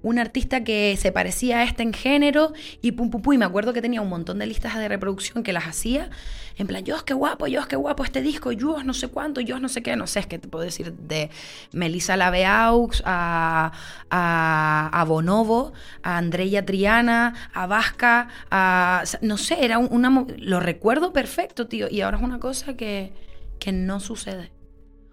un 0.03 0.19
artista 0.19 0.63
que 0.63 0.95
se 0.97 1.11
parecía 1.11 1.57
a 1.59 1.63
este 1.63 1.83
en 1.83 1.91
género 1.91 2.53
y 2.81 2.91
pum 2.93 3.09
pum 3.09 3.21
pum. 3.21 3.33
Y 3.33 3.37
me 3.39 3.45
acuerdo 3.45 3.73
que 3.73 3.81
tenía 3.81 4.01
un 4.01 4.09
montón 4.09 4.37
de 4.39 4.45
listas 4.45 4.77
de 4.77 4.87
reproducción 4.87 5.43
que 5.43 5.51
las 5.53 5.65
hacía. 5.65 6.09
En 6.57 6.65
plan, 6.67 6.83
Dios, 6.83 7.03
qué 7.03 7.13
guapo, 7.13 7.45
Dios, 7.45 7.67
qué 7.67 7.75
guapo 7.75 8.03
este 8.03 8.21
disco, 8.21 8.51
Dios, 8.51 8.85
no 8.85 8.93
sé 8.93 9.09
cuánto, 9.09 9.41
Dios, 9.41 9.59
no 9.59 9.67
sé 9.69 9.81
qué. 9.83 9.95
No 9.95 10.07
sé, 10.07 10.19
es 10.21 10.27
que 10.27 10.39
te 10.39 10.47
puedo 10.47 10.63
decir 10.63 10.93
de 10.93 11.29
Melissa 11.73 12.15
Laveaux 12.15 13.01
a, 13.05 13.71
a, 14.09 14.89
a 14.93 15.03
Bonobo, 15.05 15.73
a 16.03 16.17
Andrea 16.17 16.63
Triana, 16.65 17.33
a 17.53 17.67
Vasca, 17.67 18.29
a. 18.49 19.03
No 19.21 19.37
sé, 19.37 19.63
era 19.65 19.77
un- 19.77 19.89
una. 19.91 20.25
Lo 20.37 20.59
recuerdo 20.59 21.11
perfecto, 21.11 21.67
tío. 21.67 21.87
Y 21.89 22.01
ahora 22.01 22.17
es 22.17 22.23
una 22.23 22.39
cosa 22.39 22.75
que, 22.75 23.11
que 23.59 23.71
no 23.71 23.99
sucede. 23.99 24.51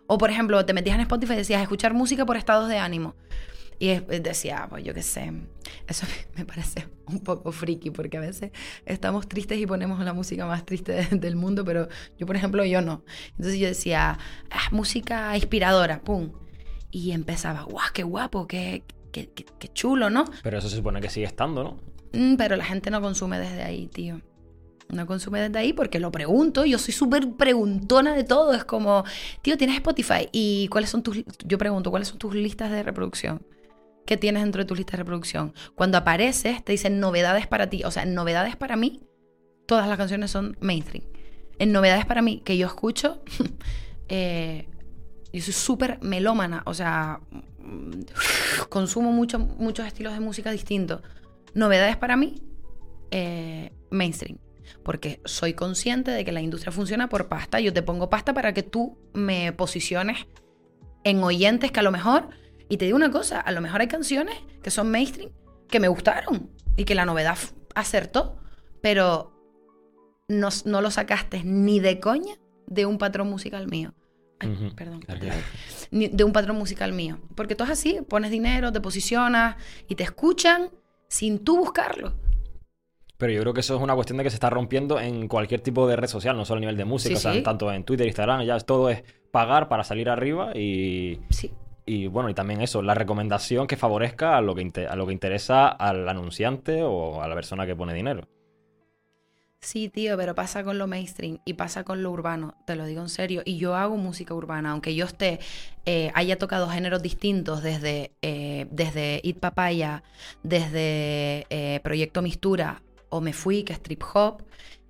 O, 0.06 0.18
por 0.18 0.30
ejemplo, 0.30 0.64
te 0.66 0.74
metías 0.74 0.96
en 0.96 1.00
Spotify 1.02 1.32
y 1.32 1.36
decías 1.36 1.62
escuchar 1.62 1.94
música 1.94 2.26
por 2.26 2.36
estados 2.36 2.68
de 2.68 2.78
ánimo. 2.78 3.14
Y 3.78 3.88
es- 3.88 4.06
decía, 4.22 4.66
pues 4.70 4.84
yo 4.84 4.94
qué 4.94 5.02
sé, 5.02 5.32
eso 5.88 6.06
me- 6.36 6.44
parece 6.44 6.86
un 7.06 7.20
poco 7.20 7.50
friki 7.52 7.90
porque 7.90 8.18
a 8.18 8.20
veces 8.20 8.52
estamos 8.86 9.28
tristes 9.28 9.58
y 9.58 9.66
ponemos 9.66 9.98
la 10.04 10.12
música 10.12 10.46
más 10.46 10.64
triste 10.64 10.92
de- 10.92 11.16
del 11.18 11.36
mundo, 11.36 11.64
pero 11.64 11.88
yo, 12.18 12.26
por 12.26 12.36
ejemplo, 12.36 12.64
yo 12.64 12.80
no. 12.82 13.04
Entonces 13.30 13.58
yo 13.58 13.66
decía, 13.66 14.18
ah, 14.50 14.68
música 14.70 15.34
inspiradora, 15.36 16.00
pum. 16.02 16.32
Y 16.90 17.10
empezaba, 17.10 17.62
guau, 17.62 17.86
qué 17.92 18.04
guapo, 18.04 18.46
qué, 18.46 18.84
qué, 19.10 19.28
qué- 19.34 19.46
qué 19.58 19.68
chulo, 19.72 20.08
¿no? 20.10 20.24
Pero 20.44 20.58
eso 20.58 20.68
se 20.68 20.76
supone 20.76 21.00
que 21.00 21.10
sigue 21.10 21.26
estando, 21.26 21.64
¿no? 21.64 21.78
Mm, 22.12 22.36
pero 22.36 22.54
la 22.54 22.64
gente 22.64 22.90
no 22.90 23.00
consume 23.00 23.40
desde 23.40 23.62
ahí, 23.64 23.88
tío. 23.88 24.20
No 24.90 25.06
consume 25.06 25.40
desde 25.40 25.58
ahí 25.58 25.72
porque 25.72 25.98
lo 25.98 26.12
pregunto. 26.12 26.64
Yo 26.64 26.78
soy 26.78 26.92
súper 26.94 27.32
preguntona 27.32 28.14
de 28.14 28.22
todo. 28.24 28.52
Es 28.52 28.64
como, 28.64 29.04
tío, 29.42 29.56
¿tienes 29.56 29.76
Spotify? 29.76 30.28
¿Y 30.30 30.68
cuáles 30.68 30.90
son 30.90 31.02
tus... 31.02 31.24
Yo 31.44 31.58
pregunto, 31.58 31.90
¿cuáles 31.90 32.08
son 32.08 32.18
tus 32.18 32.34
listas 32.34 32.70
de 32.70 32.82
reproducción? 32.82 33.42
¿Qué 34.06 34.16
tienes 34.16 34.42
dentro 34.42 34.62
de 34.62 34.66
tu 34.66 34.74
lista 34.74 34.92
de 34.92 34.98
reproducción? 34.98 35.54
Cuando 35.74 35.96
apareces, 35.98 36.62
te 36.64 36.72
dicen 36.72 37.00
novedades 37.00 37.46
para 37.46 37.68
ti. 37.70 37.82
O 37.84 37.90
sea, 37.90 38.02
en 38.02 38.14
novedades 38.14 38.54
para 38.56 38.76
mí, 38.76 39.00
todas 39.66 39.88
las 39.88 39.96
canciones 39.96 40.30
son 40.30 40.56
mainstream. 40.60 41.04
En 41.58 41.72
novedades 41.72 42.04
para 42.04 42.20
mí, 42.20 42.42
que 42.44 42.58
yo 42.58 42.66
escucho, 42.66 43.22
eh, 44.08 44.68
yo 45.32 45.42
soy 45.42 45.54
súper 45.54 45.98
melómana. 46.02 46.62
O 46.66 46.74
sea, 46.74 47.20
consumo 48.68 49.10
mucho- 49.12 49.38
muchos 49.38 49.86
estilos 49.86 50.12
de 50.12 50.20
música 50.20 50.50
distintos. 50.50 51.00
Novedades 51.54 51.96
para 51.96 52.16
mí, 52.16 52.42
eh, 53.10 53.72
mainstream. 53.90 54.38
Porque 54.82 55.20
soy 55.24 55.54
consciente 55.54 56.10
de 56.10 56.24
que 56.24 56.32
la 56.32 56.40
industria 56.40 56.72
funciona 56.72 57.08
por 57.08 57.28
pasta. 57.28 57.60
Yo 57.60 57.72
te 57.72 57.82
pongo 57.82 58.10
pasta 58.10 58.34
para 58.34 58.52
que 58.54 58.62
tú 58.62 58.98
me 59.12 59.52
posiciones 59.52 60.26
en 61.04 61.22
oyentes 61.22 61.70
que 61.70 61.80
a 61.80 61.82
lo 61.82 61.92
mejor, 61.92 62.28
y 62.68 62.76
te 62.78 62.84
digo 62.86 62.96
una 62.96 63.10
cosa, 63.10 63.40
a 63.40 63.52
lo 63.52 63.60
mejor 63.60 63.80
hay 63.80 63.88
canciones 63.88 64.34
que 64.62 64.70
son 64.70 64.90
mainstream 64.90 65.30
que 65.68 65.80
me 65.80 65.88
gustaron 65.88 66.50
y 66.76 66.84
que 66.84 66.94
la 66.94 67.04
novedad 67.04 67.38
acertó, 67.74 68.38
pero 68.80 69.32
no, 70.28 70.50
lo 70.80 70.90
sacaste 70.90 71.42
ni 71.44 71.80
de 71.80 72.00
coña 72.00 72.34
de 72.66 72.86
un 72.86 72.96
patrón 72.98 73.28
musical 73.28 73.68
mío. 73.68 73.94
Ay, 74.40 74.72
perdón. 74.74 75.00
Ni- 75.90 76.08
de 76.08 76.24
un 76.24 76.32
patrón 76.32 76.56
musical 76.56 76.92
mío. 76.92 77.20
Porque 77.34 77.54
tú 77.54 77.64
es 77.64 77.70
así, 77.70 78.00
pones 78.08 78.30
dinero, 78.30 78.72
te 78.72 78.80
posicionas 78.80 79.56
y 79.88 79.94
te 79.94 80.02
escuchan 80.04 80.70
sin 81.08 81.38
tú 81.44 81.58
buscarlo. 81.58 82.14
Pero 83.24 83.32
yo 83.32 83.40
creo 83.40 83.54
que 83.54 83.60
eso 83.60 83.74
es 83.76 83.80
una 83.80 83.94
cuestión 83.94 84.18
de 84.18 84.24
que 84.24 84.28
se 84.28 84.36
está 84.36 84.50
rompiendo 84.50 85.00
en 85.00 85.28
cualquier 85.28 85.62
tipo 85.62 85.88
de 85.88 85.96
red 85.96 86.08
social, 86.08 86.36
no 86.36 86.44
solo 86.44 86.58
a 86.58 86.60
nivel 86.60 86.76
de 86.76 86.84
música, 86.84 87.14
Sí, 87.14 87.16
o 87.16 87.20
sea, 87.20 87.32
sí. 87.32 87.42
tanto 87.42 87.72
en 87.72 87.82
Twitter, 87.82 88.06
Instagram, 88.06 88.42
ya 88.42 88.58
todo 88.60 88.90
es 88.90 89.02
pagar 89.30 89.68
para 89.70 89.82
salir 89.82 90.10
arriba 90.10 90.54
y, 90.54 91.20
Sí. 91.30 91.50
y 91.86 92.06
bueno, 92.06 92.28
y 92.28 92.34
también 92.34 92.60
eso, 92.60 92.82
la 92.82 92.92
recomendación 92.92 93.66
que 93.66 93.78
favorezca 93.78 94.36
a 94.36 94.42
lo 94.42 94.54
que, 94.54 94.86
a 94.86 94.94
lo 94.94 95.06
que 95.06 95.14
interesa 95.14 95.68
al 95.68 96.06
anunciante 96.06 96.82
o 96.82 97.22
a 97.22 97.26
la 97.28 97.34
persona 97.34 97.64
que 97.64 97.74
pone 97.74 97.94
dinero. 97.94 98.28
Sí, 99.62 99.88
tío, 99.88 100.18
pero 100.18 100.34
pasa 100.34 100.62
con 100.62 100.76
lo 100.76 100.86
mainstream 100.86 101.38
y 101.46 101.54
pasa 101.54 101.82
con 101.84 102.02
lo 102.02 102.10
urbano, 102.10 102.54
te 102.66 102.76
lo 102.76 102.84
digo 102.84 103.00
en 103.00 103.08
serio. 103.08 103.40
Y 103.46 103.56
yo 103.56 103.74
hago 103.74 103.96
música 103.96 104.34
urbana, 104.34 104.72
aunque 104.72 104.94
yo 104.94 105.06
esté, 105.06 105.40
eh, 105.86 106.10
haya 106.14 106.36
tocado 106.36 106.68
géneros 106.68 107.00
distintos 107.02 107.62
desde, 107.62 108.10
eh, 108.20 108.66
desde 108.70 109.20
It 109.24 109.38
Papaya, 109.38 110.02
desde 110.42 111.46
eh, 111.48 111.80
Proyecto 111.82 112.20
Mistura 112.20 112.82
o 113.16 113.20
Me 113.20 113.32
Fui, 113.32 113.62
que 113.64 113.72
es 113.74 113.82
trip 113.82 114.02
hop, 114.14 114.42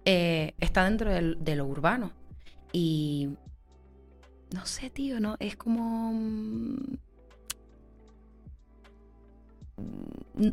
eh, 0.04 0.54
está 0.58 0.84
dentro 0.84 1.10
de 1.12 1.56
lo 1.56 1.66
urbano. 1.66 2.12
Y 2.72 3.30
no 4.54 4.64
sé, 4.66 4.90
tío, 4.90 5.20
¿no? 5.20 5.36
Es 5.40 5.56
como... 5.56 6.12
mm, 6.12 6.96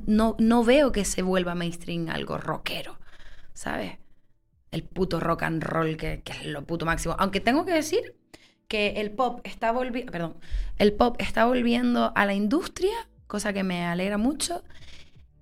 No, 0.08 0.36
no 0.40 0.64
veo 0.64 0.92
que 0.92 1.06
se 1.06 1.22
vuelva 1.22 1.56
mainstream 1.56 2.10
algo 2.10 2.38
rockero, 2.38 2.98
¿sabes? 3.54 3.98
el 4.72 4.84
puto 4.84 5.20
rock 5.20 5.44
and 5.44 5.64
roll, 5.64 5.98
que, 5.98 6.22
que 6.24 6.32
es 6.34 6.46
lo 6.46 6.64
puto 6.66 6.86
máximo. 6.86 7.16
Aunque 7.20 7.42
tengo 7.42 7.66
que 7.66 7.74
decir 7.74 8.16
que 8.68 9.02
el 9.02 9.12
pop 9.12 9.42
está 9.44 9.72
volviendo, 9.72 10.12
perdón, 10.12 10.38
el 10.78 10.94
pop 10.94 11.16
está 11.20 11.46
volviendo 11.46 12.14
a 12.16 12.26
la 12.26 12.34
industria, 12.34 12.94
cosa 13.28 13.54
que 13.54 13.64
me 13.64 13.86
alegra 13.86 14.18
mucho, 14.18 14.64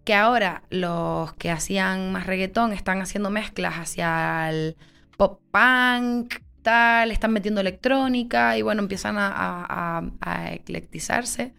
que 0.03 0.13
ahora 0.13 0.63
los 0.69 1.33
que 1.33 1.51
hacían 1.51 2.11
más 2.11 2.25
reggaetón 2.25 2.73
están 2.73 3.01
haciendo 3.01 3.29
mezclas 3.29 3.75
hacia 3.75 4.49
el 4.49 4.75
pop 5.17 5.39
punk, 5.51 6.35
tal, 6.61 7.11
están 7.11 7.31
metiendo 7.33 7.61
electrónica 7.61 8.57
y 8.57 8.61
bueno, 8.61 8.81
empiezan 8.81 9.17
a, 9.17 9.27
a- 9.27 9.99
a- 9.99 10.11
a 10.21 10.53
eclectizarse 10.53 11.53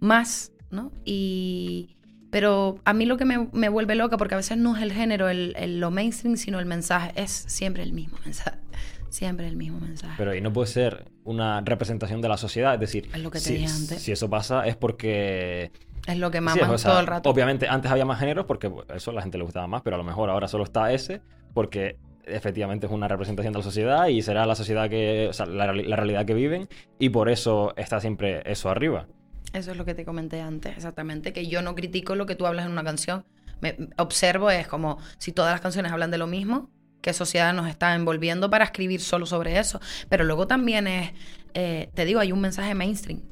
más, 0.00 0.52
¿no? 0.70 0.92
Y... 1.04 1.94
Pero 2.30 2.78
a 2.84 2.92
mí 2.92 3.06
lo 3.06 3.16
que 3.16 3.24
me, 3.24 3.48
me 3.52 3.70
vuelve 3.70 3.94
loca, 3.94 4.18
porque 4.18 4.34
a 4.34 4.36
veces 4.36 4.58
no 4.58 4.76
es 4.76 4.82
el 4.82 4.92
género, 4.92 5.30
el, 5.30 5.54
el- 5.56 5.80
lo 5.80 5.90
mainstream, 5.90 6.36
sino 6.36 6.58
el 6.58 6.66
mensaje, 6.66 7.10
es 7.16 7.30
siempre 7.48 7.82
el 7.82 7.92
mismo 7.94 8.18
mensaje. 8.24 8.58
Siempre 9.10 9.48
el 9.48 9.56
mismo 9.56 9.80
mensaje. 9.80 10.12
Pero 10.18 10.34
y 10.34 10.42
no 10.42 10.52
puede 10.52 10.66
ser 10.66 11.10
una 11.24 11.62
representación 11.62 12.20
de 12.20 12.28
la 12.28 12.36
sociedad, 12.36 12.74
es 12.74 12.80
decir, 12.80 13.08
Es 13.14 13.22
lo 13.22 13.30
que 13.30 13.38
te 13.38 13.44
si, 13.46 13.54
dije 13.54 13.64
antes. 13.72 14.02
si 14.02 14.12
eso 14.12 14.28
pasa 14.28 14.66
es 14.66 14.76
porque 14.76 15.72
es 16.12 16.18
lo 16.18 16.30
que 16.30 16.38
Sí, 16.38 16.44
maman 16.44 16.70
o 16.70 16.78
sea, 16.78 16.90
todo 16.90 17.00
el 17.00 17.06
rato. 17.06 17.30
Obviamente 17.30 17.68
antes 17.68 17.90
había 17.90 18.04
más 18.04 18.18
géneros 18.18 18.46
porque 18.46 18.70
eso 18.94 19.10
a 19.10 19.14
la 19.14 19.22
gente 19.22 19.38
le 19.38 19.44
gustaba 19.44 19.66
más, 19.66 19.82
pero 19.82 19.96
a 19.96 19.98
lo 19.98 20.04
mejor 20.04 20.30
ahora 20.30 20.48
solo 20.48 20.64
está 20.64 20.92
ese 20.92 21.20
porque 21.54 21.96
efectivamente 22.24 22.86
es 22.86 22.92
una 22.92 23.08
representación 23.08 23.52
de 23.52 23.58
la 23.58 23.64
sociedad 23.64 24.06
y 24.08 24.22
será 24.22 24.46
la 24.46 24.54
sociedad 24.54 24.88
que, 24.88 25.28
o 25.28 25.32
sea, 25.32 25.46
la, 25.46 25.72
la 25.72 25.96
realidad 25.96 26.26
que 26.26 26.34
viven 26.34 26.68
y 26.98 27.10
por 27.10 27.28
eso 27.28 27.74
está 27.76 28.00
siempre 28.00 28.42
eso 28.50 28.68
arriba. 28.68 29.06
Eso 29.52 29.70
es 29.70 29.76
lo 29.76 29.84
que 29.84 29.94
te 29.94 30.04
comenté 30.04 30.40
antes, 30.40 30.76
exactamente, 30.76 31.32
que 31.32 31.46
yo 31.46 31.62
no 31.62 31.74
critico 31.74 32.14
lo 32.14 32.26
que 32.26 32.34
tú 32.34 32.46
hablas 32.46 32.66
en 32.66 32.72
una 32.72 32.84
canción. 32.84 33.24
Me, 33.60 33.76
observo 33.96 34.50
es 34.50 34.68
como 34.68 34.98
si 35.18 35.32
todas 35.32 35.52
las 35.52 35.60
canciones 35.60 35.90
hablan 35.90 36.10
de 36.10 36.18
lo 36.18 36.26
mismo, 36.26 36.70
qué 37.00 37.12
sociedad 37.12 37.54
nos 37.54 37.68
está 37.68 37.94
envolviendo 37.94 38.50
para 38.50 38.64
escribir 38.64 39.00
solo 39.00 39.26
sobre 39.26 39.58
eso. 39.58 39.80
Pero 40.08 40.24
luego 40.24 40.46
también 40.46 40.86
es, 40.86 41.12
eh, 41.54 41.90
te 41.94 42.04
digo, 42.04 42.20
hay 42.20 42.32
un 42.32 42.40
mensaje 42.40 42.74
mainstream. 42.74 43.22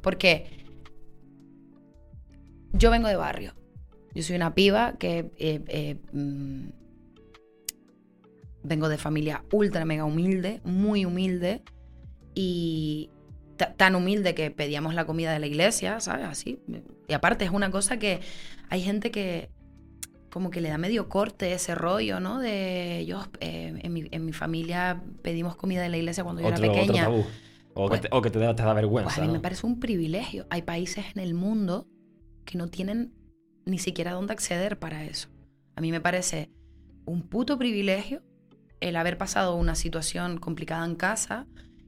Porque 0.00 0.61
yo 2.72 2.90
vengo 2.90 3.08
de 3.08 3.16
barrio. 3.16 3.54
Yo 4.14 4.22
soy 4.22 4.36
una 4.36 4.54
piba 4.54 4.94
que 4.98 5.30
eh, 5.38 5.62
eh, 5.68 5.96
mm, 6.12 6.68
vengo 8.62 8.88
de 8.88 8.98
familia 8.98 9.44
ultra 9.52 9.84
mega 9.84 10.04
humilde, 10.04 10.60
muy 10.64 11.04
humilde. 11.04 11.62
Y 12.34 13.10
ta- 13.56 13.74
tan 13.74 13.94
humilde 13.94 14.34
que 14.34 14.50
pedíamos 14.50 14.94
la 14.94 15.04
comida 15.04 15.32
de 15.32 15.38
la 15.38 15.46
iglesia, 15.46 16.00
¿sabes? 16.00 16.26
Así. 16.26 16.58
Y 17.08 17.12
aparte 17.12 17.44
es 17.44 17.50
una 17.50 17.70
cosa 17.70 17.98
que 17.98 18.20
hay 18.68 18.82
gente 18.82 19.10
que 19.10 19.50
como 20.30 20.50
que 20.50 20.62
le 20.62 20.70
da 20.70 20.78
medio 20.78 21.10
corte 21.10 21.52
ese 21.52 21.74
rollo, 21.74 22.18
¿no? 22.20 22.38
De 22.38 23.04
yo 23.06 23.22
eh, 23.40 23.74
en, 23.82 23.92
mi, 23.92 24.04
en 24.10 24.24
mi 24.24 24.32
familia 24.32 25.02
pedimos 25.20 25.56
comida 25.56 25.82
de 25.82 25.90
la 25.90 25.98
iglesia 25.98 26.24
cuando 26.24 26.40
yo 26.40 26.48
Otro, 26.48 26.64
era 26.64 26.72
otro 26.72 26.82
pequeña. 26.86 27.04
tabú. 27.04 27.24
O 27.74 27.88
Pues- 27.88 28.00
que 28.00 28.08
te, 28.08 28.16
o 28.16 28.22
que 28.22 28.30
te 28.30 28.38
da, 28.38 28.54
te 28.54 28.62
da 28.62 28.68
Pues 28.72 28.76
vergüenza. 28.82 29.18
a 29.18 29.20
mí 29.22 29.26
¿no? 29.26 29.34
me 29.34 29.40
parece 29.40 29.66
un 29.66 29.78
privilegio. 29.78 30.46
Hay 30.48 30.62
países 30.62 31.04
en 31.14 31.20
el 31.22 31.34
mundo 31.34 31.86
que 32.44 32.58
no 32.58 32.68
tienen 32.68 33.14
ni 33.64 33.78
siquiera 33.78 34.12
dónde 34.12 34.32
acceder 34.32 34.78
para 34.78 35.04
eso. 35.04 35.28
A 35.76 35.80
mí 35.80 35.90
me 35.90 36.00
parece 36.00 36.50
un 37.04 37.22
puto 37.28 37.58
privilegio 37.58 38.22
el 38.80 38.96
haber 38.96 39.18
pasado 39.18 39.56
una 39.56 39.74
situación 39.74 40.38
complicada 40.38 40.84
en 40.84 40.96
casa 40.96 41.46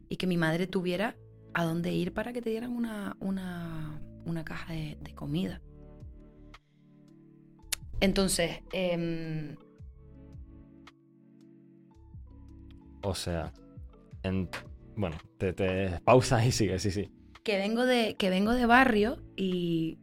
y 0.08 0.16
que 0.16 0.26
mi 0.26 0.36
madre 0.36 0.66
tuviera 0.66 1.16
a 1.52 1.64
dónde 1.64 1.92
ir 1.92 2.12
para 2.12 2.32
que 2.32 2.42
te 2.42 2.50
dieran 2.50 2.72
una, 2.72 3.16
una, 3.20 4.00
una 4.24 4.44
caja 4.44 4.72
de, 4.72 4.96
de 5.00 5.14
comida. 5.14 5.60
Entonces, 8.00 8.60
em, 8.72 9.56
O 13.02 13.14
sea, 13.14 13.52
en- 14.22 14.48
bueno, 14.96 15.16
te, 15.38 15.52
te 15.52 16.00
pausas 16.04 16.46
y 16.46 16.52
sigue, 16.52 16.78
sí, 16.78 16.90
sí. 16.90 17.10
que 17.42 17.58
vengo 17.58 17.84
de 17.84 18.16
que 18.16 18.30
vengo 18.30 18.52
de 18.52 18.66
barrio 18.66 19.22
y 19.36 19.98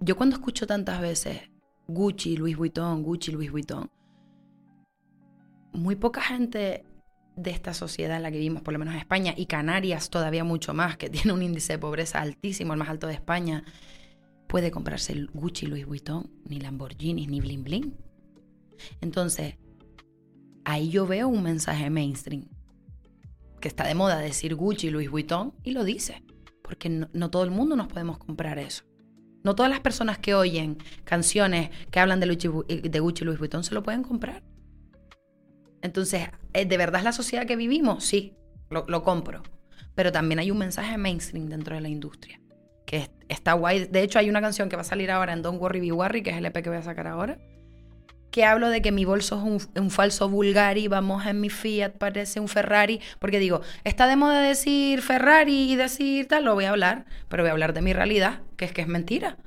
yo 0.00 0.16
cuando 0.16 0.36
escucho 0.36 0.66
tantas 0.66 1.00
veces 1.00 1.50
Gucci, 1.88 2.36
Louis 2.36 2.56
Vuitton, 2.56 3.02
Gucci, 3.02 3.32
Louis 3.32 3.50
Vuitton, 3.50 3.90
muy 5.72 5.96
poca 5.96 6.20
gente 6.20 6.84
de 7.36 7.50
esta 7.50 7.74
sociedad 7.74 8.16
en 8.16 8.22
la 8.22 8.30
que 8.30 8.38
vivimos, 8.38 8.62
por 8.62 8.72
lo 8.72 8.78
menos 8.78 8.94
en 8.94 9.00
España, 9.00 9.34
y 9.36 9.46
Canarias 9.46 10.10
todavía 10.10 10.42
mucho 10.42 10.74
más, 10.74 10.96
que 10.96 11.10
tiene 11.10 11.32
un 11.32 11.42
índice 11.42 11.74
de 11.74 11.78
pobreza 11.78 12.20
altísimo, 12.20 12.72
el 12.72 12.78
más 12.78 12.88
alto 12.88 13.06
de 13.06 13.14
España, 13.14 13.64
puede 14.48 14.70
comprarse 14.70 15.26
Gucci, 15.34 15.66
Louis 15.66 15.86
Vuitton, 15.86 16.30
ni 16.44 16.60
Lamborghini, 16.60 17.26
ni 17.26 17.40
Bling 17.40 17.64
Bling. 17.64 17.94
Entonces, 19.00 19.56
ahí 20.64 20.88
yo 20.88 21.06
veo 21.06 21.28
un 21.28 21.42
mensaje 21.42 21.90
mainstream, 21.90 22.48
que 23.60 23.68
está 23.68 23.86
de 23.86 23.94
moda 23.94 24.18
decir 24.18 24.54
Gucci, 24.54 24.90
Louis 24.90 25.10
Vuitton, 25.10 25.54
y 25.62 25.72
lo 25.72 25.84
dice, 25.84 26.22
porque 26.62 26.88
no, 26.88 27.30
todo 27.30 27.44
el 27.44 27.50
mundo 27.50 27.76
nos 27.76 27.88
podemos 27.88 28.18
comprar 28.18 28.58
eso. 28.58 28.84
No 29.46 29.54
todas 29.54 29.70
las 29.70 29.78
personas 29.78 30.18
que 30.18 30.34
oyen 30.34 30.76
canciones 31.04 31.70
que 31.92 32.00
hablan 32.00 32.18
de, 32.18 32.26
de 32.26 32.98
Gucci 33.00 33.24
Louis 33.24 33.38
Vuitton 33.38 33.62
se 33.62 33.76
lo 33.76 33.84
pueden 33.84 34.02
comprar. 34.02 34.42
Entonces, 35.82 36.30
eh, 36.52 36.64
¿de 36.64 36.76
verdad 36.76 36.98
es 36.98 37.04
la 37.04 37.12
sociedad 37.12 37.46
que 37.46 37.54
vivimos? 37.54 38.02
Sí, 38.02 38.36
lo, 38.70 39.04
compro. 39.04 39.44
Pero 39.94 40.10
también 40.10 40.40
hay 40.40 40.50
un 40.50 40.58
mensaje 40.58 40.98
mainstream 40.98 41.46
dentro 41.46 41.76
de 41.76 41.80
la 41.80 41.88
industria, 41.88 42.40
que 42.86 43.08
está 43.28 43.52
guay. 43.52 43.84
De 43.84 44.02
hecho, 44.02 44.18
hay 44.18 44.28
una 44.28 44.40
canción 44.40 44.68
que 44.68 44.74
va 44.74 44.82
a 44.82 44.84
salir 44.84 45.12
ahora 45.12 45.32
en 45.32 45.42
Don't 45.42 45.62
Worry 45.62 45.78
Be 45.78 45.92
Worry, 45.92 46.24
que 46.24 46.30
es 46.30 46.38
el 46.38 46.46
EP 46.46 46.64
que 46.64 46.68
voy 46.68 46.78
a 46.78 46.82
sacar 46.82 47.06
ahora, 47.06 47.38
que 48.36 48.44
hablo 48.44 48.68
de 48.68 48.82
que 48.82 48.92
mi 48.92 49.06
bolso 49.06 49.36
es 49.38 49.70
un, 49.76 49.90
falso 49.90 50.28
Bulgari, 50.28 50.88
vamos 50.88 51.24
en 51.24 51.40
mi 51.40 51.48
Fiat, 51.48 51.92
parece 51.92 52.38
un 52.38 52.48
Ferrari, 52.48 53.00
porque 53.18 53.38
digo, 53.38 53.62
está 53.82 54.06
de 54.06 54.16
moda 54.16 54.42
decir 54.42 55.00
Ferrari 55.00 55.72
y 55.72 55.76
decir 55.76 56.28
tal, 56.28 56.44
lo 56.44 56.52
voy 56.52 56.66
a 56.66 56.68
hablar, 56.68 57.06
pero 57.28 57.42
voy 57.42 57.48
a 57.48 57.52
hablar 57.52 57.72
de 57.72 57.80
mi 57.80 57.94
realidad, 57.94 58.42
que 58.58 58.66
es 58.66 58.72
que 58.72 58.82
es 58.82 58.88
mentira. 58.88 59.38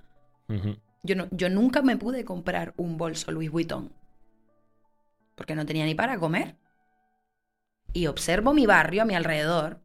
yo, 1.03 1.15
no, 1.15 1.27
yo 1.29 1.51
nunca 1.51 1.83
me 1.83 1.97
pude 1.97 2.25
comprar 2.25 2.73
un 2.77 2.97
bolso 2.97 3.31
Louis 3.31 3.51
Vuitton 3.51 3.93
porque 5.35 5.53
no 5.53 5.67
tenía 5.67 5.85
ni 5.85 5.93
para 5.93 6.17
comer. 6.17 6.55
Y 7.93 8.07
observo 8.07 8.55
mi 8.55 8.65
barrio 8.65 9.03
a 9.03 9.05
mi 9.05 9.13
alrededor 9.13 9.83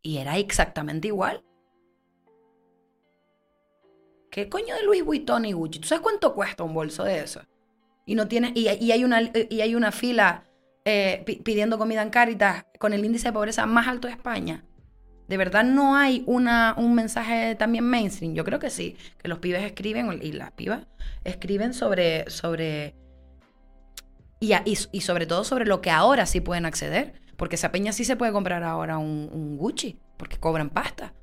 y 0.00 0.18
era 0.18 0.38
exactamente 0.38 1.08
igual. 1.08 1.42
¿Qué 4.30 4.48
coño 4.48 4.76
de 4.76 4.84
Louis 4.84 5.04
Vuitton 5.04 5.44
y 5.44 5.54
Gucci? 5.54 5.80
¿Tú 5.80 5.88
sabes 5.88 6.02
cuánto 6.02 6.36
cuesta 6.36 6.62
un 6.62 6.72
bolso 6.72 7.02
de 7.02 7.18
eso? 7.18 7.42
Y 8.04 8.14
no 8.14 8.28
tiene, 8.28 8.52
y, 8.54 8.66
hay, 8.68 9.04
una, 9.04 9.22
y 9.22 9.60
hay 9.60 9.74
una 9.74 9.92
fila 9.92 10.44
eh, 10.84 11.24
pidiendo 11.44 11.78
comida 11.78 12.02
en 12.02 12.10
Caritas 12.10 12.66
con 12.78 12.92
el 12.92 13.04
índice 13.04 13.28
de 13.28 13.32
pobreza 13.32 13.66
más 13.66 13.86
alto 13.86 14.08
de 14.08 14.14
España. 14.14 14.64
¿De 15.28 15.36
verdad 15.36 15.64
no 15.64 15.96
hay 15.96 16.24
una, 16.26 16.74
un 16.76 16.94
mensaje 16.94 17.54
también 17.54 17.84
mainstream? 17.84 18.34
Yo 18.34 18.44
creo 18.44 18.58
que 18.58 18.70
sí, 18.70 18.96
que 19.18 19.28
los 19.28 19.38
pibes 19.38 19.62
escriben, 19.62 20.18
y 20.20 20.32
las 20.32 20.50
pibas 20.50 20.86
escriben 21.24 21.72
sobre, 21.72 22.28
sobre 22.28 22.96
y, 24.40 25.00
sobre 25.00 25.26
todo 25.26 25.44
sobre 25.44 25.66
lo 25.66 25.80
que 25.80 25.90
ahora 25.90 26.26
sí 26.26 26.40
pueden 26.40 26.66
acceder. 26.66 27.20
Porque 27.36 27.56
esa 27.56 27.72
peña 27.72 27.92
sí 27.92 28.04
se 28.04 28.16
puede 28.16 28.32
comprar 28.32 28.62
ahora 28.64 28.98
un, 28.98 29.56
Gucci, 29.56 29.98
porque 30.16 30.38
cobran 30.38 30.70
pasta. 30.70 31.14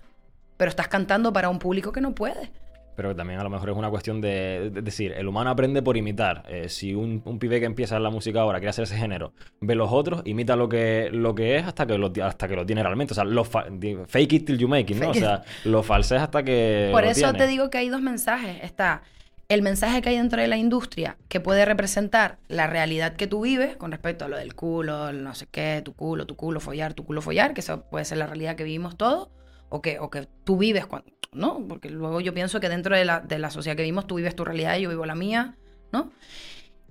Pero 0.58 0.70
estás 0.70 0.88
cantando 0.88 1.32
para 1.34 1.50
un 1.50 1.60
público 1.60 1.92
que 1.92 2.02
no 2.02 2.16
puede 2.16 2.52
pero 3.00 3.16
también 3.16 3.40
a 3.40 3.44
lo 3.44 3.50
mejor 3.50 3.70
es 3.70 3.78
una 3.78 3.90
cuestión 3.90 4.20
de, 4.20 4.72
decir, 4.84 5.14
el 5.14 5.26
humano 5.26 5.52
aprende 5.52 5.82
por 5.82 5.96
imitar. 5.96 6.44
Eh, 6.50 6.68
si 6.68 6.94
un, 6.94 7.22
pibe 7.40 7.62
que 7.62 7.66
empieza 7.66 7.96
en 7.96 8.04
la 8.04 8.10
música 8.10 8.42
ahora 8.42 8.60
quiere 8.60 8.72
hacer 8.72 8.84
ese 8.84 8.98
género, 8.98 9.32
ve 9.62 9.74
los 9.74 9.90
otros, 9.90 10.22
imita 10.26 10.58
lo 10.58 10.68
que, 10.68 11.08
lo 11.10 11.34
que 11.34 11.56
es 11.56 11.66
hasta 11.66 11.88
que 11.88 11.98
lo, 11.98 12.12
hasta 12.22 12.50
que 12.50 12.58
lo 12.58 12.66
tiene 12.66 12.84
realmente. 12.84 13.14
O 13.14 13.16
sea, 13.16 13.24
lo 13.24 13.46
fake 13.46 14.34
it 14.34 14.46
till 14.46 14.58
you 14.58 14.68
make 14.68 14.92
it, 14.92 15.00
¿no? 15.00 15.12
O 15.12 15.14
sea, 15.14 15.44
lo 15.64 15.82
falses 15.82 16.20
hasta 16.20 16.44
que. 16.44 16.90
Por 16.92 17.06
eso 17.06 17.32
te 17.32 17.48
digo 17.48 17.70
que 17.70 17.78
hay 17.78 17.88
dos 17.88 18.02
mensajes. 18.02 18.62
Está 18.64 19.04
el 19.48 19.62
mensaje 19.62 20.02
que 20.02 20.10
hay 20.10 20.18
dentro 20.18 20.42
de 20.42 20.50
la 20.50 20.58
industria 20.58 21.16
que 21.30 21.40
puede 21.40 21.64
representar 21.64 22.40
la 22.50 22.68
realidad 22.68 23.14
que 23.14 23.28
tú 23.28 23.40
vives 23.40 23.78
con 23.78 23.92
respecto 23.92 24.26
a 24.26 24.28
lo 24.28 24.36
del 24.36 24.56
culo, 24.56 25.14
no 25.14 25.36
sé 25.36 25.48
qué, 25.50 25.82
tu 25.86 25.94
culo, 25.94 26.26
tu 26.26 26.36
culo, 26.36 26.60
follar, 26.60 26.94
tu 26.96 27.06
culo, 27.06 27.22
follar, 27.22 27.54
que 27.54 27.62
eso 27.62 27.86
puede 27.90 28.04
ser 28.04 28.18
la 28.18 28.28
realidad 28.28 28.58
que 28.58 28.66
vivimos 28.66 28.98
todos, 28.98 29.30
o 29.70 29.82
que, 29.82 30.00
o 30.00 30.10
que 30.10 30.28
tú 30.44 30.58
vives 30.58 30.86
cuando, 30.86 31.10
¿no? 31.32 31.66
Porque 31.68 31.90
luego 31.90 32.22
yo 32.22 32.34
pienso 32.34 32.60
que 32.60 32.70
dentro 32.70 32.96
de 32.96 33.06
la, 33.06 33.20
de 33.20 33.40
la 33.40 33.50
sociedad 33.52 33.76
que 33.76 33.84
vivimos 33.84 34.08
tú 34.08 34.16
vives 34.16 34.36
tu 34.36 34.46
realidad 34.46 34.78
y 34.78 34.82
yo 34.82 34.90
vivo 34.90 35.06
la 35.06 35.16
mía, 35.16 35.56
¿no? 35.92 36.12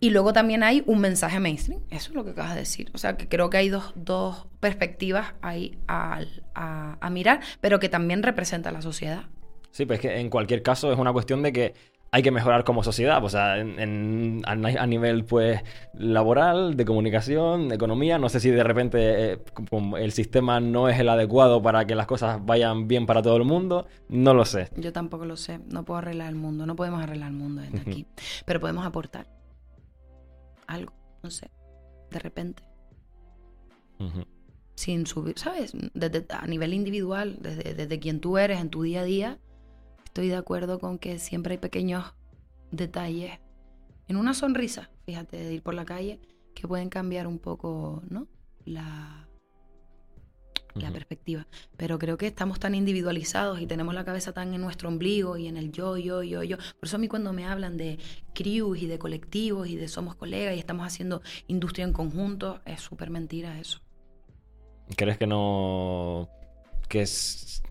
Y 0.01 0.11
luego 0.11 0.33
también 0.33 0.63
hay 0.63 0.85
un 0.87 1.01
mensaje 1.01 1.41
mainstream, 1.41 1.81
eso 1.91 2.11
es 2.11 2.15
lo 2.15 2.25
que 2.25 2.31
acabas 2.31 2.55
de 2.55 2.61
decir. 2.61 2.91
O 2.95 2.99
sea, 2.99 3.17
que 3.17 3.29
creo 3.29 3.51
que 3.51 3.57
hay 3.57 3.69
dos, 3.69 3.93
dos 3.97 4.47
perspectivas 4.61 5.35
ahí 5.43 5.77
a, 5.89 6.21
a, 6.55 6.99
a 7.01 7.11
mirar, 7.11 7.41
pero 7.61 7.81
que 7.81 7.89
también 7.89 8.23
representa 8.23 8.71
la 8.71 8.81
sociedad. 8.81 9.25
Sí, 9.73 9.87
pues 9.87 9.99
que 9.99 10.19
en 10.19 10.31
cualquier 10.31 10.63
caso 10.63 10.93
es 10.93 10.99
una 10.99 11.13
cuestión 11.13 11.43
de 11.43 11.53
que 11.53 11.75
hay 12.11 12.23
que 12.23 12.31
mejorar 12.31 12.65
como 12.65 12.83
sociedad, 12.83 13.23
o 13.23 13.29
sea, 13.29 13.59
en, 13.59 14.43
a, 14.47 14.87
nivel 14.87 15.25
pues 15.25 15.61
laboral, 15.93 16.77
de 16.77 16.85
comunicación, 16.85 17.69
de 17.69 17.75
economía. 17.75 18.19
No 18.19 18.29
sé 18.29 18.41
si 18.41 18.51
de 18.51 18.65
repente 18.65 19.33
eh, 19.33 19.39
el 19.99 20.13
sistema 20.13 20.59
no 20.61 20.89
es 20.89 20.99
el 20.99 21.09
adecuado 21.09 21.61
para 21.61 21.87
que 21.87 21.95
las 21.95 22.07
cosas 22.07 22.45
vayan 22.45 22.89
bien 22.89 23.05
para 23.05 23.21
todo 23.23 23.37
el 23.37 23.45
mundo. 23.45 23.87
No 24.09 24.33
lo 24.33 24.45
sé. 24.45 24.71
Yo 24.77 24.93
tampoco 24.93 25.27
lo 25.27 25.37
sé. 25.37 25.61
No 25.69 25.85
puedo 25.85 25.99
arreglar 25.99 26.29
el 26.29 26.37
mundo. 26.37 26.65
No 26.65 26.77
podemos 26.77 27.03
arreglar 27.03 27.31
el 27.31 27.37
mundo 27.37 27.63
desde 27.63 27.81
aquí. 27.81 28.07
Pero 28.47 28.61
podemos 28.61 28.87
aportar 28.87 29.27
algo, 30.67 30.93
no 31.23 31.31
sé, 31.31 31.51
de 32.11 32.19
repente. 32.19 32.63
Sin 34.77 35.07
subir, 35.07 35.37
¿sabes? 35.39 35.73
Desde, 35.93 36.25
a 36.31 36.47
nivel 36.47 36.73
individual, 36.73 37.37
desde, 37.41 37.75
desde 37.75 37.99
quien 37.99 38.21
tú 38.21 38.39
eres 38.39 38.61
en 38.61 38.71
tu 38.71 38.83
día 38.83 39.01
a 39.01 39.05
día 39.05 39.39
estoy 40.19 40.31
de 40.31 40.37
acuerdo 40.37 40.81
con 40.81 40.99
que 40.99 41.21
siempre 41.21 41.53
hay 41.53 41.59
pequeños 41.59 42.13
detalles 42.73 43.39
en 44.09 44.17
una 44.17 44.35
sonrisa, 44.35 44.91
fíjate, 45.07 45.37
de 45.37 45.55
ir 45.55 45.63
por 45.63 45.75
la 45.75 45.85
calle, 45.85 46.19
que 46.57 46.67
pueden 46.67 46.89
cambiar 46.89 47.29
un 47.29 47.39
poco, 47.39 48.03
¿no? 48.11 48.27
La, 48.65 49.29
la 50.75 50.91
perspectiva. 50.91 51.47
Pero 51.77 52.01
creo 52.01 52.19
que 52.19 52.27
estamos 52.27 52.59
tan 52.59 52.75
individualizados 52.75 53.61
y 53.61 53.69
tenemos 53.69 53.95
la 53.95 54.05
cabeza 54.05 54.33
tan 54.33 54.53
en 54.55 54.61
nuestro 54.61 54.89
ombligo 54.89 55.37
y 55.37 55.47
en 55.47 55.57
el 55.57 55.71
yo, 55.71 55.97
yo, 55.97 56.25
yo, 56.25 56.43
yo. 56.43 56.57
Por 56.57 56.89
eso 56.89 56.97
a 56.97 56.99
mí 56.99 57.07
cuando 57.07 57.33
me 57.33 57.47
hablan 57.47 57.77
de 57.77 58.01
crews 58.35 58.83
y 58.83 58.89
de 58.89 58.99
colectivos 58.99 59.69
y 59.69 59.77
de 59.77 59.87
somos 59.87 60.17
colegas 60.17 60.57
y 60.57 60.59
estamos 60.59 60.85
haciendo 60.85 61.23
industria 61.47 61.85
en 61.85 61.93
conjunto, 61.93 62.61
es 62.65 62.81
súper 62.81 63.11
mentira 63.11 63.61
eso. 63.61 63.79
¿Crees 64.97 65.17
que 65.17 65.29
no... 65.29 66.29
que 66.89 67.03
es 67.03 67.63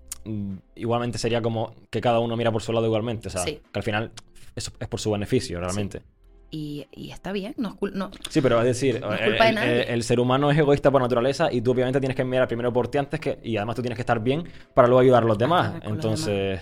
igualmente 0.75 1.17
sería 1.17 1.41
como 1.41 1.73
que 1.89 2.01
cada 2.01 2.19
uno 2.19 2.35
mira 2.35 2.51
por 2.51 2.61
su 2.61 2.73
lado 2.73 2.85
igualmente. 2.85 3.27
O 3.27 3.31
sea, 3.31 3.43
que 3.45 3.61
al 3.73 3.83
final 3.83 4.11
eso 4.55 4.71
es 4.79 4.87
por 4.87 4.99
su 4.99 5.11
beneficio 5.11 5.59
realmente. 5.59 6.01
Y, 6.49 6.87
está 7.11 7.33
bien, 7.33 7.53
no, 7.57 7.77
no, 7.93 8.09
Sí, 8.29 8.39
pero 8.39 8.59
es 8.59 8.65
decir, 8.65 9.01
el, 9.03 10.03
ser 10.03 10.19
humano 10.19 10.49
es 10.49 10.57
egoísta 10.57 10.89
por 10.89 11.01
naturaleza 11.01 11.51
y 11.51 11.59
tú 11.59 11.71
obviamente 11.71 11.99
tienes 11.99 12.15
que 12.15 12.23
mirar 12.23 12.47
primero 12.47 12.71
por 12.71 12.87
ti 12.87 12.97
antes 12.97 13.19
que. 13.19 13.39
Y 13.43 13.57
además 13.57 13.75
tú 13.75 13.81
tienes 13.81 13.97
que 13.97 14.03
estar 14.03 14.21
bien 14.21 14.45
para 14.73 14.87
luego 14.87 15.01
ayudar 15.01 15.23
a 15.23 15.25
los 15.25 15.37
demás. 15.37 15.73
Entonces. 15.83 16.61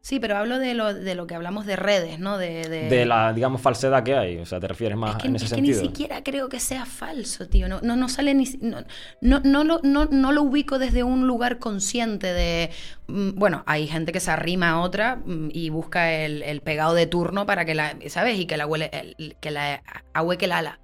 Sí, 0.00 0.20
pero 0.20 0.36
hablo 0.36 0.58
de 0.58 0.74
lo, 0.74 0.94
de 0.94 1.14
lo 1.14 1.26
que 1.26 1.34
hablamos 1.34 1.66
de 1.66 1.76
redes, 1.76 2.18
¿no? 2.18 2.38
De, 2.38 2.68
de... 2.68 3.06
la, 3.06 3.32
digamos, 3.32 3.60
falsedad 3.60 4.04
que 4.04 4.14
hay. 4.14 4.38
O 4.38 4.46
sea, 4.46 4.60
te 4.60 4.68
refieres 4.68 4.96
más 4.96 5.22
en 5.24 5.36
ese 5.36 5.48
sentido. 5.48 5.78
Que 5.78 5.82
ni 5.82 5.88
siquiera 5.88 6.22
creo 6.22 6.48
que 6.48 6.60
sea 6.60 6.86
falso, 6.86 7.48
tío. 7.48 7.68
No, 7.68 7.80
no, 7.82 7.96
no 7.96 8.08
sale 8.08 8.34
ni. 8.34 8.44
No, 8.60 8.84
no, 9.20 9.40
no, 9.40 9.64
lo, 9.64 9.80
no, 9.82 10.06
no 10.06 10.32
lo 10.32 10.42
ubico 10.42 10.78
desde 10.78 11.02
un 11.02 11.26
lugar 11.26 11.58
consciente 11.58 12.32
de. 12.32 12.70
Mm, 13.08 13.30
bueno, 13.34 13.64
hay 13.66 13.88
gente 13.88 14.12
que 14.12 14.20
se 14.20 14.30
arrima 14.30 14.70
a 14.70 14.80
otra 14.80 15.16
mm, 15.16 15.48
y 15.52 15.70
busca 15.70 16.12
el, 16.12 16.42
el 16.42 16.60
pegado 16.60 16.94
de 16.94 17.06
turno 17.06 17.46
para 17.46 17.64
que 17.64 17.74
la. 17.74 17.96
¿Sabes? 18.06 18.38
Y 18.38 18.46
que 18.46 18.56
la 18.56 18.66
huele. 18.66 19.16
que 19.40 19.50
la 19.50 19.82
ahueque 20.14 20.44
el 20.44 20.52
ala. 20.52 20.80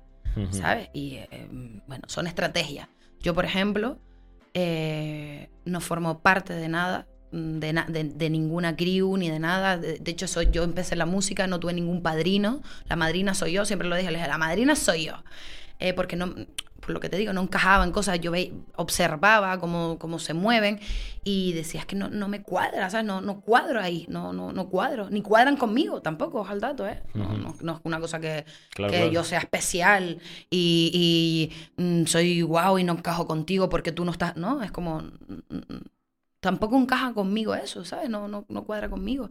¿Sabes? 0.50 0.88
Y 0.94 1.16
eh, 1.16 1.48
mm, 1.50 1.80
bueno, 1.86 2.04
son 2.08 2.26
estrategias. 2.26 2.88
Yo, 3.20 3.34
por 3.34 3.44
ejemplo, 3.44 3.98
eh, 4.54 5.48
no 5.64 5.80
formo 5.80 6.20
parte 6.20 6.54
de 6.54 6.68
nada 6.68 7.06
de, 7.32 8.30
ninguna 8.30 8.76
crew 8.76 9.16
ni 9.16 9.30
de 9.30 9.38
nada. 9.38 9.78
De, 9.78 10.10
hecho, 10.10 10.28
soy, 10.28 10.48
yo 10.50 10.62
empecé 10.62 10.96
la 10.96 11.06
música, 11.06 11.46
no 11.46 11.58
tuve 11.58 11.72
ningún 11.72 12.02
padrino. 12.02 12.62
La 12.88 12.96
madrina 12.96 13.34
soy 13.34 13.52
yo, 13.52 13.64
siempre 13.64 13.88
lo 13.88 13.96
dije, 13.96 14.10
la 14.10 14.38
madrina 14.38 14.76
soy 14.76 15.06
yo. 15.06 15.14
Eh, 15.78 15.94
porque 15.94 16.14
no, 16.14 16.32
por 16.82 16.90
lo 16.90 17.00
que 17.00 17.08
te 17.08 17.16
digo, 17.16 17.32
no 17.32 17.42
encajaban 17.42 17.92
cosas. 17.92 18.20
Yo 18.20 18.32
ve, 18.32 18.52
observaba 18.76 19.58
cómo, 19.58 19.98
cómo, 19.98 20.18
se 20.18 20.34
mueven 20.34 20.80
y 21.24 21.52
decía, 21.52 21.80
es 21.80 21.86
que 21.86 21.96
no, 21.96 22.08
no 22.08 22.28
me 22.28 22.42
cuadra, 22.42 22.90
¿sabes? 22.90 23.06
No, 23.06 23.20
no 23.20 23.40
cuadro 23.40 23.80
ahí, 23.80 24.04
no, 24.08 24.32
no, 24.32 24.52
no 24.52 24.68
cuadro. 24.68 25.08
Ni 25.08 25.22
cuadran 25.22 25.56
conmigo 25.56 26.02
tampoco, 26.02 26.40
ojalá 26.40 26.68
dato, 26.68 26.86
¿eh? 26.86 27.02
no, 27.14 27.54
no, 27.60 27.74
es 27.74 27.80
una 27.84 28.00
cosa 28.00 28.20
que, 28.20 28.44
que 28.74 29.10
yo 29.10 29.24
sea 29.24 29.38
especial 29.38 30.18
y, 30.50 31.50
y 31.76 31.82
mm, 31.82 32.06
soy 32.06 32.42
guau 32.42 32.78
y 32.78 32.84
no 32.84 32.92
encajo 32.94 33.26
contigo 33.26 33.68
porque 33.68 33.92
tú 33.92 34.04
no 34.04 34.10
estás, 34.10 34.36
¿no? 34.36 34.62
Es 34.62 34.72
como... 34.72 35.00
Mm, 35.00 35.56
mm, 35.56 35.82
tampoco 36.42 36.76
encaja 36.76 37.14
conmigo 37.14 37.54
eso, 37.54 37.84
¿sabes? 37.84 38.10
No, 38.10 38.26
no, 38.26 38.44
no 38.48 38.64
cuadra 38.64 38.90
conmigo. 38.90 39.30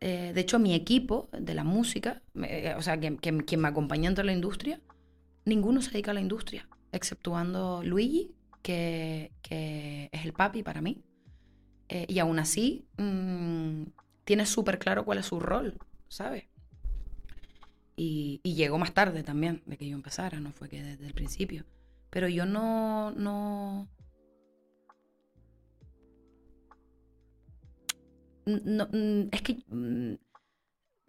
Eh, 0.00 0.32
de 0.34 0.40
hecho, 0.42 0.58
mi 0.58 0.74
equipo 0.74 1.30
de 1.32 1.54
la 1.54 1.64
música, 1.64 2.22
eh, 2.42 2.74
o 2.76 2.82
sea, 2.82 3.00
quien, 3.00 3.18
me 3.58 3.68
acompaña 3.68 4.10
en 4.10 4.26
la 4.26 4.32
industria, 4.32 4.82
ninguno 5.46 5.80
se 5.80 5.90
dedica 5.90 6.10
a 6.10 6.14
la 6.14 6.20
industria, 6.20 6.68
exceptuando 6.92 7.82
Luigi, 7.82 8.34
que, 8.62 9.32
es 10.12 10.24
el 10.24 10.34
papi 10.34 10.62
para 10.62 10.82
mí. 10.82 11.02
Eh, 11.88 12.04
y 12.06 12.18
aún 12.18 12.38
así, 12.38 12.86
mm, 12.98 13.84
tiene 14.24 14.44
súper 14.44 14.78
claro 14.78 15.06
cuál 15.06 15.18
es 15.18 15.26
su 15.26 15.40
rol, 15.40 15.78
¿sabes? 16.08 16.44
Y, 17.96 18.40
y 18.42 18.56
llegó 18.56 18.76
más 18.76 18.92
tarde 18.92 19.22
también 19.22 19.62
de 19.64 19.78
que 19.78 19.88
yo 19.88 19.96
empezara, 19.96 20.38
no 20.38 20.52
fue 20.52 20.68
que 20.68 20.82
desde 20.82 21.06
el 21.06 21.14
principio. 21.14 21.64
Pero 22.10 22.28
yo 22.28 22.44
no, 22.44 23.10
no, 23.12 23.88
no, 28.64 28.88
mm, 28.92 29.28
es 29.32 29.42
que 29.42 29.58
mm, 29.68 30.14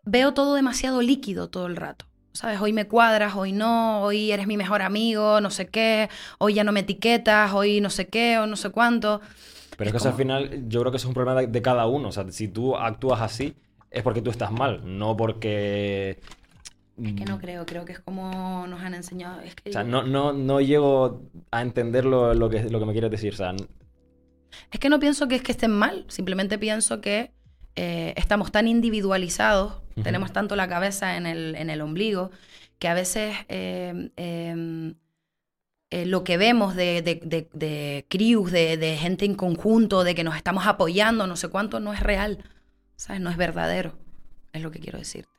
veo 0.04 0.34
todo 0.34 0.56
demasiado 0.56 1.02
líquido 1.02 1.50
todo 1.50 1.68
el 1.68 1.76
rato. 1.76 2.06
¿Sabes? 2.34 2.62
Hoy 2.62 2.72
me 2.72 2.88
cuadras, 2.88 3.36
hoy 3.36 3.52
no, 3.52 4.04
hoy 4.04 4.32
eres 4.32 4.48
mi 4.48 4.56
mejor 4.56 4.82
amigo, 4.82 5.42
no 5.42 5.50
sé 5.50 5.68
qué, 5.68 6.10
hoy 6.38 6.54
ya 6.54 6.64
no 6.64 6.72
me 6.72 6.80
etiquetas, 6.80 7.52
hoy 7.52 7.82
no 7.82 7.90
sé 7.90 8.08
qué 8.08 8.40
o 8.40 8.48
no 8.48 8.56
sé 8.56 8.70
cuánto. 8.70 9.20
Pero 9.76 9.90
es, 9.90 9.92
que 9.92 9.98
eso 9.98 10.10
al 10.10 10.16
final 10.16 10.70
yo 10.70 10.80
creo 10.80 10.92
que 10.92 10.98
eso 10.98 11.08
es 11.08 11.10
un 11.10 11.14
problema 11.14 11.42
de, 11.42 11.48
de 11.48 11.62
cada 11.62 11.88
uno. 11.88 12.08
O 12.08 12.12
sea, 12.14 12.32
si 12.32 12.48
tú 12.48 12.78
actúas 12.78 13.20
así, 13.20 13.54
es 13.92 14.04
porque 14.04 14.22
tú 14.22 14.32
estás 14.32 14.52
mal, 14.52 14.82
no 14.86 15.18
porque 15.18 16.20
Es 17.04 17.14
que 17.14 17.26
no 17.26 17.38
creo, 17.40 17.66
creo 17.66 17.84
que 17.84 17.92
es 17.92 18.00
como 18.00 18.66
nos 18.68 18.82
han 18.82 18.94
enseñado. 18.94 19.42
Es 19.42 19.54
que 19.56 19.70
O 19.70 19.74
sea, 19.74 19.84
no, 19.84 20.04
no, 20.04 20.32
no 20.32 20.62
llego 20.62 21.24
a 21.52 21.62
entender 21.62 22.06
lo, 22.06 22.34
lo 22.34 22.50
que, 22.50 22.64
lo 22.70 22.80
que 22.80 22.86
me 22.86 22.94
quieres 22.94 23.12
decir. 23.12 23.34
O 23.34 23.38
sea, 23.38 23.54
Es 24.72 24.80
que 24.80 24.90
no 24.90 25.00
pienso 25.00 25.28
que 25.28 25.36
es 25.36 25.42
que 25.42 25.52
estén 25.52 25.72
mal, 25.72 26.06
simplemente 26.08 26.58
pienso 26.58 27.02
que 27.02 27.32
eh, 27.76 28.14
estamos 28.18 28.52
tan 28.52 28.68
individualizados, 28.68 29.82
tenemos 30.04 30.32
tanto 30.34 30.56
la 30.56 30.68
cabeza 30.68 31.18
en 31.18 31.26
el, 31.26 31.56
en 31.56 31.70
el 31.70 31.82
ombligo, 31.82 32.32
que 32.80 32.88
a 32.88 32.94
veces 32.94 33.36
eh, 33.50 34.10
eh, 34.18 34.94
eh, 35.92 36.06
lo 36.06 36.24
que 36.24 36.38
vemos 36.38 36.74
de, 36.76 37.02
de, 37.02 37.16
de, 37.16 37.50
de 37.54 38.06
crews, 38.10 38.52
de, 38.52 38.78
de 38.78 38.98
gente 38.98 39.26
en 39.26 39.36
conjunto, 39.36 40.04
de 40.06 40.16
que 40.16 40.24
nos 40.24 40.38
estamos 40.38 40.66
apoyando, 40.66 41.28
no 41.28 41.36
sé 41.36 41.50
cuánto, 41.50 41.82
no 41.82 41.94
es 41.94 42.00
real, 42.00 42.44
¿sabes? 42.96 43.22
No 43.22 43.30
es 43.30 43.36
verdadero, 43.36 43.94
es 44.54 44.62
lo 44.62 44.72
que 44.72 44.80
quiero 44.80 44.98
decirte. 44.98 45.30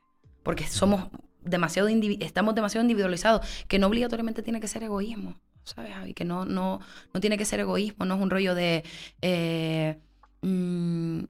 Porque 0.42 0.66
somos 0.66 1.08
demasiado, 1.40 1.88
estamos 1.88 2.54
demasiado 2.54 2.82
individualizados, 2.82 3.46
que 3.66 3.78
no 3.78 3.86
obligatoriamente 3.86 4.42
tiene 4.42 4.60
que 4.60 4.68
ser 4.68 4.82
egoísmo, 4.82 5.40
¿sabes, 5.64 5.92
Javi? 5.94 6.14
Que 6.14 6.24
no, 6.24 6.44
no, 6.44 6.80
no 7.12 7.20
tiene 7.20 7.38
que 7.38 7.44
ser 7.44 7.60
egoísmo, 7.60 8.04
no 8.04 8.14
es 8.16 8.20
un 8.20 8.30
rollo 8.30 8.54
de... 8.54 8.84
eh, 9.22 9.98
mm, 10.42 11.24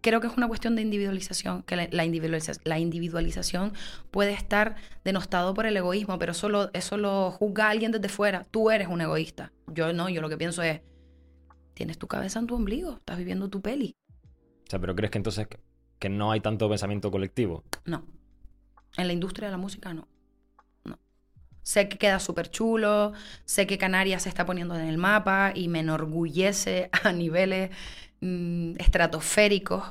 creo 0.00 0.20
que 0.20 0.26
es 0.28 0.36
una 0.36 0.48
cuestión 0.48 0.76
de 0.76 0.82
individualización, 0.82 1.62
que 1.62 1.76
la, 1.76 1.88
la 1.90 2.04
individualiza- 2.06 2.60
la 2.64 2.78
individualización 2.78 3.72
puede 4.10 4.32
estar 4.32 4.76
denostado 5.04 5.52
por 5.54 5.66
el 5.66 5.76
egoísmo, 5.76 6.18
pero 6.18 6.32
eso 6.32 6.48
lo, 6.48 6.70
eso 6.72 6.96
lo 6.96 7.30
juzga 7.30 7.68
alguien 7.68 7.92
desde 7.92 8.08
fuera. 8.08 8.44
Tú 8.50 8.70
eres 8.70 8.88
un 8.88 9.00
egoísta. 9.00 9.52
Yo 9.66 9.92
no, 9.92 10.08
yo 10.08 10.20
lo 10.22 10.28
que 10.28 10.36
pienso 10.38 10.62
es, 10.62 10.80
tienes 11.74 11.98
tu 11.98 12.06
cabeza 12.06 12.38
en 12.38 12.46
tu 12.46 12.54
ombligo, 12.54 12.94
estás 12.94 13.18
viviendo 13.18 13.48
tu 13.48 13.60
peli. 13.60 13.94
o 14.66 14.70
sea, 14.70 14.78
pero 14.78 14.94
crees 14.94 15.10
que 15.10 15.18
entonces 15.18 15.48
que, 15.98 16.08
no 16.08 16.30
hay 16.32 16.40
tanto 16.40 16.68
pensamiento 16.68 17.10
colectivo. 17.10 17.64
No. 17.86 18.04
En 18.96 19.06
la 19.06 19.12
industria 19.14 19.48
de 19.48 19.52
la 19.52 19.58
música. 19.58 19.92
No. 19.94 20.06
Sé 21.64 21.88
que 21.88 21.98
queda 21.98 22.20
súper 22.20 22.50
chulo, 22.50 23.14
sé 23.46 23.66
que 23.66 23.78
Canarias 23.78 24.24
se 24.24 24.30
está 24.30 24.46
poniendo 24.46 24.76
en 24.76 24.86
el 24.88 24.98
mapa 24.98 25.52
y 25.56 25.68
me 25.68 25.80
enorgullece 25.80 26.90
a 27.04 27.12
niveles 27.12 27.70
mm, 28.22 28.76
estratosféricos 28.78 29.84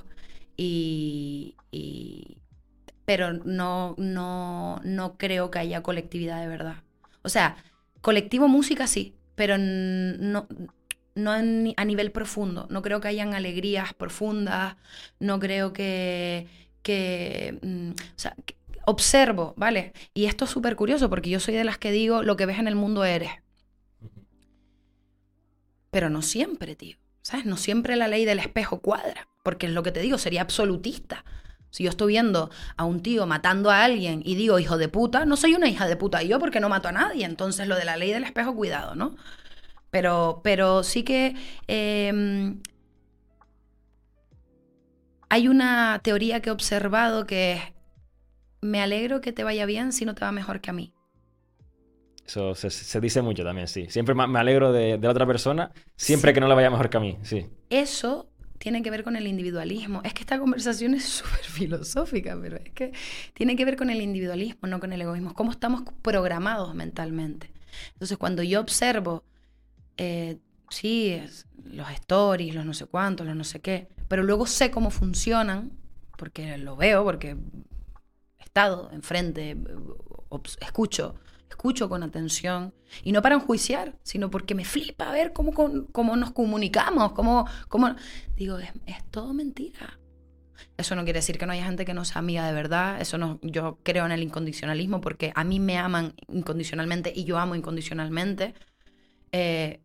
y, 0.58 1.56
y- 1.72 2.38
pero 3.06 3.34
no, 3.34 3.96
no, 3.98 4.80
no 4.84 5.18
creo 5.18 5.52
que 5.52 5.60
haya 5.60 5.84
colectividad 5.84 6.42
de 6.42 6.48
verdad. 6.48 6.78
O 7.24 7.30
sea, 7.30 7.58
colectivo 8.02 8.48
música 8.48 8.88
sí, 8.88 9.16
pero 9.36 9.58
no, 9.58 10.48
no 11.16 11.32
a 11.32 11.86
nivel 11.86 12.12
profundo. 12.12 12.68
No 12.70 12.82
creo 12.82 13.02
que 13.02 13.08
hayan 13.10 13.34
alegrías 13.34 13.94
profundas, 13.94 14.76
no 15.20 15.40
creo 15.40 15.74
que, 15.74 16.48
que 16.82 17.60
mm, 17.62 17.92
o 17.92 18.20
sea, 18.20 18.36
que- 18.46 18.56
observo, 18.86 19.54
¿vale? 19.58 19.94
Y 20.14 20.26
esto 20.26 20.46
es 20.46 20.52
súper 20.52 20.76
curioso 20.76 21.10
porque 21.10 21.30
yo 21.30 21.40
soy 21.40 21.56
de 21.56 21.64
las 21.64 21.78
que 21.78 21.92
digo, 21.92 22.24
lo 22.24 22.36
que 22.36 22.46
ves 22.46 22.60
en 22.60 22.68
el 22.68 22.76
mundo 22.76 23.04
eres. 23.04 23.32
Pero 25.92 26.10
no 26.10 26.22
siempre, 26.22 26.76
tío. 26.76 26.98
¿Sabes? 27.22 27.46
No 27.46 27.56
siempre 27.56 27.96
la 27.96 28.08
ley 28.08 28.26
del 28.26 28.40
espejo 28.40 28.80
cuadra. 28.80 29.28
Porque 29.44 29.68
es 29.68 29.74
lo 29.74 29.84
que 29.84 29.92
te 29.92 30.02
digo, 30.02 30.18
sería 30.18 30.42
absolutista. 30.42 31.24
Si 31.70 31.84
yo 31.84 31.90
estoy 31.90 32.14
viendo 32.14 32.52
a 32.78 32.86
un 32.86 33.02
tío 33.02 33.26
matando 33.26 33.72
a 33.72 33.84
alguien 33.84 34.22
y 34.26 34.36
digo 34.36 34.60
hijo 34.60 34.78
de 34.78 34.90
puta, 34.90 35.26
no 35.26 35.38
soy 35.38 35.56
una 35.56 35.70
hija 35.70 35.88
de 35.88 35.96
puta 35.96 36.22
yo 36.22 36.40
porque 36.40 36.60
no 36.60 36.70
mato 36.70 36.88
a 36.88 36.92
nadie. 36.92 37.26
Entonces 37.26 37.68
lo 37.68 37.76
de 37.76 37.86
la 37.86 37.98
ley 37.98 38.12
del 38.12 38.24
espejo, 38.24 38.56
cuidado, 38.56 38.96
¿no? 38.96 39.16
Pero, 39.90 40.42
pero 40.44 40.84
sí 40.84 41.04
que 41.04 41.36
eh, 41.68 42.56
hay 45.30 45.48
una 45.48 46.00
teoría 46.04 46.42
que 46.42 46.50
he 46.50 46.52
observado 46.52 47.26
que 47.26 47.54
es, 47.54 47.62
me 48.64 48.82
alegro 48.82 49.22
que 49.22 49.32
te 49.34 49.44
vaya 49.44 49.66
bien 49.66 49.92
si 49.94 50.06
no 50.06 50.16
te 50.16 50.26
va 50.26 50.32
mejor 50.32 50.62
que 50.62 50.70
a 50.70 50.74
mí. 50.74 50.94
Eso 52.26 52.56
se, 52.56 52.70
se 52.70 53.02
dice 53.02 53.22
mucho 53.22 53.44
también, 53.44 53.68
sí. 53.68 53.88
Siempre 53.90 54.16
me 54.16 54.40
alegro 54.40 54.72
de, 54.72 54.98
de 54.98 55.08
la 55.08 55.10
otra 55.12 55.26
persona, 55.28 55.72
siempre 55.98 56.32
Sí. 56.32 56.36
que 56.36 56.40
no 56.40 56.48
le 56.48 56.56
vaya 56.56 56.70
mejor 56.70 56.90
que 56.90 56.98
a 56.98 57.02
mí, 57.02 57.18
sí. 57.24 57.48
Eso 57.70 58.30
tiene 58.60 58.82
que 58.82 58.90
ver 58.92 59.04
con 59.04 59.18
el 59.18 59.28
individualismo. 59.28 60.02
Es 60.06 60.14
que 60.14 60.22
esta 60.22 60.40
conversación 60.40 60.94
es 60.94 61.04
súper 61.06 61.44
filosófica, 61.44 62.38
pero 62.42 62.56
es 62.58 62.72
que 62.72 62.94
tiene 63.34 63.58
que 63.58 63.66
ver 63.66 63.76
con 63.76 63.90
el 63.90 64.02
individualismo, 64.02 64.70
no 64.70 64.80
con 64.80 64.94
el 64.94 65.02
egoísmo. 65.02 65.34
Cómo 65.34 65.52
estamos 65.52 65.84
programados 66.02 66.74
mentalmente. 66.74 67.52
Entonces, 67.94 68.18
cuando 68.18 68.42
yo 68.42 68.62
observo, 68.62 69.24
eh, 69.98 70.38
sí, 70.70 71.10
es- 71.10 71.46
los 71.66 71.90
stories, 71.92 72.56
los 72.56 72.66
no 72.66 72.74
sé 72.74 72.86
cuántos, 72.86 73.28
los 73.28 73.36
no 73.36 73.44
sé 73.44 73.60
qué, 73.60 73.90
pero 74.08 74.24
luego 74.24 74.46
sé 74.46 74.72
cómo 74.72 74.92
funcionan, 74.92 75.72
porque 76.18 76.58
lo 76.58 76.78
veo, 76.78 77.04
porque 77.04 77.36
estado 78.54 78.92
enfrente, 78.94 79.58
escucho, 80.62 81.16
escucho 81.50 81.90
con 81.90 82.04
atención, 82.04 82.72
y 83.04 83.12
no 83.12 83.24
para 83.24 83.34
enjuiciar, 83.34 83.98
sino 84.04 84.30
porque 84.30 84.54
me 84.54 84.64
flipa 84.64 85.12
ver 85.12 85.34
cómo, 85.34 85.54
cómo 85.92 86.16
nos 86.16 86.34
comunicamos, 86.34 87.14
cómo, 87.14 87.48
cómo... 87.68 87.96
Digo, 88.36 88.60
es, 88.60 88.70
es 88.86 89.04
todo 89.10 89.34
mentira. 89.34 90.00
Eso 90.78 90.96
no 90.96 91.04
quiere 91.04 91.18
decir 91.18 91.40
que 91.40 91.48
no 91.48 91.54
haya 91.54 91.66
gente 91.66 91.84
que 91.84 91.96
no 91.96 92.06
sea 92.06 92.20
amiga 92.20 92.46
de 92.46 92.54
verdad. 92.54 93.02
Eso 93.02 93.18
no, 93.18 93.40
yo 93.42 93.80
creo 93.82 94.06
en 94.06 94.12
el 94.12 94.22
incondicionalismo 94.22 95.02
porque 95.02 95.32
a 95.34 95.44
mí 95.44 95.60
me 95.60 95.80
aman 95.80 96.14
incondicionalmente 96.28 97.12
y 97.16 97.24
yo 97.24 97.40
amo 97.40 97.56
incondicionalmente. 97.56 98.54
Eh, 99.32 99.82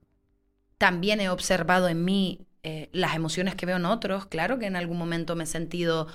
también 0.77 1.23
he 1.23 1.31
observado 1.31 1.89
en 1.89 2.05
mí 2.05 2.47
eh, 2.63 2.91
las 2.93 3.17
emociones 3.17 3.55
que 3.55 3.65
veo 3.65 3.79
en 3.79 3.87
otros. 3.87 4.27
Claro 4.27 4.59
que 4.59 4.67
en 4.67 4.77
algún 4.77 4.99
momento 4.99 5.37
me 5.37 5.45
he 5.45 5.47
sentido, 5.47 6.07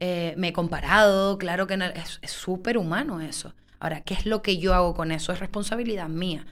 eh, 0.00 0.34
me 0.36 0.48
he 0.48 0.52
comparado. 0.52 1.38
Claro 1.38 1.66
que 1.66 1.74
el- 1.74 1.82
es 1.82 2.20
súper 2.30 2.78
humano 2.78 3.20
eso. 3.20 3.54
Ahora, 3.78 4.02
¿qué 4.02 4.14
es 4.14 4.26
lo 4.26 4.42
que 4.42 4.58
yo 4.58 4.74
hago 4.74 4.94
con 4.94 5.10
eso? 5.10 5.32
Es 5.32 5.40
responsabilidad 5.40 6.08
mía. 6.08 6.46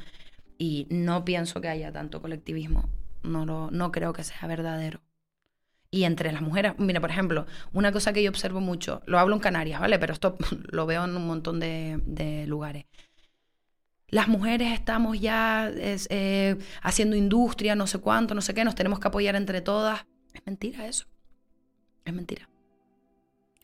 Y 0.58 0.86
no 0.90 1.24
pienso 1.24 1.60
que 1.60 1.68
haya 1.68 1.92
tanto 1.92 2.20
colectivismo. 2.22 2.88
No, 3.22 3.46
lo, 3.46 3.70
no 3.70 3.92
creo 3.92 4.12
que 4.12 4.24
sea 4.24 4.48
verdadero. 4.48 5.00
Y 5.90 6.04
entre 6.04 6.32
las 6.32 6.42
mujeres, 6.42 6.74
mira, 6.78 7.00
por 7.00 7.10
ejemplo, 7.10 7.46
una 7.72 7.92
cosa 7.92 8.12
que 8.12 8.22
yo 8.22 8.30
observo 8.30 8.60
mucho, 8.60 9.02
lo 9.06 9.18
hablo 9.18 9.34
en 9.34 9.40
Canarias, 9.40 9.80
¿vale? 9.80 9.98
Pero 9.98 10.12
esto 10.12 10.36
lo 10.70 10.86
veo 10.86 11.04
en 11.04 11.16
un 11.16 11.26
montón 11.26 11.60
de, 11.60 12.44
lugares. 12.46 12.86
Las 14.08 14.28
mujeres 14.28 14.72
estamos 14.72 15.20
ya 15.20 15.70
eh, 15.74 16.56
haciendo 16.82 17.14
industria, 17.14 17.74
no 17.74 17.86
sé 17.86 17.98
cuánto, 17.98 18.34
no 18.34 18.40
sé 18.40 18.54
qué, 18.54 18.64
nos 18.64 18.74
tenemos 18.74 19.00
que 19.00 19.08
apoyar 19.08 19.36
entre 19.36 19.60
todas. 19.60 20.06
Es 20.32 20.42
mentira 20.46 20.86
eso. 20.86 21.06
Es 22.06 22.14
mentira. 22.14 22.48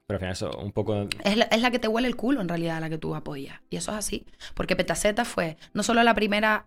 Pero 0.07 0.17
al 0.17 0.21
final 0.21 0.33
eso 0.33 0.51
un 0.59 0.73
poco... 0.73 1.09
Es 1.25 1.37
la, 1.37 1.45
es 1.45 1.63
la 1.63 1.71
que 1.71 1.79
te 1.79 1.89
huele 1.89 2.09
el 2.09 2.17
culo, 2.17 2.41
en 2.41 2.49
realidad, 2.49 2.81
la 2.81 2.91
que 2.91 2.99
tú 2.99 3.15
apoyas. 3.15 3.61
Y 3.71 3.77
eso 3.77 3.91
es 3.93 3.99
así. 3.99 4.27
Porque 4.55 4.77
Petaceta 4.77 5.25
fue 5.25 5.57
no 5.73 5.83
solo 5.83 6.03
la 6.03 6.15
primera 6.15 6.67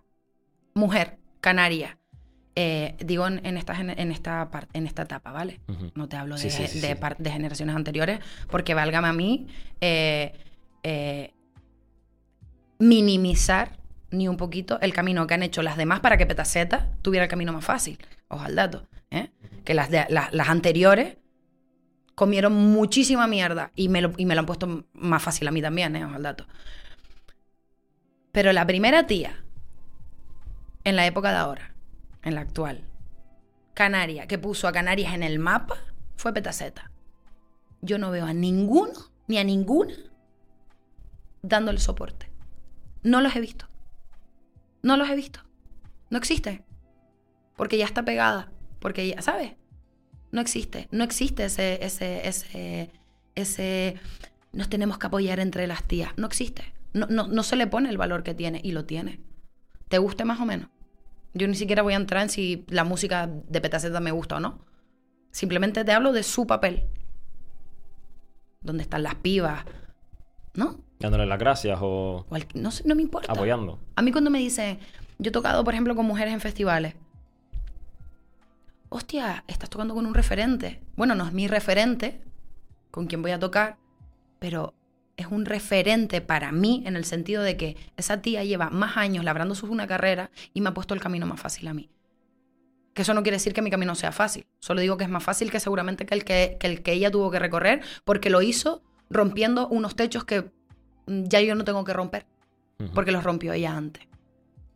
mujer 0.74 1.18
canaria, 1.40 1.98
eh, 2.56 2.96
digo 3.00 3.28
en, 3.28 3.46
en 3.46 3.58
esta, 3.58 3.80
en, 3.80 4.12
esta 4.12 4.50
en 4.74 4.88
esta 4.88 5.04
etapa, 5.04 5.32
¿vale? 5.32 5.60
Ujú. 5.68 5.92
No 5.94 6.10
te 6.10 6.18
hablo 6.18 6.36
de, 6.36 6.42
Sí, 6.42 6.50
sí, 6.50 6.68
sí, 6.68 6.80
de 6.80 6.90
sí. 6.90 6.96
par- 6.96 7.18
de 7.18 7.30
generaciones 7.32 7.76
anteriores, 7.76 8.20
porque 8.50 8.74
válgame 8.74 9.08
a 9.08 9.14
mí 9.14 9.46
eh, 9.82 10.34
eh, 10.82 11.34
minimizar 12.80 13.78
ni 14.10 14.28
un 14.28 14.38
poquito 14.38 14.80
el 14.82 14.94
camino 14.94 15.28
que 15.28 15.34
han 15.34 15.44
hecho 15.44 15.62
las 15.62 15.78
demás 15.78 16.00
para 16.00 16.18
que 16.18 16.26
Petaceta 16.26 16.90
tuviera 17.02 17.26
el 17.26 17.30
camino 17.30 17.54
más 17.54 17.66
fácil. 17.66 18.00
Ojo 18.30 18.44
al 18.44 18.56
dato. 18.56 18.88
¿eh? 19.12 19.30
Que 19.64 19.74
las, 19.74 19.90
de- 19.92 20.06
las, 20.10 20.34
las 20.34 20.50
anteriores 20.50 21.18
comieron 22.18 22.52
muchísima 22.52 23.28
mierda 23.28 23.72
y 23.76 23.90
me, 23.90 24.02
lo, 24.02 24.12
y 24.18 24.26
me 24.26 24.34
lo 24.34 24.40
han 24.40 24.48
puesto 24.48 24.86
más 24.94 25.22
fácil 25.22 25.48
a 25.48 25.52
mí 25.52 25.62
también, 25.62 25.96
¿eh? 25.96 26.02
Al 26.02 26.24
dato. 26.24 26.48
Pero 28.32 28.52
la 28.54 28.66
primera 28.66 29.06
tía, 29.06 29.44
en 30.84 30.96
la 30.96 31.06
época 31.06 31.30
de 31.30 31.38
ahora, 31.38 31.76
en 32.24 32.34
la 32.34 32.42
actual, 32.42 32.84
Canaria, 33.76 34.26
que 34.26 34.40
puso 34.40 34.68
a 34.68 34.72
Canarias 34.72 35.14
en 35.14 35.22
el 35.22 35.38
mapa, 35.38 35.78
fue 36.16 36.34
Petaceta. 36.34 36.90
Yo 37.82 38.00
no 38.00 38.10
veo 38.10 38.26
a 38.26 38.34
ninguno, 38.34 39.12
ni 39.28 39.38
a 39.38 39.44
ninguna, 39.44 39.94
dándole 41.44 41.78
soporte. 41.78 42.32
No 43.04 43.22
los 43.22 43.36
he 43.36 43.42
visto. 43.42 43.68
No 44.82 44.98
los 44.98 45.08
he 45.08 45.16
visto. 45.16 45.42
No 46.10 46.18
existe. 46.18 46.66
Porque 47.56 47.78
ya 47.78 47.86
está 47.86 48.04
pegada. 48.04 48.52
Porque 48.80 49.08
ya, 49.08 49.22
¿sabes? 49.22 49.54
No 50.38 50.42
existe. 50.42 50.88
No 50.92 51.04
existe 51.04 51.46
ese, 51.46 51.84
ese, 51.84 52.28
ese, 52.28 52.90
ese, 53.36 53.96
nos 54.54 54.70
tenemos 54.70 54.98
que 55.00 55.08
apoyar 55.08 55.40
entre 55.40 55.66
las 55.68 55.84
tías. 55.84 56.12
No 56.16 56.28
existe. 56.28 56.74
No, 56.94 57.08
no, 57.08 57.28
no 57.28 57.44
se 57.44 57.56
le 57.56 57.68
pone 57.68 57.90
el 57.90 57.98
valor 57.98 58.22
que 58.24 58.34
tiene 58.34 58.62
y 58.64 58.72
lo 58.72 58.86
tiene. 58.86 59.20
¿Te 59.90 59.98
guste 59.98 60.24
más 60.26 60.40
o 60.40 60.46
menos? 60.46 60.70
Yo 61.34 61.48
ni 61.48 61.56
siquiera 61.56 61.82
voy 61.82 61.94
a 61.94 61.98
entrar 61.98 62.22
en 62.24 62.30
si 62.30 62.66
la 62.70 62.84
música 62.84 63.28
de 63.28 63.62
Petaceta 63.62 64.00
me 64.00 64.12
gusta 64.12 64.38
o 64.38 64.40
no. 64.40 64.60
Simplemente 65.32 65.84
te 65.84 65.92
hablo 65.92 66.14
de 66.14 66.24
su 66.24 66.48
papel. 66.48 66.84
¿Dónde 68.62 68.84
están 68.84 69.04
las 69.04 69.16
pibas? 69.16 69.66
¿No? 70.54 70.80
Dándole 71.00 71.26
las 71.26 71.40
gracias 71.40 71.78
o 71.82 72.26
Cual- 72.30 72.48
no, 72.56 72.72
sé, 72.72 72.84
no 72.88 72.96
me 72.96 73.02
importa. 73.02 73.32
apoyando. 73.32 73.80
A 73.96 74.02
mí 74.02 74.12
cuando 74.12 74.30
me 74.32 74.40
dicen, 74.40 74.80
yo 75.20 75.30
he 75.30 75.32
tocado, 75.32 75.64
por 75.64 75.74
ejemplo, 75.74 75.96
con 75.96 76.06
mujeres 76.06 76.34
en 76.34 76.42
festivales. 76.42 76.96
Hostia, 78.90 79.44
estás 79.48 79.70
tocando 79.70 79.94
con 79.94 80.06
un 80.06 80.14
referente. 80.14 80.82
Bueno, 80.96 81.14
no 81.16 81.26
es 81.26 81.34
mi 81.34 81.48
referente 81.48 82.22
con 82.92 83.08
quien 83.08 83.22
voy 83.22 83.32
a 83.32 83.40
tocar, 83.40 83.78
pero 84.40 84.74
es 85.18 85.28
un 85.28 85.46
referente 85.46 86.22
para 86.22 86.52
mí 86.52 86.84
en 86.86 86.96
el 86.96 87.04
sentido 87.04 87.44
de 87.44 87.58
que 87.58 87.76
esa 87.98 88.22
tía 88.22 88.44
lleva 88.44 88.70
más 88.70 88.98
años 88.98 89.26
labrándose 89.26 89.66
una 89.66 89.88
carrera 89.88 90.32
y 90.54 90.62
me 90.62 90.70
ha 90.70 90.74
puesto 90.74 90.94
el 90.94 91.02
camino 91.02 91.26
más 91.26 91.42
fácil 91.42 91.68
a 91.68 91.74
mí. 91.74 91.90
Que 92.94 93.02
eso 93.02 93.14
no 93.14 93.24
quiere 93.24 93.36
decir 93.36 93.54
que 93.54 93.62
mi 93.62 93.70
camino 93.70 93.94
sea 93.94 94.12
fácil. 94.12 94.48
Solo 94.60 94.82
digo 94.82 94.98
que 94.98 95.04
es 95.04 95.10
más 95.10 95.24
fácil 95.24 95.52
que 95.52 95.60
seguramente 95.60 96.06
que 96.06 96.16
el 96.16 96.24
que, 96.24 96.58
que 96.60 96.68
el 96.68 96.82
que 96.82 96.94
ella 96.94 97.12
tuvo 97.12 97.30
que 97.30 97.40
recorrer 97.40 97.82
porque 98.06 98.30
lo 98.30 98.42
hizo 98.42 98.84
rompiendo 99.10 99.68
unos 99.68 99.96
techos 99.96 100.24
que 100.24 100.52
mm, 101.08 101.24
ya 101.26 101.42
yo 101.42 101.56
no 101.56 101.66
tengo 101.66 101.84
que 101.84 101.94
romper 101.94 102.26
porque 102.94 103.12
los 103.12 103.24
rompió 103.24 103.54
ella 103.54 103.76
antes. 103.76 104.08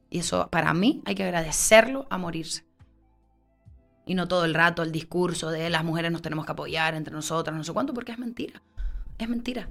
Y 0.10 0.20
eso 0.20 0.50
para 0.50 0.74
mí 0.74 1.02
hay 1.06 1.16
que 1.16 1.24
agradecerlo 1.24 2.08
a 2.10 2.18
morirse. 2.18 2.66
Y 4.12 4.14
no 4.14 4.28
todo 4.28 4.44
el 4.44 4.54
rato 4.54 4.84
el 4.84 4.92
discurso 4.92 5.52
de 5.52 5.70
las 5.70 5.86
mujeres 5.86 6.12
nos 6.12 6.22
tenemos 6.22 6.46
que 6.46 6.52
apoyar 6.52 6.96
entre 6.96 7.14
nosotras, 7.14 7.56
no 7.56 7.64
sé 7.64 7.72
cuánto, 7.72 7.94
porque 7.94 8.12
es 8.12 8.20
mentira. 8.20 8.62
Es 9.18 9.30
mentira. 9.30 9.70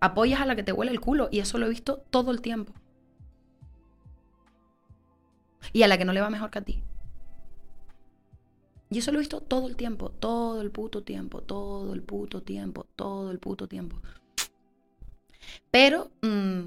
Apoyas 0.00 0.40
a 0.40 0.46
la 0.46 0.56
que 0.56 0.64
te 0.64 0.72
huele 0.72 0.90
el 0.90 1.00
culo 1.00 1.28
y 1.30 1.38
eso 1.38 1.58
lo 1.58 1.66
he 1.66 1.68
visto 1.68 2.02
todo 2.10 2.32
el 2.32 2.40
tiempo. 2.40 2.72
Y 5.72 5.84
a 5.84 5.86
la 5.86 5.96
que 5.96 6.04
no 6.04 6.12
le 6.12 6.20
va 6.20 6.28
mejor 6.28 6.50
que 6.50 6.58
a 6.58 6.62
ti. 6.62 6.82
Y 8.90 8.98
eso 8.98 9.12
lo 9.12 9.18
he 9.18 9.20
visto 9.20 9.40
todo 9.40 9.68
el 9.68 9.76
tiempo, 9.76 10.10
todo 10.10 10.60
el 10.60 10.72
puto 10.72 11.04
tiempo, 11.04 11.40
todo 11.40 11.94
el 11.94 12.02
puto 12.02 12.42
tiempo, 12.42 12.84
todo 12.96 13.30
el 13.30 13.38
puto 13.38 13.68
tiempo. 13.68 14.00
Pero 15.70 16.10
mm, 16.22 16.66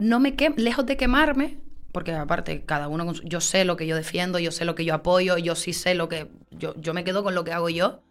no 0.00 0.18
me 0.18 0.34
quem 0.34 0.54
lejos 0.56 0.86
de 0.86 0.96
quemarme, 0.96 1.60
porque 1.92 2.12
aparte 2.12 2.64
cada 2.64 2.88
uno 2.88 3.04
con 3.06 3.14
su- 3.16 3.22
yo 3.24 3.40
sé 3.40 3.64
lo 3.64 3.76
que 3.76 3.86
yo 3.86 3.96
defiendo, 3.96 4.38
yo 4.38 4.52
sé 4.52 4.64
lo 4.64 4.74
que 4.74 4.84
yo 4.84 4.94
apoyo, 4.94 5.36
yo 5.38 5.54
sí 5.54 5.72
sé 5.72 5.94
lo 5.94 6.08
que 6.08 6.28
yo, 6.50 6.74
yo 6.80 6.94
me 6.94 7.04
quedo 7.04 7.22
con 7.24 7.34
lo 7.34 7.44
que 7.44 7.52
hago 7.52 7.68
yo 7.68 8.02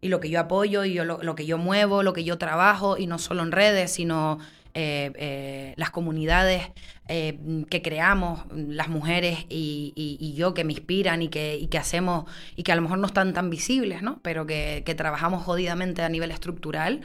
y 0.00 0.08
lo 0.08 0.20
que 0.20 0.30
yo 0.30 0.40
apoyo 0.40 0.84
y 0.84 0.94
yo 0.94 1.04
lo, 1.04 1.22
lo 1.22 1.34
que 1.34 1.46
yo 1.46 1.58
muevo, 1.58 2.02
lo 2.02 2.12
que 2.12 2.24
yo 2.24 2.38
trabajo 2.38 2.96
y 2.98 3.06
no 3.06 3.18
solo 3.18 3.42
en 3.42 3.52
redes, 3.52 3.92
sino 3.92 4.38
eh, 4.74 5.10
eh, 5.16 5.74
las 5.76 5.90
comunidades 5.90 6.70
eh, 7.08 7.38
que 7.70 7.80
creamos, 7.82 8.44
las 8.54 8.88
mujeres 8.88 9.46
y, 9.48 9.92
y- 9.96 10.18
y 10.20 10.34
yo 10.34 10.52
que 10.52 10.64
me 10.64 10.74
inspiran 10.74 11.22
y 11.22 11.28
que, 11.28 11.56
y 11.56 11.68
que 11.68 11.78
hacemos 11.78 12.24
y 12.56 12.62
que 12.62 12.72
a 12.72 12.76
lo 12.76 12.82
mejor 12.82 12.98
no 12.98 13.06
están 13.06 13.32
tan 13.32 13.48
visibles, 13.48 14.02
¿no? 14.02 14.20
Pero 14.22 14.46
que, 14.46 14.82
que 14.84 14.94
trabajamos 14.94 15.44
jodidamente 15.44 16.02
a 16.02 16.08
nivel 16.10 16.30
estructural. 16.30 17.00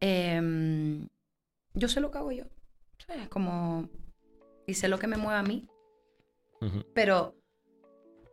Em, 0.00 1.08
yo 1.74 1.88
sé 1.88 2.00
lo 2.00 2.10
que 2.10 2.18
hago 2.18 2.32
yo. 2.32 2.44
¿sabes? 3.06 3.28
Como. 3.28 3.88
Y 4.72 4.74
sé 4.74 4.88
lo 4.88 4.98
que 4.98 5.06
me 5.06 5.18
mueve 5.18 5.38
a 5.38 5.42
mí. 5.42 5.68
Pero 6.94 7.36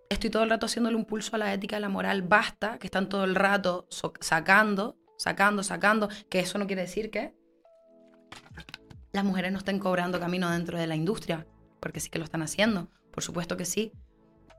estoy 0.10 0.30
todo 0.30 0.44
el 0.44 0.50
rato 0.50 0.68
haciéndole 0.68 0.96
un 0.96 1.04
pulso 1.04 1.36
a 1.36 1.40
la 1.40 1.54
ética 1.54 1.76
y 1.76 1.78
a 1.78 1.80
la 1.82 1.90
moral. 1.90 2.22
Basta, 2.22 2.80
que 2.80 2.88
están 2.88 3.10
todo 3.10 3.26
el 3.26 3.36
rato 3.36 3.88
so- 3.90 4.14
sacando, 4.22 4.96
sacando, 5.18 5.64
sacando. 5.64 6.08
Que 6.30 6.40
eso 6.40 6.58
no 6.58 6.66
quiere 6.66 6.84
decir 6.84 7.12
que 7.12 7.34
las 9.12 9.26
mujeres 9.26 9.52
no 9.52 9.58
estén 9.58 9.80
cobrando 9.80 10.18
camino 10.18 10.50
dentro 10.50 10.80
de 10.80 10.88
la 10.88 10.96
industria. 10.96 11.46
Porque 11.82 12.00
sí 12.00 12.10
que 12.10 12.20
lo 12.20 12.24
están 12.24 12.42
haciendo. 12.42 12.90
Por 13.12 13.22
supuesto 13.22 13.58
que 13.58 13.66
sí. 13.66 13.92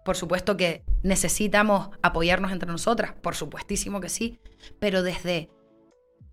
Por 0.05 0.19
supuesto 0.19 0.59
que 0.59 0.85
necesitamos 1.03 1.89
apoyarnos 2.03 2.53
entre 2.53 2.71
nosotras. 2.71 3.15
Por 3.23 3.35
supuestísimo 3.37 4.03
que 4.03 4.11
sí. 4.11 4.39
Pero 4.81 5.03
desde 5.03 5.49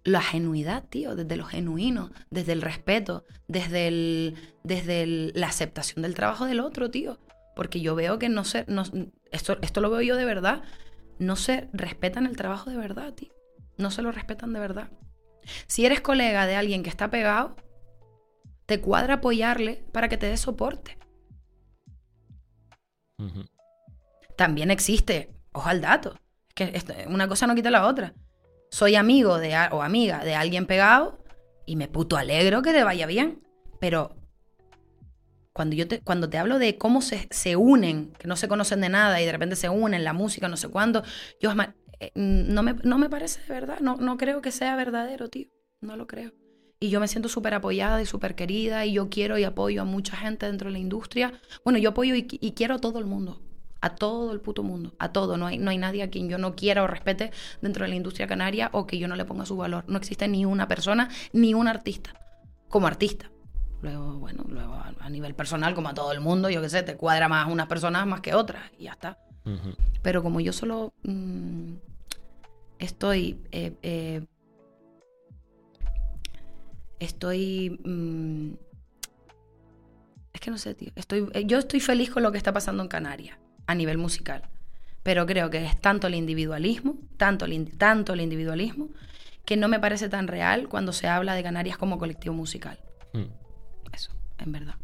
la 0.07 0.21
genuidad, 0.21 0.85
tío, 0.85 1.15
desde 1.15 1.35
lo 1.35 1.43
genuino, 1.43 2.11
desde 2.29 2.53
el 2.53 2.61
respeto, 2.61 3.25
desde, 3.47 3.87
el, 3.87 4.35
desde 4.63 5.03
el- 5.03 5.33
la 5.35 5.47
aceptación 5.47 6.01
del 6.01 6.15
trabajo 6.15 6.45
del 6.45 6.61
otro, 6.61 6.89
tío. 6.89 7.19
Porque 7.57 7.81
yo 7.81 7.93
veo 7.93 8.17
que 8.17 8.29
no 8.29 8.45
se, 8.45 8.63
no, 8.67 8.83
esto, 9.31 9.57
esto 9.61 9.81
lo 9.81 9.89
veo 9.89 10.01
yo 10.01 10.15
de 10.15 10.23
verdad, 10.25 10.63
no 11.19 11.35
se 11.35 11.69
respetan 11.73 12.25
el 12.25 12.37
trabajo 12.37 12.69
de 12.69 12.77
verdad, 12.77 13.13
tío. 13.13 13.33
No 13.77 13.91
se 13.91 14.01
lo 14.01 14.11
respetan 14.13 14.53
de 14.53 14.59
verdad. 14.61 14.89
Si 15.67 15.85
eres 15.85 15.99
colega 15.99 16.45
de 16.45 16.55
alguien 16.55 16.83
que 16.83 16.89
está 16.89 17.09
pegado, 17.09 17.55
te 18.65 18.79
cuadra 18.79 19.15
apoyarle 19.15 19.83
para 19.91 20.07
que 20.07 20.17
te 20.17 20.27
dé 20.27 20.37
soporte. 20.37 20.97
También 24.37 24.71
existe, 24.71 25.33
ojo 25.51 25.67
al 25.67 25.81
dato, 25.81 26.15
es 26.55 26.83
que 26.85 27.05
una 27.09 27.27
cosa 27.27 27.45
no 27.47 27.55
quita 27.55 27.71
la 27.71 27.87
otra. 27.87 28.13
Soy 28.69 28.95
amigo 28.95 29.37
de, 29.37 29.55
o 29.71 29.81
amiga 29.81 30.23
de 30.23 30.35
alguien 30.35 30.65
pegado 30.65 31.23
y 31.65 31.75
me 31.75 31.87
puto 31.87 32.17
alegro 32.17 32.61
que 32.61 32.73
te 32.73 32.83
vaya 32.83 33.05
bien. 33.05 33.41
Pero 33.79 34.15
cuando 35.53 35.75
yo 35.75 35.87
te, 35.87 36.01
cuando 36.01 36.29
te 36.29 36.37
hablo 36.37 36.59
de 36.59 36.77
cómo 36.77 37.01
se, 37.01 37.27
se 37.31 37.55
unen, 37.55 38.13
que 38.19 38.27
no 38.27 38.35
se 38.35 38.47
conocen 38.47 38.81
de 38.81 38.89
nada 38.89 39.21
y 39.21 39.25
de 39.25 39.31
repente 39.31 39.55
se 39.55 39.69
unen, 39.69 40.03
la 40.03 40.13
música, 40.13 40.47
no 40.47 40.57
sé 40.57 40.69
cuándo, 40.69 41.03
yo 41.41 41.51
eh, 41.99 42.11
no, 42.15 42.61
me, 42.63 42.75
no 42.83 42.97
me 42.97 43.09
parece 43.09 43.41
de 43.41 43.53
verdad, 43.53 43.79
no, 43.79 43.95
no 43.95 44.17
creo 44.17 44.41
que 44.41 44.51
sea 44.51 44.75
verdadero, 44.75 45.29
tío. 45.29 45.47
No 45.81 45.95
lo 45.95 46.07
creo. 46.07 46.33
Y 46.79 46.89
yo 46.89 46.99
me 46.99 47.07
siento 47.07 47.27
súper 47.27 47.55
apoyada 47.55 48.01
y 48.01 48.05
súper 48.05 48.35
querida 48.35 48.85
y 48.85 48.93
yo 48.93 49.09
quiero 49.09 49.37
y 49.37 49.43
apoyo 49.43 49.81
a 49.81 49.85
mucha 49.85 50.15
gente 50.15 50.45
dentro 50.45 50.69
de 50.69 50.73
la 50.73 50.79
industria. 50.79 51.33
Bueno, 51.63 51.79
yo 51.79 51.89
apoyo 51.89 52.15
y, 52.15 52.27
y 52.29 52.51
quiero 52.51 52.75
a 52.75 52.79
todo 52.79 52.99
el 52.99 53.05
mundo. 53.05 53.41
A 53.81 53.95
todo 53.95 54.31
el 54.31 54.39
puto 54.39 54.63
mundo. 54.63 54.93
A 54.99 55.11
todo. 55.11 55.37
No 55.37 55.47
hay, 55.47 55.57
no 55.57 55.71
hay 55.71 55.77
nadie 55.77 56.03
a 56.03 56.09
quien 56.09 56.29
yo 56.29 56.37
no 56.37 56.55
quiera 56.55 56.83
o 56.83 56.87
respete 56.87 57.31
dentro 57.61 57.83
de 57.83 57.89
la 57.89 57.95
industria 57.95 58.27
canaria 58.27 58.69
o 58.73 58.87
que 58.87 58.97
yo 58.97 59.07
no 59.07 59.15
le 59.15 59.25
ponga 59.25 59.45
su 59.45 59.55
valor. 59.55 59.83
No 59.87 59.97
existe 59.97 60.27
ni 60.27 60.45
una 60.45 60.67
persona 60.67 61.09
ni 61.33 61.53
un 61.53 61.67
artista 61.67 62.13
como 62.69 62.87
artista. 62.87 63.29
Luego, 63.81 64.13
bueno, 64.13 64.43
luego 64.47 64.73
a, 64.73 65.09
nivel 65.09 65.35
personal, 65.35 65.75
como 65.75 65.89
a 65.89 65.93
todo 65.93 66.11
el 66.11 66.19
mundo, 66.19 66.49
yo 66.49 66.61
qué 66.61 66.69
sé, 66.69 66.83
te 66.83 66.97
cuadra 66.97 67.29
más 67.29 67.47
unas 67.49 67.67
personas 67.67 68.05
más 68.07 68.21
que 68.21 68.33
otras 68.33 68.63
y 68.77 68.85
ya 68.85 68.91
está. 68.91 69.17
Pero 70.01 70.21
como 70.21 70.41
yo 70.41 70.51
solo 70.51 70.93
mm, 71.03 71.73
estoy. 72.79 73.39
eh, 73.51 73.77
eh, 73.81 74.25
estoy. 76.99 77.79
mm, 77.83 78.53
es 80.33 80.41
que 80.41 80.51
no 80.51 80.57
sé, 80.57 80.75
tío. 80.75 80.91
Estoy, 80.95 81.29
eh, 81.33 81.45
yo 81.45 81.59
estoy 81.59 81.79
feliz 81.79 82.09
con 82.09 82.23
lo 82.23 82.31
que 82.31 82.37
está 82.37 82.51
pasando 82.51 82.83
en 82.83 82.89
Canarias 82.89 83.37
a 83.67 83.75
nivel 83.75 83.97
musical. 83.97 84.43
Pero 85.03 85.25
creo 85.25 85.49
que 85.49 85.63
es 85.63 85.79
tanto 85.79 86.07
el 86.07 86.15
individualismo, 86.15 86.95
tanto 87.17 87.45
el, 87.45 87.77
tanto 87.77 88.13
el 88.13 88.21
individualismo, 88.21 88.89
que 89.45 89.55
no 89.55 89.67
me 89.67 89.79
parece 89.79 90.09
tan 90.09 90.27
real 90.27 90.67
cuando 90.67 90.91
se 90.91 91.07
habla 91.07 91.35
de 91.35 91.43
Canarias 91.43 91.77
como 91.77 91.97
colectivo 91.97 92.35
musical. 92.35 92.79
Mm. 93.13 93.27
Eso, 93.93 94.11
en 94.39 94.51
verdad. 94.51 94.75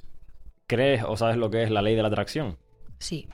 ¿Crees 0.67 1.03
o 1.05 1.17
sabes 1.17 1.37
lo 1.37 1.49
que 1.49 1.63
es 1.63 1.71
la 1.71 1.81
ley 1.81 1.95
de 1.95 2.01
la 2.01 2.07
atracción? 2.07 2.57
Sí. 2.99 3.27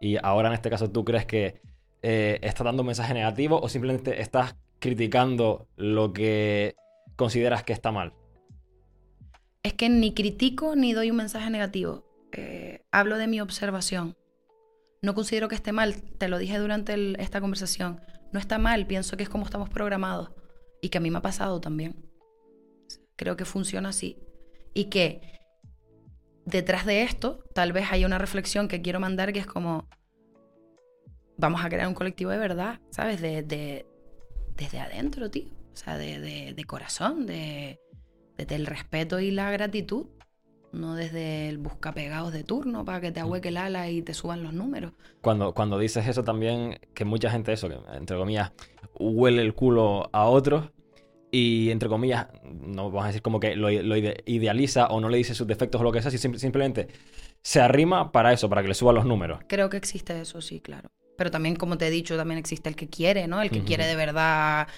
Y 0.00 0.16
ahora 0.22 0.48
en 0.48 0.54
este 0.54 0.70
caso 0.70 0.90
tú 0.90 1.04
crees 1.04 1.26
que 1.26 1.60
eh, 2.02 2.38
está 2.42 2.62
dando 2.62 2.82
un 2.82 2.86
mensaje 2.86 3.12
negativo 3.14 3.60
o 3.60 3.68
simplemente 3.68 4.20
estás 4.20 4.54
criticando 4.78 5.66
lo 5.76 6.12
que 6.12 6.76
consideras 7.16 7.64
que 7.64 7.72
está 7.72 7.90
mal. 7.90 8.12
Es 9.64 9.74
que 9.74 9.88
ni 9.88 10.14
critico 10.14 10.76
ni 10.76 10.92
doy 10.92 11.10
un 11.10 11.16
mensaje 11.16 11.50
negativo. 11.50 12.04
Eh, 12.32 12.84
hablo 12.92 13.18
de 13.18 13.26
mi 13.26 13.40
observación. 13.40 14.16
No 15.02 15.14
considero 15.14 15.48
que 15.48 15.54
esté 15.54 15.72
mal, 15.72 16.02
te 16.18 16.28
lo 16.28 16.38
dije 16.38 16.58
durante 16.58 17.20
esta 17.22 17.40
conversación. 17.40 18.00
No 18.32 18.40
está 18.40 18.58
mal, 18.58 18.86
pienso 18.86 19.16
que 19.16 19.22
es 19.22 19.28
como 19.28 19.44
estamos 19.44 19.68
programados. 19.70 20.30
Y 20.82 20.88
que 20.90 20.98
a 20.98 21.00
mí 21.00 21.10
me 21.10 21.18
ha 21.18 21.22
pasado 21.22 21.60
también. 21.60 22.04
Creo 23.16 23.36
que 23.36 23.44
funciona 23.44 23.88
así. 23.90 24.18
Y 24.74 24.84
que 24.86 25.38
detrás 26.44 26.84
de 26.86 27.02
esto, 27.02 27.44
tal 27.54 27.72
vez 27.72 27.90
haya 27.90 28.06
una 28.06 28.18
reflexión 28.18 28.68
que 28.68 28.82
quiero 28.82 29.00
mandar 29.00 29.32
que 29.32 29.38
es 29.40 29.46
como, 29.46 29.88
vamos 31.36 31.64
a 31.64 31.68
crear 31.68 31.88
un 31.88 31.94
colectivo 31.94 32.30
de 32.30 32.38
verdad, 32.38 32.80
¿sabes? 32.90 33.20
De, 33.20 33.42
de- 33.42 33.86
desde 34.56 34.80
adentro, 34.80 35.30
tío. 35.30 35.48
O 35.72 35.76
sea, 35.76 35.96
de 35.96 36.64
corazón, 36.66 37.26
de, 37.26 37.80
desde 38.36 38.56
el 38.56 38.66
respeto 38.66 39.20
y 39.20 39.30
la 39.30 39.50
gratitud. 39.52 40.06
No 40.72 40.94
desde 40.94 41.48
el 41.48 41.58
buscapegados 41.58 42.32
de 42.32 42.44
turno 42.44 42.84
para 42.84 43.00
que 43.00 43.10
te 43.10 43.20
ahueque 43.20 43.48
el 43.48 43.56
ala 43.56 43.88
y 43.90 44.02
te 44.02 44.14
suban 44.14 44.42
los 44.42 44.52
números. 44.52 44.92
Cuando, 45.22 45.54
cuando 45.54 45.78
dices 45.78 46.06
eso 46.06 46.24
también, 46.24 46.78
que 46.94 47.04
mucha 47.04 47.30
gente 47.30 47.52
eso, 47.52 47.68
que 47.68 47.78
entre 47.94 48.16
comillas, 48.16 48.52
huele 48.98 49.42
el 49.42 49.54
culo 49.54 50.10
a 50.12 50.26
otros 50.26 50.70
y 51.30 51.70
entre 51.70 51.88
comillas, 51.88 52.28
no 52.44 52.90
vamos 52.90 53.04
a 53.04 53.06
decir 53.08 53.22
como 53.22 53.40
que 53.40 53.56
lo, 53.56 53.70
lo 53.70 53.96
ide- 53.96 54.22
idealiza 54.26 54.86
o 54.88 55.00
no 55.00 55.08
le 55.08 55.18
dice 55.18 55.34
sus 55.34 55.46
defectos 55.46 55.80
o 55.80 55.84
lo 55.84 55.92
que 55.92 56.02
sea, 56.02 56.10
si 56.10 56.18
sim- 56.18 56.36
simplemente 56.36 56.88
se 57.42 57.60
arrima 57.60 58.12
para 58.12 58.32
eso, 58.32 58.48
para 58.48 58.62
que 58.62 58.68
le 58.68 58.74
suban 58.74 58.94
los 58.94 59.04
números. 59.06 59.40
Creo 59.48 59.70
que 59.70 59.76
existe 59.76 60.20
eso, 60.20 60.40
sí, 60.40 60.60
claro. 60.60 60.90
Pero 61.16 61.30
también, 61.30 61.56
como 61.56 61.76
te 61.78 61.86
he 61.88 61.90
dicho, 61.90 62.16
también 62.16 62.38
existe 62.38 62.68
el 62.68 62.76
que 62.76 62.88
quiere, 62.88 63.26
¿no? 63.26 63.42
El 63.42 63.50
que 63.50 63.62
quiere 63.64 63.86
de 63.86 63.96
verdad, 63.96 64.68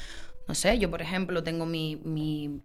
no 0.49 0.55
sé, 0.55 0.79
yo 0.79 0.91
por 0.91 1.03
ejemplo 1.03 1.43
tengo 1.43 1.67
mi, 1.67 1.97
mi... 2.05 2.63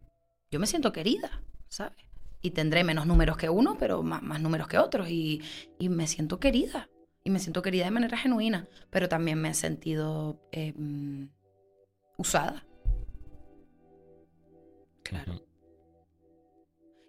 Yo 0.51 0.59
me 0.59 0.67
siento 0.67 0.91
querida, 0.93 1.43
¿sabes? 1.67 2.04
Y 2.45 2.51
tendré 2.51 2.83
menos 2.83 3.07
números 3.07 3.37
que 3.37 3.49
uno, 3.49 3.75
pero 3.79 4.03
más, 4.03 4.21
más 4.21 4.39
números 4.39 4.67
que 4.67 4.77
otros. 4.77 5.09
Y, 5.09 5.41
y 5.79 5.89
me 5.89 6.05
siento 6.05 6.39
querida. 6.39 6.91
Y 7.23 7.31
me 7.31 7.39
siento 7.39 7.63
querida 7.63 7.85
de 7.85 7.91
manera 7.91 8.19
genuina. 8.19 8.67
Pero 8.91 9.09
también 9.09 9.41
me 9.41 9.49
he 9.49 9.53
sentido 9.55 10.39
em, 10.51 11.29
usada. 12.17 12.63
Claro. 15.01 15.41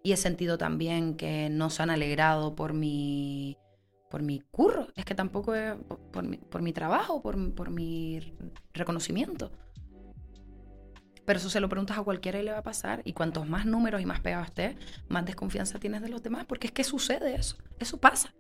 Y 0.03 0.13
he 0.13 0.17
sentido 0.17 0.57
también 0.57 1.19
que 1.19 1.51
no 1.51 1.69
se 1.69 1.83
han 1.83 1.91
alegrado 1.91 2.57
por 2.57 2.73
mi, 2.73 3.59
por 4.09 4.23
mi 4.23 4.41
curro. 4.41 4.89
Es 4.97 5.05
que 5.05 5.15
tampoco 5.15 5.55
es 5.55 5.75
por, 6.13 6.25
mi, 6.25 6.39
por 6.39 6.63
mi 6.63 6.73
trabajo, 6.73 7.21
por, 7.21 7.55
por 7.55 7.69
mi 7.69 8.35
reconocimiento. 8.73 9.53
Pero 11.27 11.39
eso 11.39 11.51
se 11.51 11.61
lo 11.61 11.69
preguntas 11.69 11.99
a 11.99 12.03
cualquiera 12.03 12.39
y 12.41 12.45
le 12.45 12.53
va 12.53 12.59
a 12.59 12.63
pasar. 12.63 13.03
Y 13.05 13.13
cuantos 13.13 13.47
más 13.49 13.67
números 13.67 14.01
y 14.01 14.07
más 14.07 14.21
pegado 14.21 14.45
estés, 14.45 14.77
más 15.09 15.27
desconfianza 15.27 15.79
tienes 15.79 16.01
de 16.03 16.09
los 16.09 16.23
demás. 16.23 16.47
Porque 16.47 16.69
es 16.69 16.73
que 16.73 16.85
sucede 16.85 17.35
eso. 17.35 17.57
Eso 17.79 17.99
pasa. 17.99 18.33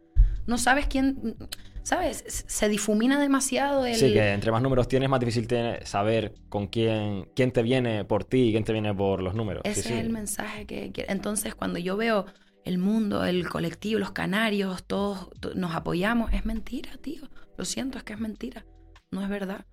No 0.46 0.58
sabes 0.58 0.86
quién, 0.86 1.36
¿sabes? 1.82 2.22
Se 2.46 2.68
difumina 2.68 3.18
demasiado 3.20 3.84
el... 3.84 3.96
Sí, 3.96 4.12
que 4.12 4.30
entre 4.32 4.52
más 4.52 4.62
números 4.62 4.86
tienes, 4.86 5.08
más 5.08 5.18
difícil 5.18 5.48
tener- 5.48 5.84
saber 5.84 6.34
con 6.48 6.68
quién, 6.68 7.28
quién 7.34 7.50
te 7.50 7.62
viene 7.64 8.04
por 8.04 8.22
ti 8.22 8.44
y 8.44 8.52
quién 8.52 8.62
te 8.62 8.72
viene 8.72 8.94
por 8.94 9.20
los 9.22 9.34
números. 9.34 9.62
Ese 9.64 9.82
sí. 9.82 9.92
es 9.92 9.98
el 9.98 10.10
mensaje 10.10 10.64
que, 10.66 10.92
Entonces, 11.08 11.56
cuando 11.56 11.80
yo 11.80 11.96
veo 11.96 12.26
el 12.64 12.78
mundo, 12.78 13.24
el 13.24 13.48
colectivo, 13.48 13.98
los 13.98 14.12
canarios, 14.12 14.84
todos 14.84 15.30
to- 15.40 15.54
nos 15.56 15.74
apoyamos, 15.74 16.32
es 16.32 16.44
mentira, 16.44 16.92
tío. 17.00 17.22
Lo 17.58 17.64
siento, 17.64 17.98
es 17.98 18.04
que 18.04 18.12
es 18.12 18.20
mentira. 18.20 18.64
No 19.10 19.22
es 19.22 19.28
verdad. 19.28 19.66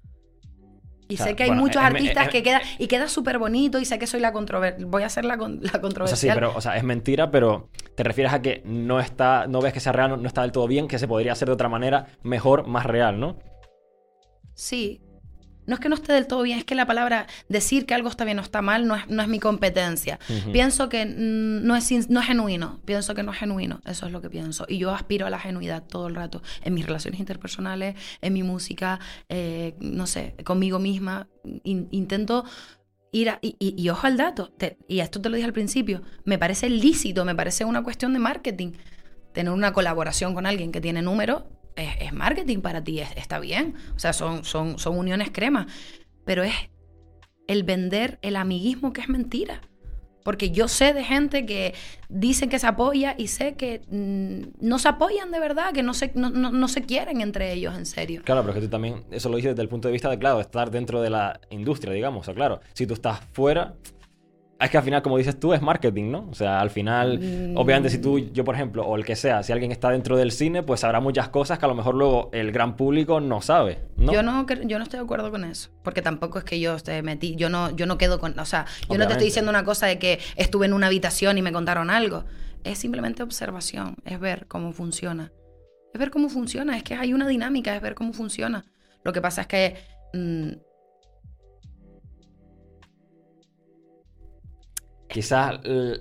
Y 1.08 1.16
O 1.16 1.18
sea, 1.18 1.26
sé 1.28 1.36
que 1.36 1.44
hay 1.44 1.50
bueno, 1.50 1.62
muchos 1.64 1.82
es- 1.82 1.88
artistas 1.88 2.26
es- 2.26 2.32
que 2.32 2.44
queda 2.44 2.62
y 2.80 2.88
queda 2.88 3.08
súper 3.08 3.38
bonito 3.38 3.80
y 3.80 3.86
sé 3.86 4.00
que 4.00 4.08
soy 4.08 4.20
la 4.22 4.32
controversia. 4.32 4.86
Voy 4.88 5.04
a 5.04 5.10
ser 5.10 5.26
la, 5.26 5.38
con- 5.38 5.60
la 5.62 5.80
O 6.04 6.08
sea, 6.08 6.16
sí, 6.16 6.30
pero, 6.34 6.54
o 6.56 6.62
sea, 6.62 6.78
es 6.78 6.84
mentira, 6.84 7.30
pero 7.30 7.70
te 7.96 8.04
refieres 8.04 8.34
a 8.34 8.42
que 8.42 8.62
no 8.66 9.00
está, 9.00 9.46
no 9.48 9.62
ves 9.62 9.74
que 9.74 9.80
sea 9.80 9.92
real, 9.92 10.10
no, 10.12 10.18
no 10.18 10.28
está 10.28 10.42
del 10.44 10.52
todo 10.52 10.68
bien, 10.68 10.88
que 10.88 10.98
se 11.00 11.08
podría 11.08 11.34
hacer 11.34 11.48
de 11.50 11.54
otra 11.54 11.70
manera, 11.70 12.08
mejor, 12.24 12.66
más 12.68 12.86
real, 12.86 13.20
¿no? 13.20 13.38
Sí. 14.54 15.02
No 15.66 15.76
es 15.76 15.80
que 15.80 15.90
no 15.90 15.96
esté 15.96 16.14
del 16.14 16.28
todo 16.28 16.42
bien, 16.44 16.58
es 16.60 16.66
que 16.66 16.76
la 16.76 16.86
palabra 16.86 17.28
decir 17.50 17.86
que 17.86 17.94
algo 17.94 18.10
está 18.10 18.26
bien 18.26 18.40
o 18.40 18.42
está 18.42 18.62
mal 18.62 18.88
no 18.88 18.96
es, 18.96 19.08
no 19.10 19.22
es 19.22 19.28
mi 19.28 19.40
competencia. 19.40 20.20
Pienso 20.52 20.90
que 20.90 21.06
no 21.06 21.76
es, 21.76 22.10
no 22.10 22.20
es 22.20 22.26
genuino. 22.26 22.80
Pienso 22.86 23.16
que 23.16 23.24
no 23.24 23.32
es 23.32 23.38
genuino. 23.40 23.82
Eso 23.86 24.06
es 24.06 24.12
lo 24.12 24.22
que 24.22 24.30
pienso. 24.30 24.66
Y 24.68 24.78
yo 24.78 24.92
aspiro 24.94 25.26
a 25.26 25.30
la 25.30 25.40
genuidad 25.40 25.84
todo 25.84 26.08
el 26.08 26.16
rato. 26.16 26.42
En 26.64 26.74
mis 26.74 26.86
relaciones 26.86 27.20
interpersonales, 27.20 27.96
en 28.22 28.34
mi 28.34 28.44
música, 28.44 29.00
eh, 29.30 29.76
no 29.80 30.08
sé, 30.08 30.36
conmigo 30.44 30.80
misma. 30.80 31.28
In- 31.64 31.88
intento 31.92 32.46
ir 33.12 33.30
a... 33.30 33.40
Y, 33.42 33.56
y- 33.60 33.76
y 33.82 33.90
ojo 33.90 34.08
al 34.08 34.18
dato. 34.18 34.50
te- 34.58 34.78
y 34.88 35.00
esto 35.00 35.22
te 35.22 35.30
lo 35.30 35.36
dije 35.36 35.46
al 35.46 35.54
principio. 35.54 36.02
Me 36.26 36.38
parece 36.38 36.70
lícito, 36.70 37.26
me 37.26 37.36
parece 37.36 37.66
una 37.66 37.84
cuestión 37.84 38.14
de 38.14 38.20
marketing. 38.20 38.72
Tener 39.34 39.52
una 39.54 39.74
colaboración 39.74 40.34
con 40.34 40.46
alguien 40.46 40.72
que 40.72 40.82
tiene 40.82 41.02
números 41.02 41.44
es, 41.76 42.14
marketing 42.14 42.60
para 42.60 42.84
ti. 42.84 43.00
es- 43.00 43.16
está 43.16 43.40
bien. 43.40 43.76
O 43.96 44.00
sea, 44.00 44.14
son, 44.14 44.44
son, 44.46 44.78
son 44.80 44.98
uniones 44.98 45.30
crema. 45.32 45.68
Pero 46.26 46.44
es 46.44 46.54
el 47.48 47.64
vender 47.64 48.20
el 48.22 48.36
amiguismo 48.36 48.94
que 48.94 49.02
es 49.02 49.10
mentira. 49.10 49.62
Porque 50.24 50.52
yo 50.52 50.70
sé 50.70 50.94
de 50.94 51.04
gente 51.04 51.46
que 51.46 51.74
dicen 52.08 52.48
que 52.48 52.58
se 52.58 52.66
apoya 52.66 53.14
y 53.18 53.28
sé 53.28 53.56
que 53.56 53.82
mm, 53.90 54.66
no 54.66 54.80
se 54.80 54.88
apoyan 54.88 55.32
de 55.32 55.40
verdad, 55.42 55.74
que 55.74 55.84
no 55.84 55.94
se, 55.94 56.14
no, 56.16 56.30
no- 56.30 56.52
no 56.52 56.68
se 56.70 56.84
quieren 56.84 57.20
entre 57.20 57.52
ellos, 57.52 57.76
en 57.76 57.86
serio. 57.86 58.22
Claro, 58.24 58.42
pero 58.44 58.54
es 58.54 58.60
que 58.62 58.66
tú 58.68 58.72
también, 58.72 59.04
eso 59.12 59.28
lo 59.28 59.36
dices 59.36 59.52
desde 59.52 59.64
el 59.64 59.68
punto 59.68 59.90
de 59.90 59.92
vista 59.92 60.10
de, 60.10 60.18
claro, 60.18 60.40
estar 60.40 60.72
dentro 60.72 61.02
de 61.02 61.10
la 61.10 61.42
industria, 61.50 61.92
digamos. 61.92 62.22
O 62.22 62.24
sea, 62.24 62.34
claro, 62.34 62.62
si 62.74 62.88
tú 62.88 62.94
estás 62.94 63.20
fuera, 63.34 63.74
es 64.66 64.72
que 64.72 64.78
al 64.78 64.84
final, 64.84 65.02
como 65.02 65.18
dices 65.18 65.40
tú, 65.40 65.54
es 65.54 65.62
marketing, 65.62 66.12
¿no? 66.12 66.28
O 66.32 66.34
sea, 66.34 66.60
al 66.60 66.70
final, 66.70 67.20
Mm. 67.20 67.58
obviamente, 67.58 67.90
si 67.90 67.98
tú, 68.00 68.20
yo 68.20 68.44
por 68.44 68.56
ejemplo, 68.56 68.86
o 68.86 68.96
el 68.96 69.06
que 69.06 69.16
sea, 69.16 69.44
si 69.44 69.52
alguien 69.52 69.72
está 69.72 69.90
dentro 69.90 70.18
del 70.18 70.32
cine, 70.32 70.64
pues 70.64 70.82
sabrá 70.82 71.00
muchas 71.00 71.30
cosas 71.30 71.60
que 71.60 71.66
a 71.66 71.68
lo 71.68 71.76
mejor 71.76 71.96
luego 71.96 72.30
el 72.34 72.52
gran 72.52 72.76
público 72.76 73.20
no 73.20 73.42
sabe, 73.42 73.80
¿no? 73.98 74.12
Yo 74.14 74.24
no 74.24 74.46
yo 74.66 74.78
no 74.78 74.84
estoy 74.84 75.00
de 75.00 75.04
acuerdo 75.04 75.32
con 75.32 75.44
eso, 75.44 75.70
porque 75.84 76.02
tampoco 76.02 76.38
es 76.40 76.44
que 76.44 76.60
yo 76.60 76.76
esté 76.76 77.02
metí, 77.04 77.36
yo 77.36 77.50
no 77.50 77.76
yo 77.76 77.86
no 77.86 77.98
quedo 77.98 78.20
con, 78.20 78.38
o 78.40 78.46
sea, 78.46 78.66
yo 78.90 78.98
no 78.98 79.06
te 79.08 79.14
estoy 79.14 79.26
diciendo 79.26 79.50
una 79.50 79.64
cosa 79.64 79.88
de 79.88 80.00
que 80.00 80.20
estuve 80.36 80.66
en 80.66 80.74
una 80.74 80.88
habitación 80.88 81.38
y 81.38 81.42
me 81.42 81.52
contaron 81.52 81.90
algo. 81.90 82.26
Es 82.64 82.78
simplemente 82.78 83.24
observación, 83.24 83.98
es 84.06 84.20
ver 84.20 84.46
cómo 84.48 84.72
funciona. 84.72 85.32
Es 85.94 86.00
ver 86.00 86.10
cómo 86.12 86.30
funciona, 86.30 86.78
es 86.78 86.84
que 86.84 86.96
hay 86.96 87.14
una 87.14 87.28
dinámica, 87.28 87.76
es 87.76 87.82
ver 87.82 87.94
cómo 87.94 88.14
funciona. 88.14 88.66
Lo 89.04 89.12
que 89.14 89.22
pasa 89.22 89.42
es 89.42 89.48
que 89.48 89.76
mm, 90.14 90.52
Quizás 95.14 95.60
l- 95.64 96.00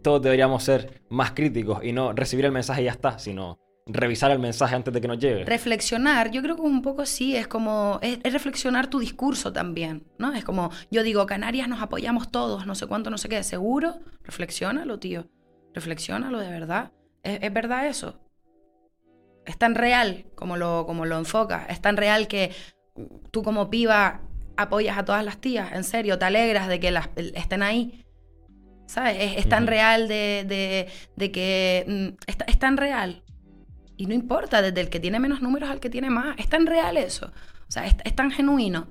todos 0.00 0.22
deberíamos 0.22 0.62
ser 0.62 1.02
más 1.10 1.32
críticos 1.32 1.82
y 1.82 1.92
no 1.92 2.12
recibir 2.12 2.44
el 2.44 2.52
mensaje 2.52 2.82
y 2.82 2.84
ya 2.84 2.92
está, 2.92 3.18
sino 3.18 3.58
revisar 3.90 4.30
el 4.30 4.38
mensaje 4.38 4.76
antes 4.76 4.94
de 4.94 5.00
que 5.00 5.08
nos 5.08 5.18
llegue. 5.18 5.44
reflexionar, 5.44 6.30
yo 6.30 6.40
creo 6.42 6.54
que 6.56 6.62
un 6.62 6.82
poco 6.82 7.04
sí, 7.04 7.34
es 7.34 7.48
como, 7.48 7.98
es, 8.00 8.20
reflexionar 8.32 8.86
tu 8.86 9.00
discurso 9.00 9.52
también, 9.52 10.06
¿no? 10.18 10.32
Es 10.34 10.44
como, 10.44 10.70
yo 10.90 11.02
digo, 11.02 11.26
Canarias 11.26 11.68
nos 11.68 11.82
apoyamos 11.82 12.30
todos, 12.30 12.64
no 12.66 12.74
sé 12.74 12.86
cuánto, 12.86 13.10
no 13.10 13.18
sé 13.18 13.28
qué, 13.28 13.42
¿seguro? 13.42 13.96
Reflexiónalo, 14.22 14.98
tío, 14.98 15.26
reflexiónalo 15.74 16.38
de 16.38 16.50
verdad. 16.50 16.92
¿Es, 17.24 17.52
verdad 17.52 17.86
eso? 17.88 18.20
Es 19.46 19.58
tan 19.58 19.74
real 19.74 20.26
como 20.36 20.56
lo, 20.56 20.84
como 20.86 21.06
lo 21.06 21.18
enfocas, 21.18 21.68
es 21.70 21.80
tan 21.80 21.96
real 21.96 22.28
que 22.28 22.52
tú 23.30 23.42
como 23.42 23.68
piba 23.68 24.20
apoyas 24.56 24.98
a 24.98 25.04
todas 25.04 25.24
las 25.24 25.38
tías, 25.40 25.72
en 25.72 25.82
serio, 25.82 26.18
te 26.18 26.26
alegras 26.26 26.68
de 26.68 26.78
que 26.78 26.90
las, 26.90 27.08
estén 27.16 27.62
ahí. 27.62 28.04
¿Sabes? 28.88 29.16
Es, 29.20 29.36
es 29.44 29.48
tan 29.48 29.66
real 29.66 30.08
de, 30.08 30.44
de- 30.48 30.88
de 31.14 31.30
que... 31.30 31.84
mm, 31.86 32.16
es, 32.26 32.36
ta- 32.38 32.44
es 32.48 32.58
tan 32.58 32.76
real. 32.76 33.22
Y 33.96 34.06
no 34.06 34.14
importa, 34.14 34.62
desde 34.62 34.80
el 34.80 34.88
que 34.88 34.98
tiene 34.98 35.20
menos 35.20 35.42
números 35.42 35.68
al 35.70 35.78
que 35.78 35.90
tiene 35.90 36.08
más. 36.08 36.36
Es 36.38 36.48
tan 36.48 36.66
real 36.66 36.96
eso. 36.96 37.26
O 37.26 37.70
sea, 37.70 37.86
es, 37.86 37.94
es 38.04 38.16
tan 38.16 38.30
genuino. 38.30 38.88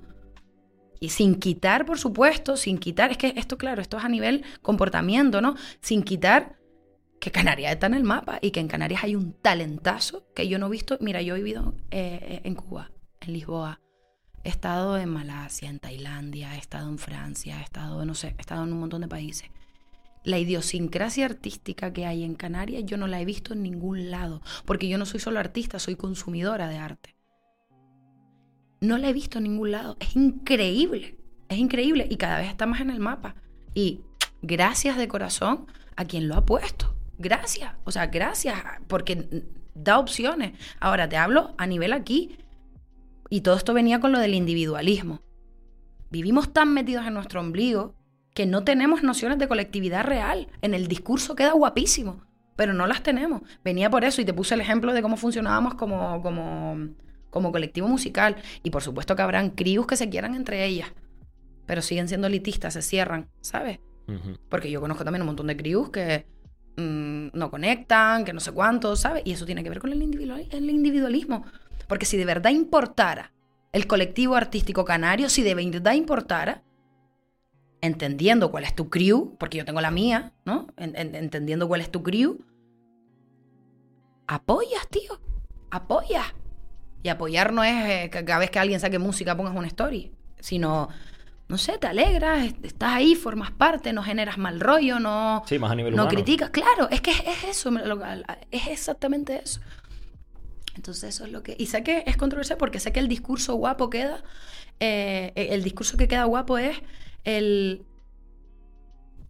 Y 0.99 1.09
sin 1.09 1.35
quitar, 1.35 1.85
por 1.85 1.97
supuesto, 1.97 2.57
sin 2.57 2.77
quitar, 2.77 3.11
es 3.11 3.17
que 3.17 3.33
esto, 3.37 3.57
claro, 3.57 3.81
esto 3.81 3.97
es 3.97 4.03
a 4.05 4.09
nivel 4.09 4.43
comportamiento, 4.61 5.41
¿no? 5.41 5.55
Sin 5.81 6.03
quitar 6.03 6.57
que 7.19 7.31
Canarias 7.31 7.71
está 7.71 7.87
en 7.87 7.93
el 7.95 8.03
mapa 8.03 8.37
y 8.41 8.51
que 8.51 8.59
en 8.59 8.67
Canarias 8.67 9.03
hay 9.03 9.15
un 9.15 9.33
talentazo 9.33 10.27
que 10.35 10.47
yo 10.47 10.59
no 10.59 10.67
he 10.67 10.69
visto. 10.71 10.97
Mira, 11.01 11.21
yo 11.23 11.35
he 11.35 11.39
vivido 11.39 11.73
eh, 11.91 12.41
en 12.43 12.53
Cuba, 12.55 12.91
en 13.21 13.33
Lisboa. 13.33 13.79
He 14.43 14.49
estado 14.49 14.97
en 14.97 15.09
Malasia, 15.09 15.69
en 15.69 15.79
Tailandia, 15.79 16.55
he 16.55 16.59
estado 16.59 16.87
en 16.89 16.97
Francia, 16.99 17.59
he 17.59 17.63
estado, 17.63 18.05
no 18.05 18.13
sé, 18.13 18.35
he 18.37 18.41
estado 18.41 18.63
en 18.63 18.73
un 18.73 18.79
montón 18.79 19.01
de 19.01 19.07
países. 19.07 19.49
La 20.27 20.39
idiosincrasia 20.39 21.23
artística 21.23 21.93
que 21.93 22.05
hay 22.05 22.25
en 22.25 22.35
Canarias 22.35 22.83
yo 22.85 22.97
no 22.97 23.07
la 23.07 23.21
he 23.21 23.23
visto 23.23 23.53
en 23.53 23.63
ningún 23.63 24.11
lado, 24.11 24.41
porque 24.65 24.89
yo 24.89 24.97
no 24.97 25.05
soy 25.05 25.21
solo 25.21 25.39
artista, 25.39 25.79
soy 25.79 25.95
consumidora 25.95 26.67
de 26.67 26.75
arte. 26.75 27.15
No 28.81 28.97
la 28.97 29.07
he 29.07 29.13
visto 29.13 29.37
en 29.37 29.45
ningún 29.45 29.71
lado. 29.71 29.95
Es 30.01 30.17
increíble, 30.17 31.17
es 31.47 31.57
increíble 31.57 32.07
y 32.09 32.17
cada 32.17 32.39
vez 32.39 32.49
está 32.49 32.65
más 32.65 32.81
en 32.81 32.89
el 32.89 32.99
mapa. 32.99 33.35
Y 33.73 34.01
gracias 34.41 34.97
de 34.97 35.07
corazón 35.07 35.65
a 35.95 36.03
quien 36.03 36.27
lo 36.27 36.35
ha 36.35 36.45
puesto. 36.45 36.93
Gracias, 37.17 37.75
o 37.85 37.91
sea, 37.93 38.07
gracias, 38.07 38.61
porque 38.87 39.45
da 39.75 39.97
opciones. 39.97 40.59
Ahora 40.81 41.07
te 41.07 41.15
hablo 41.15 41.55
a 41.57 41.65
nivel 41.67 41.93
aquí 41.93 42.37
y 43.29 43.39
todo 43.39 43.55
esto 43.55 43.73
venía 43.73 44.01
con 44.01 44.11
lo 44.11 44.19
del 44.19 44.33
individualismo. 44.33 45.21
Vivimos 46.11 46.51
tan 46.51 46.73
metidos 46.73 47.07
en 47.07 47.13
nuestro 47.13 47.39
ombligo 47.39 47.95
que 48.37 48.45
no 48.45 48.63
tenemos 48.63 49.01
nociones 49.01 49.39
de 49.39 49.47
colectividad 49.47 50.03
real. 50.03 50.47
En 50.61 50.75
el 50.75 50.87
discurso 50.87 51.33
queda 51.35 51.53
guapísimo, 51.53 52.21
pero 52.55 52.71
no 52.71 52.85
las 52.85 53.01
tenemos. 53.01 53.41
Venía 53.63 53.89
por 53.89 54.03
eso 54.03 54.21
y 54.21 54.25
te 54.25 54.33
puse 54.35 54.53
el 54.53 54.61
ejemplo 54.61 54.93
de 54.93 55.01
cómo 55.01 55.17
funcionábamos 55.17 55.73
como, 55.73 56.21
como, 56.21 56.77
como 57.31 57.51
colectivo 57.51 57.87
musical. 57.87 58.35
Y 58.61 58.69
por 58.69 58.83
supuesto 58.83 59.15
que 59.15 59.23
habrán 59.23 59.49
crius 59.49 59.87
que 59.87 59.95
se 59.97 60.07
quieran 60.07 60.35
entre 60.35 60.63
ellas, 60.65 60.93
pero 61.65 61.81
siguen 61.81 62.07
siendo 62.07 62.27
elitistas, 62.27 62.75
se 62.75 62.83
cierran, 62.83 63.27
¿sabes? 63.41 63.79
Porque 64.49 64.69
yo 64.69 64.81
conozco 64.81 65.03
también 65.03 65.23
un 65.23 65.27
montón 65.29 65.47
de 65.47 65.57
crius 65.57 65.89
que 65.89 66.27
mm, 66.77 67.29
no 67.33 67.49
conectan, 67.49 68.23
que 68.23 68.33
no 68.33 68.39
sé 68.39 68.51
cuánto, 68.51 68.95
¿sabes? 68.95 69.23
Y 69.25 69.31
eso 69.31 69.47
tiene 69.47 69.63
que 69.63 69.69
ver 69.69 69.79
con 69.79 69.91
el, 69.91 70.03
individual- 70.03 70.47
el 70.51 70.69
individualismo. 70.69 71.43
Porque 71.87 72.05
si 72.05 72.17
de 72.17 72.25
verdad 72.25 72.51
importara 72.51 73.33
el 73.71 73.87
colectivo 73.87 74.35
artístico 74.35 74.85
canario, 74.85 75.27
si 75.27 75.41
de 75.41 75.55
verdad 75.55 75.93
importara, 75.93 76.61
entendiendo 77.81 78.49
cuál 78.51 78.63
es 78.63 78.75
tu 78.75 78.89
crew, 78.89 79.35
porque 79.39 79.57
yo 79.57 79.65
tengo 79.65 79.81
la 79.81 79.91
mía, 79.91 80.33
¿no? 80.45 80.67
En- 80.77 80.95
en- 80.95 81.15
entendiendo 81.15 81.67
cuál 81.67 81.81
es 81.81 81.91
tu 81.91 82.01
crew, 82.03 82.39
apoyas, 84.27 84.87
tío. 84.89 85.19
Apoyas. 85.71 86.25
Y 87.03 87.09
apoyar 87.09 87.53
no 87.53 87.63
es 87.63 87.75
eh, 87.89 88.09
que 88.09 88.25
cada 88.25 88.39
vez 88.39 88.49
que 88.51 88.59
alguien 88.59 88.79
saque 88.79 88.99
música 88.99 89.35
pongas 89.37 89.55
una 89.55 89.67
story, 89.67 90.11
sino, 90.39 90.89
no 91.47 91.57
sé, 91.57 91.77
te 91.77 91.87
alegras, 91.87 92.45
est- 92.45 92.65
estás 92.65 92.93
ahí, 92.93 93.15
formas 93.15 93.51
parte, 93.51 93.93
no 93.93 94.03
generas 94.03 94.37
mal 94.37 94.59
rollo, 94.59 94.99
no, 94.99 95.43
Sí, 95.45 95.59
más 95.59 95.71
a 95.71 95.75
nivel 95.75 95.95
no 95.95 96.03
humano. 96.03 96.15
criticas. 96.15 96.49
Claro, 96.49 96.89
es 96.89 97.01
que 97.01 97.11
es, 97.11 97.19
es 97.21 97.43
eso, 97.49 97.71
es 98.51 98.67
exactamente 98.67 99.39
eso. 99.43 99.61
Entonces 100.75 101.15
eso 101.15 101.25
es 101.25 101.31
lo 101.31 101.41
que... 101.41 101.55
Y 101.57 101.67
sé 101.67 101.83
que 101.83 102.03
es 102.05 102.17
controversial 102.17 102.57
porque 102.57 102.79
sé 102.79 102.91
que 102.91 102.99
el 102.99 103.07
discurso 103.07 103.55
guapo 103.55 103.89
queda, 103.89 104.23
eh, 104.79 105.31
el 105.35 105.63
discurso 105.63 105.97
que 105.97 106.07
queda 106.07 106.25
guapo 106.25 106.57
es 106.59 106.77
el... 107.27 107.85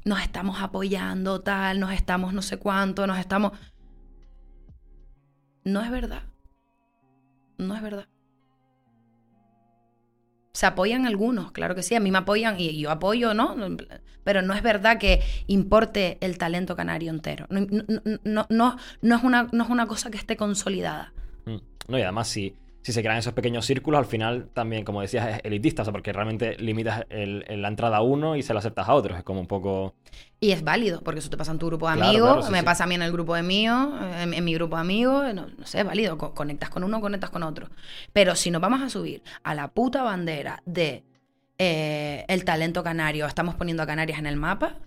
Nos 0.06 0.22
estamos 0.22 0.62
apoyando 0.62 1.42
tal, 1.42 1.82
nos 1.82 1.92
estamos 1.92 2.34
no 2.34 2.42
sé 2.42 2.58
cuánto, 2.58 3.06
nos 3.08 3.20
estamos... 3.20 3.52
No 5.66 5.82
es 5.82 5.92
verdad. 5.92 6.24
No 7.58 7.76
es 7.76 7.82
verdad. 7.82 8.08
Se 10.54 10.66
apoyan 10.66 11.06
algunos, 11.06 11.52
claro 11.52 11.76
que 11.76 11.84
sí, 11.84 11.94
a 11.94 12.00
mí 12.00 12.10
me 12.10 12.20
apoyan 12.20 12.56
y 12.60 12.80
yo 12.80 12.90
apoyo, 12.90 13.34
¿no? 13.34 13.56
Pero 14.24 14.42
no 14.42 14.54
es 14.54 14.64
verdad 14.64 14.98
que 14.98 15.22
importe 15.48 16.18
el 16.22 16.38
talento 16.38 16.76
canario 16.76 17.12
entero. 17.12 17.46
No, 17.50 17.68
no, 18.24 18.48
no, 18.50 18.78
no, 19.02 19.16
es, 19.16 19.24
una, 19.24 19.50
no 19.52 19.64
es 19.64 19.70
una 19.70 19.88
cosa 19.88 20.10
que 20.10 20.18
esté 20.18 20.38
consolidada. 20.38 21.14
Mm. 21.46 21.58
No, 21.90 22.00
y 22.00 22.02
además 22.02 22.28
si, 22.30 22.56
si 22.88 22.94
se 22.94 23.02
crean 23.02 23.18
esos 23.18 23.34
pequeños 23.34 23.66
círculos, 23.66 24.00
al 24.00 24.06
final 24.06 24.48
también, 24.54 24.86
como 24.86 25.02
decías, 25.02 25.28
es 25.28 25.42
elitista, 25.44 25.82
o 25.82 25.86
sea, 25.86 25.92
porque 25.92 26.14
realmente 26.14 26.56
limitas 26.56 27.06
la 27.10 27.68
entrada 27.68 27.98
a 27.98 28.02
uno 28.02 28.38
y 28.38 28.44
se 28.44 28.54
la 28.54 28.60
aceptas 28.60 28.88
a 28.88 28.94
otros. 28.94 29.18
Es 29.18 29.26
como 29.26 29.42
un 29.42 29.46
poco... 29.46 29.94
Y 30.40 30.52
es 30.52 30.64
válido, 30.64 31.02
porque 31.02 31.20
eso 31.20 31.30
te 31.30 31.36
pasa 31.36 31.52
en 31.52 31.60
tu 31.60 31.66
grupo 31.66 31.86
de 31.88 32.02
amigos, 32.02 32.50
me 32.50 32.64
pasa 32.64 32.86
a 32.86 32.88
mí 32.88 32.96
en 32.96 33.02
el 33.02 33.12
grupo 33.12 33.36
de 33.36 33.44
míos, 33.44 33.90
en, 34.22 34.42
mi 34.42 34.54
grupo 34.54 34.78
de 34.78 34.84
amigos, 34.84 35.34
no, 35.34 35.48
sé, 35.66 35.80
es 35.80 35.86
válido, 35.86 36.18
conectas 36.18 36.70
con 36.70 36.86
uno, 36.86 37.02
conectas 37.02 37.30
con 37.30 37.44
otro. 37.44 37.68
Pero 38.14 38.38
si 38.38 38.52
nos 38.52 38.62
vamos 38.62 38.82
a 38.82 38.90
subir 38.90 39.22
a 39.44 39.54
la 39.54 39.68
puta 39.68 40.04
bandera 40.04 40.64
de 40.66 41.04
eh, 41.58 42.24
el 42.30 42.46
talento 42.46 42.86
canario, 42.86 43.26
estamos 43.26 43.56
poniendo 43.56 43.84
a 43.84 43.86
Canarias 43.86 44.18
en 44.18 44.28
el 44.28 44.38
mapa 44.38 44.78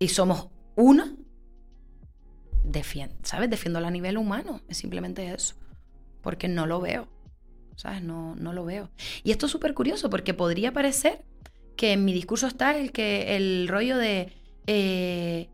y 0.00 0.08
somos 0.08 0.48
una, 0.74 1.14
defiendo, 2.64 3.14
¿sabes? 3.22 3.48
Defiendo 3.48 3.78
a 3.78 3.88
nivel 3.88 4.18
humano, 4.18 4.62
es 4.68 4.78
simplemente 4.78 5.32
eso, 5.32 5.54
porque 6.22 6.48
no 6.48 6.66
lo 6.66 6.80
veo, 6.80 7.08
¿sabes? 7.76 8.02
No, 8.02 8.34
no 8.36 8.52
lo 8.52 8.64
veo. 8.64 8.90
Y 9.22 9.30
esto 9.30 9.46
es 9.46 9.52
súper 9.52 9.74
curioso 9.74 10.10
porque 10.10 10.34
podría 10.34 10.72
parecer 10.72 11.24
que 11.76 11.92
en 11.92 12.04
mi 12.04 12.12
discurso 12.12 12.46
está 12.46 12.76
el, 12.76 12.92
que, 12.92 13.36
el 13.36 13.68
rollo 13.68 13.96
de 13.96 14.32
eh, 14.66 15.48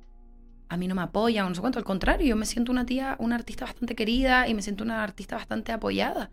a 0.69 0.77
mí 0.77 0.89
no 0.89 0.95
me 0.95 1.03
apoyan, 1.03 1.49
no 1.49 1.55
sé 1.55 1.61
cuánto, 1.61 1.79
al 1.79 1.85
contrario, 1.85 2.27
yo 2.27 2.37
me 2.37 2.47
siento 2.47 2.73
una 2.73 2.87
tía, 2.87 3.17
una 3.21 3.37
artista 3.37 3.65
bastante 3.65 3.95
querida 3.95 4.49
y 4.49 4.55
me 4.55 4.63
siento 4.63 4.83
una 4.83 5.03
artista 5.03 5.37
bastante 5.37 5.71
apoyada. 5.73 6.31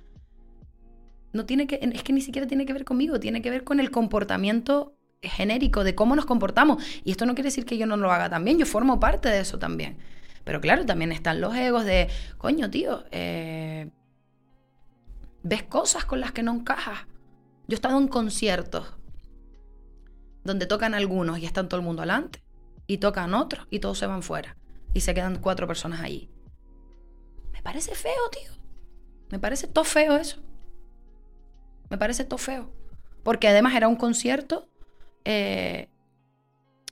No 1.33 1.45
tiene 1.45 1.67
que, 1.67 1.79
es 1.81 2.03
que 2.03 2.13
ni 2.13 2.21
siquiera 2.21 2.47
tiene 2.47 2.65
que 2.65 2.73
ver 2.73 2.83
conmigo, 2.83 3.19
tiene 3.19 3.41
que 3.41 3.49
ver 3.49 3.63
con 3.63 3.79
el 3.79 3.91
comportamiento 3.91 4.95
genérico 5.21 5.83
de 5.83 5.95
cómo 5.95 6.15
nos 6.15 6.25
comportamos. 6.25 6.83
Y 7.03 7.11
esto 7.11 7.25
no 7.25 7.35
quiere 7.35 7.47
decir 7.47 7.65
que 7.65 7.77
yo 7.77 7.85
no 7.85 7.97
lo 7.97 8.11
haga 8.11 8.29
también, 8.29 8.57
yo 8.57 8.65
formo 8.65 8.99
parte 8.99 9.29
de 9.29 9.41
eso 9.41 9.59
también. 9.59 9.97
Pero 10.43 10.59
claro, 10.59 10.85
también 10.85 11.11
están 11.11 11.39
los 11.39 11.55
egos 11.55 11.85
de, 11.85 12.09
coño, 12.37 12.69
tío, 12.69 13.03
eh, 13.11 13.89
ves 15.43 15.63
cosas 15.63 16.05
con 16.05 16.19
las 16.19 16.31
que 16.31 16.43
no 16.43 16.53
encajas. 16.53 17.07
Yo 17.67 17.73
he 17.73 17.75
estado 17.75 17.97
en 17.97 18.07
conciertos 18.07 18.95
donde 20.43 20.65
tocan 20.65 20.93
algunos 20.93 21.39
y 21.39 21.45
están 21.45 21.69
todo 21.69 21.79
el 21.79 21.85
mundo 21.85 22.01
adelante, 22.01 22.43
y 22.87 22.97
tocan 22.97 23.33
otros 23.33 23.67
y 23.69 23.79
todos 23.79 23.97
se 23.99 24.07
van 24.07 24.23
fuera, 24.23 24.57
y 24.93 25.01
se 25.01 25.13
quedan 25.13 25.37
cuatro 25.37 25.67
personas 25.67 26.01
allí. 26.01 26.29
Me 27.51 27.61
parece 27.61 27.93
feo, 27.93 28.29
tío. 28.31 28.51
Me 29.29 29.39
parece 29.39 29.67
todo 29.67 29.85
feo 29.85 30.15
eso. 30.17 30.41
Me 31.89 31.97
parece 31.97 32.23
todo 32.25 32.39
feo. 32.39 32.71
Porque 33.23 33.47
además 33.47 33.75
era 33.75 33.87
un 33.87 33.95
concierto 33.95 34.67
eh, 35.25 35.89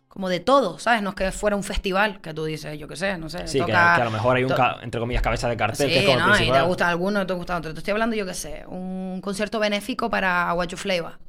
como 0.09 0.27
de 0.27 0.39
todo, 0.39 0.79
¿sabes? 0.79 1.03
No 1.03 1.11
es 1.11 1.15
que 1.15 1.31
fuera 1.31 1.55
un 1.55 1.63
festival, 1.63 2.19
que 2.19 2.33
tú 2.33 2.43
dices, 2.43 2.77
yo 2.77 2.87
qué 2.87 2.95
sé, 2.95 3.17
no 3.17 3.29
sé. 3.29 3.47
Sí, 3.47 3.63
que, 3.63 3.71
a 3.71 4.03
lo 4.03 4.11
mejor 4.11 4.35
hay 4.35 4.43
un, 4.43 4.53
entre 4.81 4.99
comillas, 4.99 5.21
cabeza 5.21 5.47
de 5.47 5.55
cartel 5.55 5.87
que 5.87 5.99
es 5.99 6.05
como 6.05 6.19
no, 6.19 6.35
y 6.35 6.51
te 6.51 6.61
gusta 6.63 6.89
alguno, 6.89 7.25
te 7.25 7.33
gusta 7.33 7.55
otro. 7.55 7.73
Te 7.73 7.79
estoy 7.79 7.91
hablando, 7.91 8.15
yo 8.15 8.25
qué 8.25 8.33
sé, 8.33 8.65
un 8.67 9.21
concierto 9.21 9.59
benéfico 9.59 10.09
para 10.09 10.49
Aguacho 10.49 10.77
Flavor. 10.77 11.19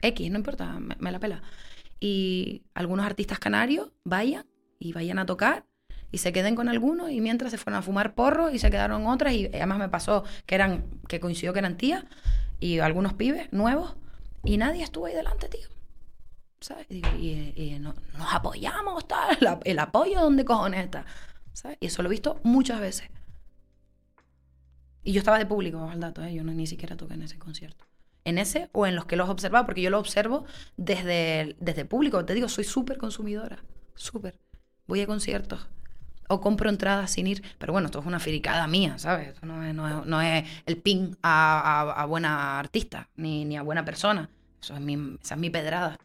X, 0.00 0.30
no 0.30 0.38
importa, 0.38 0.78
me, 0.78 1.12
la 1.12 1.20
pela. 1.20 1.42
Y 2.00 2.62
algunos 2.74 3.04
artistas 3.04 3.38
canarios 3.38 3.90
vayan 4.04 4.46
y 4.78 4.94
vayan 4.94 5.18
a 5.18 5.26
tocar 5.26 5.64
y 6.10 6.18
se 6.18 6.32
queden 6.32 6.54
con 6.54 6.68
algunos 6.70 7.10
y 7.10 7.20
mientras 7.20 7.50
se 7.50 7.58
fueron 7.58 7.78
a 7.78 7.82
fumar 7.82 8.14
porros 8.14 8.54
y 8.54 8.58
se 8.58 8.70
quedaron 8.70 9.06
otras 9.06 9.34
y 9.34 9.46
además 9.46 9.78
me 9.78 9.88
pasó 9.88 10.24
que 10.46 10.54
eran, 10.54 10.84
que 11.08 11.20
coincidió 11.20 11.52
que 11.52 11.58
eran 11.58 11.76
tías 11.76 12.04
y 12.58 12.78
algunos 12.78 13.12
pibes 13.14 13.52
nuevos 13.52 13.96
y 14.44 14.56
nadie 14.56 14.82
estuvo 14.82 15.06
ahí 15.06 15.14
delante, 15.14 15.48
tío. 15.48 15.73
Y, 16.88 17.78
nos 17.78 17.94
apoyamos, 18.32 19.06
tal, 19.06 19.60
el 19.64 19.78
apoyo 19.78 20.20
donde 20.20 20.44
cojones 20.44 20.84
está, 20.84 21.04
¿sabes? 21.52 21.76
Y 21.80 21.86
eso 21.86 22.02
lo 22.02 22.08
he 22.08 22.10
visto 22.10 22.40
muchas 22.42 22.80
veces. 22.80 23.10
Y 25.02 25.12
yo 25.12 25.18
estaba 25.18 25.38
de 25.38 25.46
público, 25.46 25.88
al 25.88 26.00
dato, 26.00 26.24
¿eh? 26.24 26.34
yo 26.34 26.42
no, 26.44 26.52
ni 26.52 26.66
siquiera 26.66 26.96
toqué 26.96 27.14
en 27.14 27.22
ese 27.22 27.38
concierto. 27.38 27.84
En 28.24 28.38
ese 28.38 28.70
o 28.72 28.86
en 28.86 28.96
los 28.96 29.04
que 29.04 29.16
los 29.16 29.28
observaba, 29.28 29.66
porque 29.66 29.82
yo 29.82 29.90
lo 29.90 29.98
observo 29.98 30.46
desde, 30.78 31.56
desde 31.60 31.84
público. 31.84 32.24
Te 32.24 32.32
digo, 32.32 32.48
soy 32.48 32.64
súper 32.64 32.96
consumidora, 32.96 33.62
súper. 33.94 34.38
Voy 34.86 35.02
a 35.02 35.06
conciertos 35.06 35.68
o 36.28 36.40
compro 36.40 36.70
entradas 36.70 37.10
sin 37.10 37.26
ir. 37.26 37.42
Pero 37.58 37.72
bueno, 37.72 37.86
esto 37.86 38.00
es 38.00 38.06
una 38.06 38.18
firicada 38.18 38.66
mía, 38.66 38.98
¿sabes? 38.98 39.28
Esto 39.28 39.46
no 39.46 39.62
es, 39.62 39.74
no 40.06 40.20
es, 40.22 40.48
el 40.64 40.78
pin 40.78 41.16
a, 41.22 42.06
buena 42.08 42.58
artista 42.58 43.08
ni, 43.16 43.44
ni, 43.44 43.56
a 43.56 43.62
buena 43.62 43.84
persona. 43.84 44.30
Eso 44.60 44.74
es 44.74 44.80
mi, 44.80 45.18
esa 45.22 45.34
es 45.34 45.40
mi 45.40 45.50
pedrada. 45.50 45.98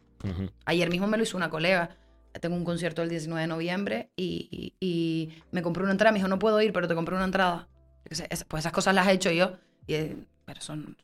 Ayer 0.64 0.90
mismo 0.90 1.06
me 1.06 1.16
lo 1.16 1.22
hizo 1.22 1.36
una 1.36 1.50
colega. 1.50 1.96
Tengo 2.40 2.56
un 2.56 2.64
concierto 2.64 3.02
el 3.02 3.08
19 3.08 3.40
de 3.40 3.46
noviembre 3.46 4.10
y, 4.16 5.32
me 5.50 5.62
compré 5.62 5.82
una 5.82 5.92
entrada. 5.92 6.12
Me 6.12 6.18
dijo, 6.18 6.28
no 6.28 6.38
puedo 6.38 6.60
ir, 6.60 6.72
pero 6.72 6.88
te 6.88 6.94
compré 6.94 7.14
una 7.14 7.24
entrada. 7.24 7.68
Pues 8.04 8.22
esas 8.58 8.72
cosas 8.72 8.94
las 8.94 9.06
he 9.08 9.12
hecho 9.12 9.30
yo. 9.30 9.56
Y, 9.86 9.96
pero 10.44 10.60
son, 10.60 10.96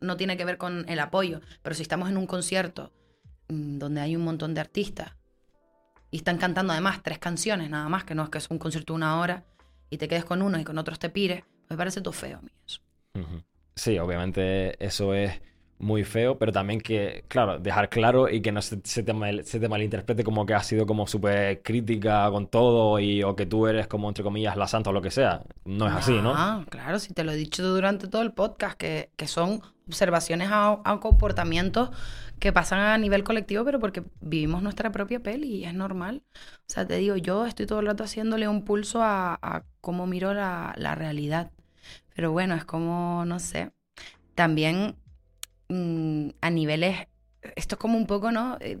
no 0.00 0.16
tiene 0.16 0.36
que 0.36 0.44
ver 0.44 0.58
con 0.58 0.88
el 0.88 1.00
apoyo. 1.00 1.40
Pero 1.62 1.74
si 1.74 1.82
estamos 1.82 2.08
en 2.08 2.16
un 2.16 2.26
concierto 2.26 2.92
mm, 3.48 3.78
donde 3.78 4.00
hay 4.00 4.16
un 4.16 4.24
montón 4.24 4.54
de 4.54 4.60
artistas 4.60 5.12
y 6.10 6.18
están 6.18 6.38
cantando 6.38 6.72
además 6.72 7.02
tres 7.02 7.18
canciones 7.18 7.70
nada 7.70 7.88
más, 7.88 8.04
que 8.04 8.14
no 8.14 8.24
es 8.24 8.30
que 8.30 8.38
es 8.38 8.50
un 8.50 8.58
concierto 8.58 8.92
de 8.92 8.96
una 8.96 9.18
hora 9.18 9.44
y 9.90 9.98
te 9.98 10.08
quedes 10.08 10.24
con 10.24 10.42
uno 10.42 10.58
y 10.58 10.64
con 10.64 10.78
otros 10.78 10.98
te 10.98 11.10
pires, 11.10 11.44
me 11.68 11.76
parece 11.76 12.00
todo 12.00 12.12
feo 12.12 12.38
a 12.38 12.42
mí 12.42 12.50
eso. 12.66 12.80
Sí, 13.74 13.98
obviamente 13.98 14.82
eso 14.84 15.14
es 15.14 15.40
muy 15.82 16.04
feo, 16.04 16.38
pero 16.38 16.52
también 16.52 16.80
que, 16.80 17.24
claro, 17.26 17.58
dejar 17.58 17.88
claro 17.88 18.28
y 18.28 18.40
que 18.40 18.52
no 18.52 18.62
se, 18.62 18.76
te, 18.76 18.88
se 18.88 19.02
te, 19.02 19.68
malinterprete 19.68 20.22
como 20.22 20.46
que 20.46 20.54
has 20.54 20.66
sido 20.66 20.86
como 20.86 21.08
súper 21.08 21.60
crítica 21.62 22.30
con 22.30 22.46
todo 22.46 23.00
y 23.00 23.24
o 23.24 23.34
que 23.34 23.46
tú 23.46 23.66
eres 23.66 23.88
como, 23.88 24.08
entre 24.08 24.22
comillas, 24.22 24.56
la 24.56 24.68
santa 24.68 24.90
o 24.90 24.92
lo 24.92 25.02
que 25.02 25.10
sea. 25.10 25.42
No 25.64 25.88
es 25.88 25.94
así, 25.94 26.12
¿no? 26.22 26.32
Ah, 26.36 26.64
claro, 26.70 27.00
si 27.00 27.12
te 27.12 27.24
lo 27.24 27.32
he 27.32 27.36
dicho 27.36 27.66
durante 27.66 28.06
todo 28.06 28.22
el 28.22 28.32
podcast, 28.32 28.78
que, 28.78 29.10
que 29.16 29.26
son 29.26 29.60
observaciones 29.88 30.50
a, 30.52 30.80
a, 30.84 31.00
comportamientos 31.00 31.90
que 32.38 32.52
pasan 32.52 32.78
a 32.78 32.96
nivel 32.96 33.24
colectivo, 33.24 33.64
pero 33.64 33.80
porque 33.80 34.04
vivimos 34.20 34.62
nuestra 34.62 34.92
propia 34.92 35.20
peli 35.20 35.48
y 35.48 35.64
es 35.64 35.74
normal. 35.74 36.22
O 36.34 36.68
sea, 36.68 36.86
te 36.86 36.96
digo, 36.96 37.16
yo 37.16 37.44
estoy 37.44 37.66
todo 37.66 37.80
el 37.80 37.86
rato 37.86 38.04
haciéndole 38.04 38.46
un 38.46 38.64
pulso 38.64 39.02
a, 39.02 39.36
a 39.42 39.64
cómo 39.80 40.06
miro 40.06 40.32
la, 40.32 40.74
la 40.76 40.94
realidad. 40.94 41.50
Pero 42.14 42.30
bueno, 42.30 42.54
es 42.54 42.64
como, 42.64 43.24
no 43.26 43.40
sé. 43.40 43.72
También 44.36 44.96
Mm, 45.72 46.32
a 46.42 46.50
niveles, 46.50 47.08
esto 47.56 47.76
es 47.76 47.78
como 47.78 47.96
un 47.96 48.06
poco, 48.06 48.30
¿no? 48.30 48.58
Eh, 48.60 48.78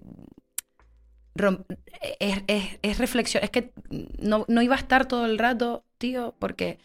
es, 2.20 2.78
es, 2.82 2.98
reflexión, 2.98 3.42
es 3.42 3.48
que 3.48 3.72
no, 4.18 4.44
iba 4.60 4.74
a 4.74 4.78
estar 4.78 5.06
todo 5.06 5.24
el 5.24 5.38
rato, 5.38 5.86
tío, 5.96 6.34
porque 6.38 6.78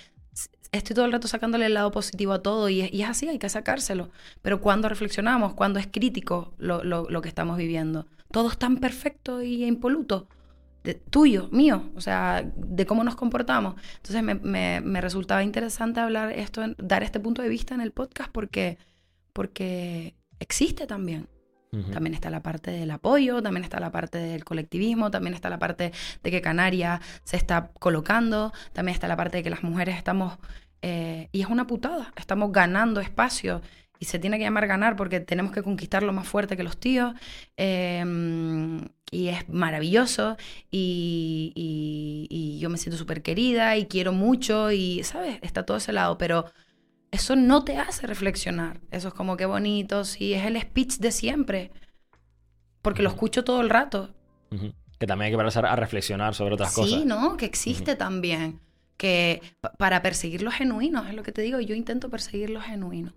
estoy 0.72 0.96
todo 0.96 1.04
el 1.04 1.12
rato 1.12 1.28
sacándole 1.28 1.66
el 1.66 1.74
lado 1.74 1.92
positivo 1.92 2.32
a 2.32 2.42
todo 2.42 2.70
y 2.70 2.82
es, 2.84 3.10
así, 3.10 3.28
hay 3.28 3.38
que 3.38 3.50
sacárselo. 3.50 4.10
Pero 4.42 4.62
cuando 4.62 4.88
reflexionamos, 4.88 5.56
cuando 5.56 5.78
es 5.78 5.88
crítico 5.88 6.54
lo, 6.58 7.22
que 7.22 7.28
estamos 7.28 7.58
viviendo, 7.58 8.08
todo 8.32 8.50
es 8.50 8.58
tan 8.58 8.78
perfecto 8.78 9.42
y 9.42 9.66
impoluto. 9.66 10.30
De, 10.86 10.94
tuyo, 10.94 11.50
mío, 11.52 11.92
o 11.98 12.02
sea, 12.02 12.50
de 12.56 12.86
cómo 12.86 13.04
nos 13.04 13.18
comportamos. 13.18 13.76
Entonces 13.98 14.24
me, 14.24 14.80
me 14.80 15.02
resultaba 15.02 15.44
interesante 15.44 16.00
hablar 16.00 16.32
esto, 16.32 16.62
dar 16.78 17.04
este 17.04 17.20
punto 17.20 17.42
de 17.42 17.50
vista 17.50 17.76
en 17.76 17.82
el 17.82 17.92
podcast 17.92 18.32
porque 18.32 18.78
porque 19.38 20.16
existe 20.40 20.88
también. 20.88 21.28
También 21.92 22.16
está 22.16 22.32
la 22.32 22.42
parte 22.42 22.72
del 22.72 22.90
apoyo, 22.90 23.40
también 23.44 23.64
está 23.64 23.80
la 23.80 23.92
parte 23.92 24.18
del 24.18 24.44
colectivismo, 24.44 25.12
también 25.12 25.36
está 25.36 25.48
la 25.48 25.60
parte 25.60 25.92
de 26.24 26.32
que 26.32 26.42
Canarias 26.42 27.02
se 27.24 27.38
está 27.38 27.70
colocando, 27.78 28.52
también 28.74 28.96
está 28.96 29.08
la 29.08 29.16
parte 29.16 29.38
de 29.38 29.44
que 29.44 29.52
las 29.52 29.62
mujeres 29.62 29.96
estamos, 29.96 30.40
eh, 30.82 31.30
y 31.32 31.42
es 31.42 31.48
una 31.50 31.68
putada, 31.68 32.14
estamos 32.16 32.52
ganando 32.52 33.00
espacio 33.00 33.62
y 34.00 34.06
se 34.06 34.18
tiene 34.18 34.40
que 34.40 34.46
llamar 34.46 34.66
ganar 34.66 34.96
porque 34.96 35.20
tenemos 35.20 35.52
que 35.52 35.62
conquistarlo 35.62 36.12
más 36.14 36.28
fuerte 36.28 36.58
que 36.58 36.64
los 36.64 36.80
tíos. 36.80 37.14
Em, 37.58 38.88
y 39.12 39.28
es 39.28 39.48
maravilloso 39.50 40.36
y, 40.72 41.54
y 41.56 42.58
yo 42.60 42.72
me 42.72 42.78
siento 42.78 42.98
súper 42.98 43.22
querida 43.22 43.78
y 43.78 43.86
quiero 43.86 44.14
mucho 44.14 44.72
y, 44.72 45.04
¿sabes? 45.04 45.38
Está 45.44 45.64
todo 45.64 45.78
ese 45.78 45.94
lado, 45.94 46.18
pero 46.18 46.46
eso 47.18 47.36
no 47.36 47.64
te 47.64 47.78
hace 47.78 48.08
reflexionar. 48.08 48.80
Eso 48.92 49.10
es 49.10 49.14
como 49.14 49.38
que 49.38 49.46
bonito, 49.46 50.06
sí, 50.06 50.34
es 50.34 50.46
el 50.46 50.60
speech 50.62 50.98
de 50.98 51.12
siempre. 51.12 51.72
Porque 52.82 53.04
lo 53.04 53.10
escucho 53.10 53.44
todo 53.44 53.62
el 53.62 53.70
rato. 53.70 54.14
Que 55.00 55.08
también 55.08 55.26
hay 55.28 55.32
que 55.32 55.44
pasar 55.44 55.66
a 55.66 55.76
reflexionar 55.76 56.36
sobre 56.36 56.54
otras 56.54 56.74
cosas. 56.74 57.00
Sí, 57.00 57.06
¿no? 57.06 57.36
Que 57.36 57.46
existe 57.46 57.96
también. 57.96 58.62
que 58.98 59.42
para 59.78 60.02
perseguir 60.02 60.42
lo 60.42 60.52
genuino, 60.52 61.06
es 61.08 61.14
lo 61.14 61.24
que 61.24 61.32
te 61.32 61.42
digo, 61.42 61.60
yo 61.60 61.76
intento 61.76 62.10
perseguir 62.10 62.50
lo 62.50 62.62
genuino. 62.62 63.14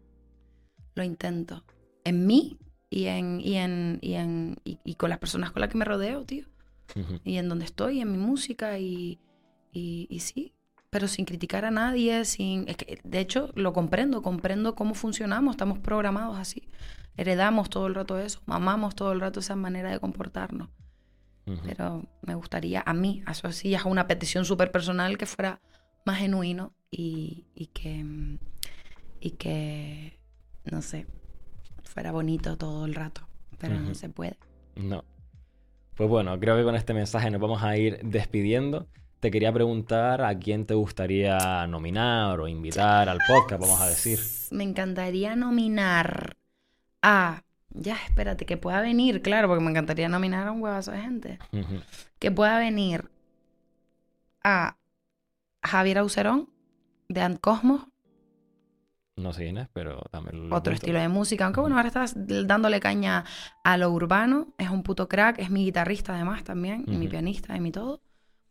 Lo 0.94 1.02
intento. 1.02 1.64
En 2.04 2.26
mí 2.26 2.58
y 2.90 3.06
en, 3.06 3.40
y 3.40 3.56
en, 3.56 3.98
y 4.02 4.14
en 4.14 4.56
y, 4.64 4.94
con 4.94 5.10
las 5.10 5.18
personas 5.18 5.52
con 5.52 5.60
las 5.60 5.70
que 5.70 5.78
me 5.78 5.84
rodeo, 5.84 6.24
tío. 6.24 6.46
Y 7.24 7.36
en 7.36 7.48
donde 7.48 7.64
estoy, 7.66 8.00
en 8.00 8.10
mi 8.10 8.18
música 8.18 8.78
y, 8.78 9.20
y, 9.72 10.20
sí, 10.20 10.54
pero 10.90 11.06
sin 11.08 11.24
criticar 11.24 11.64
a 11.64 11.70
nadie, 11.70 12.24
sin... 12.24 12.66
que, 12.66 13.00
de 13.02 13.20
hecho, 13.20 13.50
lo 13.54 13.72
comprendo, 13.72 14.22
comprendo 14.22 14.74
cómo 14.74 14.94
funcionamos, 14.94 15.54
estamos 15.54 15.78
programados 15.78 16.38
así. 16.38 16.68
Heredamos 17.16 17.70
todo 17.70 17.86
el 17.86 17.94
rato 17.94 18.18
eso, 18.18 18.40
mamamos 18.46 18.94
todo 18.94 19.12
el 19.12 19.20
rato 19.20 19.40
esa 19.40 19.56
manera 19.56 19.90
de 19.90 20.00
comportarnos. 20.00 20.68
Pero 21.64 22.04
me 22.22 22.36
gustaría, 22.36 22.80
a 22.86 22.94
mí, 22.94 23.24
eso 23.28 23.48
así, 23.48 23.74
es 23.74 23.84
una 23.84 24.06
petición 24.06 24.44
súper 24.44 24.70
personal 24.70 25.18
que 25.18 25.26
fuera 25.26 25.60
más 26.04 26.18
genuino 26.18 26.72
y, 26.92 27.46
y, 27.56 27.66
que, 27.66 28.04
y 29.20 29.30
que, 29.32 30.16
no 30.70 30.80
sé, 30.80 31.08
fuera 31.82 32.12
bonito 32.12 32.56
todo 32.56 32.86
el 32.86 32.94
rato. 32.94 33.26
Pero 33.58 33.80
no 33.80 33.94
se 33.94 34.08
puede. 34.08 34.38
No. 34.76 35.04
Pues 35.96 36.08
bueno, 36.08 36.38
creo 36.38 36.56
que 36.56 36.62
con 36.62 36.76
este 36.76 36.94
mensaje 36.94 37.30
nos 37.30 37.40
vamos 37.40 37.62
a 37.64 37.76
ir 37.76 37.98
despidiendo. 38.04 38.86
Te 39.20 39.30
quería 39.30 39.52
preguntar 39.52 40.22
a 40.22 40.38
quién 40.38 40.64
te 40.64 40.72
gustaría 40.72 41.66
nominar 41.66 42.40
o 42.40 42.48
invitar 42.48 43.08
al 43.08 43.18
podcast, 43.28 43.60
vamos 43.60 43.80
a 43.80 43.86
decir. 43.86 44.18
Me 44.50 44.64
encantaría 44.64 45.36
nominar 45.36 46.36
a 47.02 47.42
ya, 47.72 47.96
espérate, 48.06 48.46
que 48.46 48.56
pueda 48.56 48.80
venir, 48.80 49.22
claro, 49.22 49.46
porque 49.46 49.62
me 49.62 49.70
encantaría 49.70 50.08
nominar 50.08 50.48
a 50.48 50.52
un 50.52 50.62
huevazo 50.62 50.90
de 50.92 51.00
gente. 51.00 51.38
Que 52.18 52.30
pueda 52.30 52.58
venir 52.58 53.10
a 54.42 54.76
Javier 55.62 55.98
Aucerón, 55.98 56.48
de 57.08 57.20
Ant 57.20 57.40
Cosmos. 57.40 57.86
No 59.16 59.34
sé 59.34 59.44
quién 59.44 59.58
es, 59.58 59.68
pero 59.72 60.00
también 60.10 60.50
Otro 60.50 60.72
estilo 60.72 60.98
de 60.98 61.08
música. 61.08 61.44
Aunque 61.44 61.60
bueno, 61.60 61.76
ahora 61.76 61.88
estás 61.88 62.14
dándole 62.16 62.80
caña 62.80 63.24
a 63.62 63.76
lo 63.76 63.90
urbano. 63.90 64.54
Es 64.56 64.70
un 64.70 64.82
puto 64.82 65.08
crack. 65.08 65.38
Es 65.38 65.50
mi 65.50 65.64
guitarrista 65.64 66.14
además 66.14 66.42
también. 66.42 66.84
Y 66.88 66.96
mi 66.96 67.06
pianista 67.06 67.54
y 67.54 67.60
mi 67.60 67.70
todo. 67.70 68.00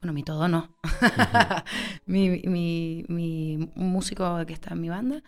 Bueno, 0.02 0.14
mi 0.14 0.24
todo 0.24 0.48
no. 0.48 0.70
mi, 2.06 2.42
mi, 2.46 3.06
mi 3.08 3.70
músico 3.76 4.46
que 4.46 4.54
está 4.54 4.74
en 4.74 4.82
mi 4.82 4.90
banda 4.90 5.22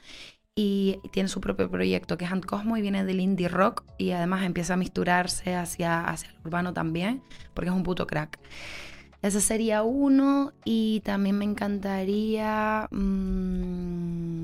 y 0.55 0.99
tiene 1.11 1.29
su 1.29 1.41
propio 1.41 1.69
proyecto 1.69 2.17
que 2.17 2.25
es 2.25 2.31
Ant 2.31 2.45
Cosmo 2.45 2.77
y 2.77 2.81
viene 2.81 3.05
del 3.05 3.19
indie 3.19 3.47
rock 3.47 3.83
y 3.97 4.11
además 4.11 4.43
empieza 4.43 4.73
a 4.73 4.77
misturarse 4.77 5.55
hacia, 5.55 6.05
hacia 6.05 6.29
el 6.29 6.35
urbano 6.45 6.73
también 6.73 7.21
porque 7.53 7.69
es 7.69 7.75
un 7.75 7.83
puto 7.83 8.07
crack. 8.07 8.39
Ese 9.21 9.39
sería 9.39 9.83
uno 9.83 10.51
y 10.65 11.01
también 11.01 11.37
me 11.37 11.45
encantaría... 11.45 12.87
Mmm, 12.91 14.41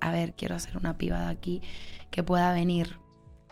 a 0.00 0.12
ver, 0.12 0.34
quiero 0.34 0.54
hacer 0.54 0.76
una 0.76 0.96
piba 0.96 1.20
de 1.20 1.30
aquí 1.30 1.62
que 2.10 2.22
pueda 2.22 2.52
venir. 2.52 2.96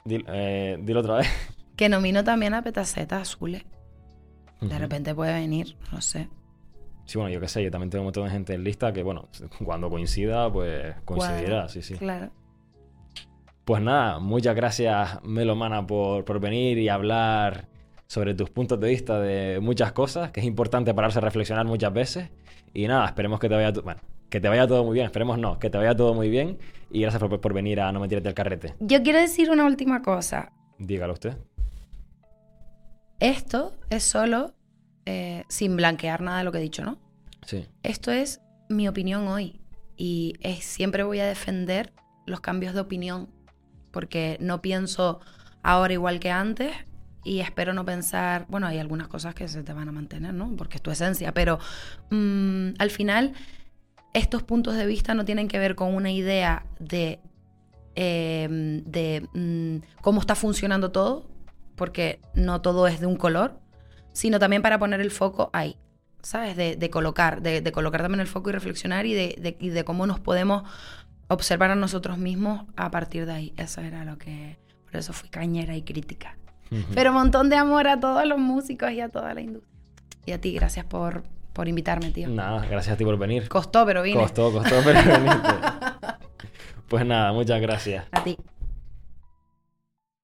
Eh, 0.09 0.79
dilo, 0.83 1.01
otra 1.01 1.17
vez. 1.17 1.29
Que 1.77 1.89
nomino 1.89 2.25
también 2.25 2.55
a 2.55 2.63
Petaceta 2.63 3.21
Azules. 3.21 3.65
De 4.61 4.79
repente 4.79 5.15
puede 5.15 5.35
venir, 5.35 5.77
no 5.93 6.01
sé. 6.01 6.29
Sí, 7.05 7.19
bueno, 7.19 7.33
yo 7.33 7.41
qué 7.41 7.49
sé, 7.49 7.63
yo 7.63 7.71
también 7.71 7.91
tengo 7.91 8.03
un 8.03 8.07
montón 8.07 8.25
de 8.25 8.31
gente 8.31 8.55
en 8.55 8.65
lista 8.65 8.93
que, 8.93 9.03
bueno, 9.03 9.29
cuando 9.65 9.89
coincida, 9.89 10.53
pues 10.53 10.95
coincidirá, 11.05 11.69
sí, 11.69 11.83
sí. 11.83 11.95
Claro. 11.95 12.31
Pues 13.65 13.83
nada, 13.83 14.19
muchas 14.19 14.57
gracias, 14.57 15.23
Melomana, 15.25 15.87
por, 15.87 16.25
por 16.25 16.41
venir 16.41 16.79
y 16.79 16.89
hablar 16.89 17.69
sobre 18.07 18.35
tus 18.35 18.51
puntos 18.51 18.79
de 18.81 18.89
vista 18.89 19.21
de 19.21 19.61
muchas 19.61 19.93
cosas, 19.93 20.31
que 20.31 20.41
es 20.41 20.47
importante 20.47 20.95
pararse 20.95 21.19
a 21.19 21.23
reflexionar 21.23 21.67
muchas 21.67 21.93
veces. 21.93 22.31
Y 22.73 22.87
nada, 22.87 23.07
esperemos 23.07 23.41
que 23.41 23.49
te 23.49 23.55
vaya, 23.55 23.73
bueno, 23.83 24.01
que 24.29 24.41
te 24.41 24.49
vaya 24.49 24.67
todo 24.67 24.85
muy 24.85 24.95
bien, 24.95 25.07
esperemos 25.07 25.39
no, 25.39 25.59
que 25.59 25.71
te 25.71 25.79
vaya 25.79 25.95
todo 25.95 26.15
muy 26.15 26.29
bien. 26.29 26.59
Y 26.91 27.03
gracias 27.03 27.21
por, 27.21 27.41
por 27.41 27.53
venir 27.55 27.81
a 27.81 27.91
No 27.93 28.01
Me 28.01 28.09
Tires 28.09 28.35
Carrete. 28.35 28.75
Yo 28.81 29.03
quiero 29.03 29.19
decir 29.19 29.51
una 29.51 29.65
última 29.65 30.03
cosa. 30.03 30.53
Dígalo 30.79 31.15
usted. 31.15 31.37
Esto 33.21 33.77
es 33.91 34.03
solo 34.03 34.55
eh, 35.05 35.45
sin 35.49 35.77
blanquear 35.77 36.21
nada 36.21 36.39
de 36.39 36.45
lo 36.45 36.53
que 36.53 36.59
he 36.59 36.63
dicho, 36.63 36.85
¿no? 36.85 36.99
Sí. 37.47 37.67
Esto 37.83 38.11
es 38.11 38.41
mi 38.69 38.89
opinión 38.89 39.29
hoy 39.29 39.61
y 39.97 40.35
es, 40.41 40.65
siempre 40.65 41.03
voy 41.03 41.21
a 41.21 41.27
defender 41.27 41.93
los 42.27 42.41
cambios 42.41 42.75
de 42.75 42.81
opinión 42.81 43.29
porque 43.93 44.37
no 44.41 44.61
pienso 44.61 45.21
ahora 45.63 45.93
igual 45.93 46.21
que 46.21 46.31
antes 46.31 46.73
y 47.25 47.41
espero 47.41 47.73
no 47.73 47.85
pensar, 47.85 48.47
bueno, 48.49 48.67
hay 48.67 48.79
algunas 48.79 49.09
cosas 49.09 49.35
que 49.35 49.49
se 49.49 49.63
te 49.63 49.73
van 49.73 49.89
a 49.89 49.93
mantener, 49.93 50.33
¿no? 50.33 50.55
Porque 50.57 50.77
es 50.77 50.83
tu 50.83 50.91
esencia, 50.91 51.33
pero 51.33 51.59
mm, 52.11 52.71
al 52.79 52.91
final 52.91 53.33
estos 54.13 54.43
puntos 54.43 54.77
de 54.77 54.87
vista 54.87 55.15
no 55.15 55.25
tienen 55.25 55.49
que 55.49 55.59
ver 55.59 55.75
con 55.75 55.95
una 55.95 56.11
idea 56.11 56.65
de, 56.79 57.21
em, 57.95 58.83
de 58.85 59.29
mm, 59.35 60.01
cómo 60.03 60.21
está 60.21 60.35
funcionando 60.35 60.93
todo, 60.93 61.29
porque 61.77 62.21
no 62.35 62.61
todo 62.61 62.87
es 62.87 63.01
de 63.01 63.07
un 63.07 63.17
color, 63.17 63.61
sino 64.13 64.39
también 64.39 64.63
para 64.63 64.79
poner 64.79 65.01
el 65.01 65.11
foco 65.11 65.51
ahí, 65.53 65.77
¿sabes? 66.23 66.57
De, 66.57 66.91
colocar, 66.91 67.43
de, 67.43 67.71
colocar 67.73 68.03
también 68.03 68.21
el 68.21 68.27
foco 68.27 68.51
y 68.51 68.53
reflexionar 68.53 69.07
y 69.07 69.15
de, 69.15 69.57
de 69.59 69.85
cómo 69.85 70.07
nos 70.07 70.19
podemos 70.19 70.65
observar 71.29 71.71
a 71.71 71.75
nosotros 71.75 72.19
mismos 72.19 72.65
a 72.77 72.91
partir 72.91 73.27
de 73.27 73.33
ahí. 73.33 73.55
Eso 73.57 73.81
era 73.81 74.05
lo 74.05 74.19
que, 74.19 74.59
por 74.87 74.97
eso 74.97 75.13
fui 75.13 75.29
cañera 75.29 75.77
y 75.77 75.83
crítica. 75.83 76.37
Pero 76.95 77.11
un 77.11 77.17
montón 77.17 77.49
de 77.49 77.57
amor 77.57 77.87
a 77.87 78.01
todos 78.01 78.27
los 78.27 78.39
músicos 78.39 78.91
y 78.91 79.01
a 79.01 79.09
toda 79.09 79.35
la 79.35 79.41
industria. 79.41 79.73
Y 80.25 80.33
a 80.33 80.41
ti, 80.41 80.53
gracias 80.53 80.85
por, 80.85 81.23
por 81.53 81.69
invitarme, 81.69 82.11
tío. 82.11 82.29
Nada, 82.29 82.67
gracias 82.67 82.95
a 82.95 82.97
ti 82.97 83.05
por 83.05 83.17
venir. 83.17 83.49
Costó, 83.49 83.87
pero 83.87 84.03
vine. 84.03 84.21
Costó, 84.21 84.51
costó, 84.51 84.75
pero 84.85 85.01
viniste. 85.01 85.55
pues 86.89 87.07
nada, 87.07 87.33
muchas 87.33 87.61
gracias. 87.61 88.07
A 88.11 88.25
ti. 88.25 88.37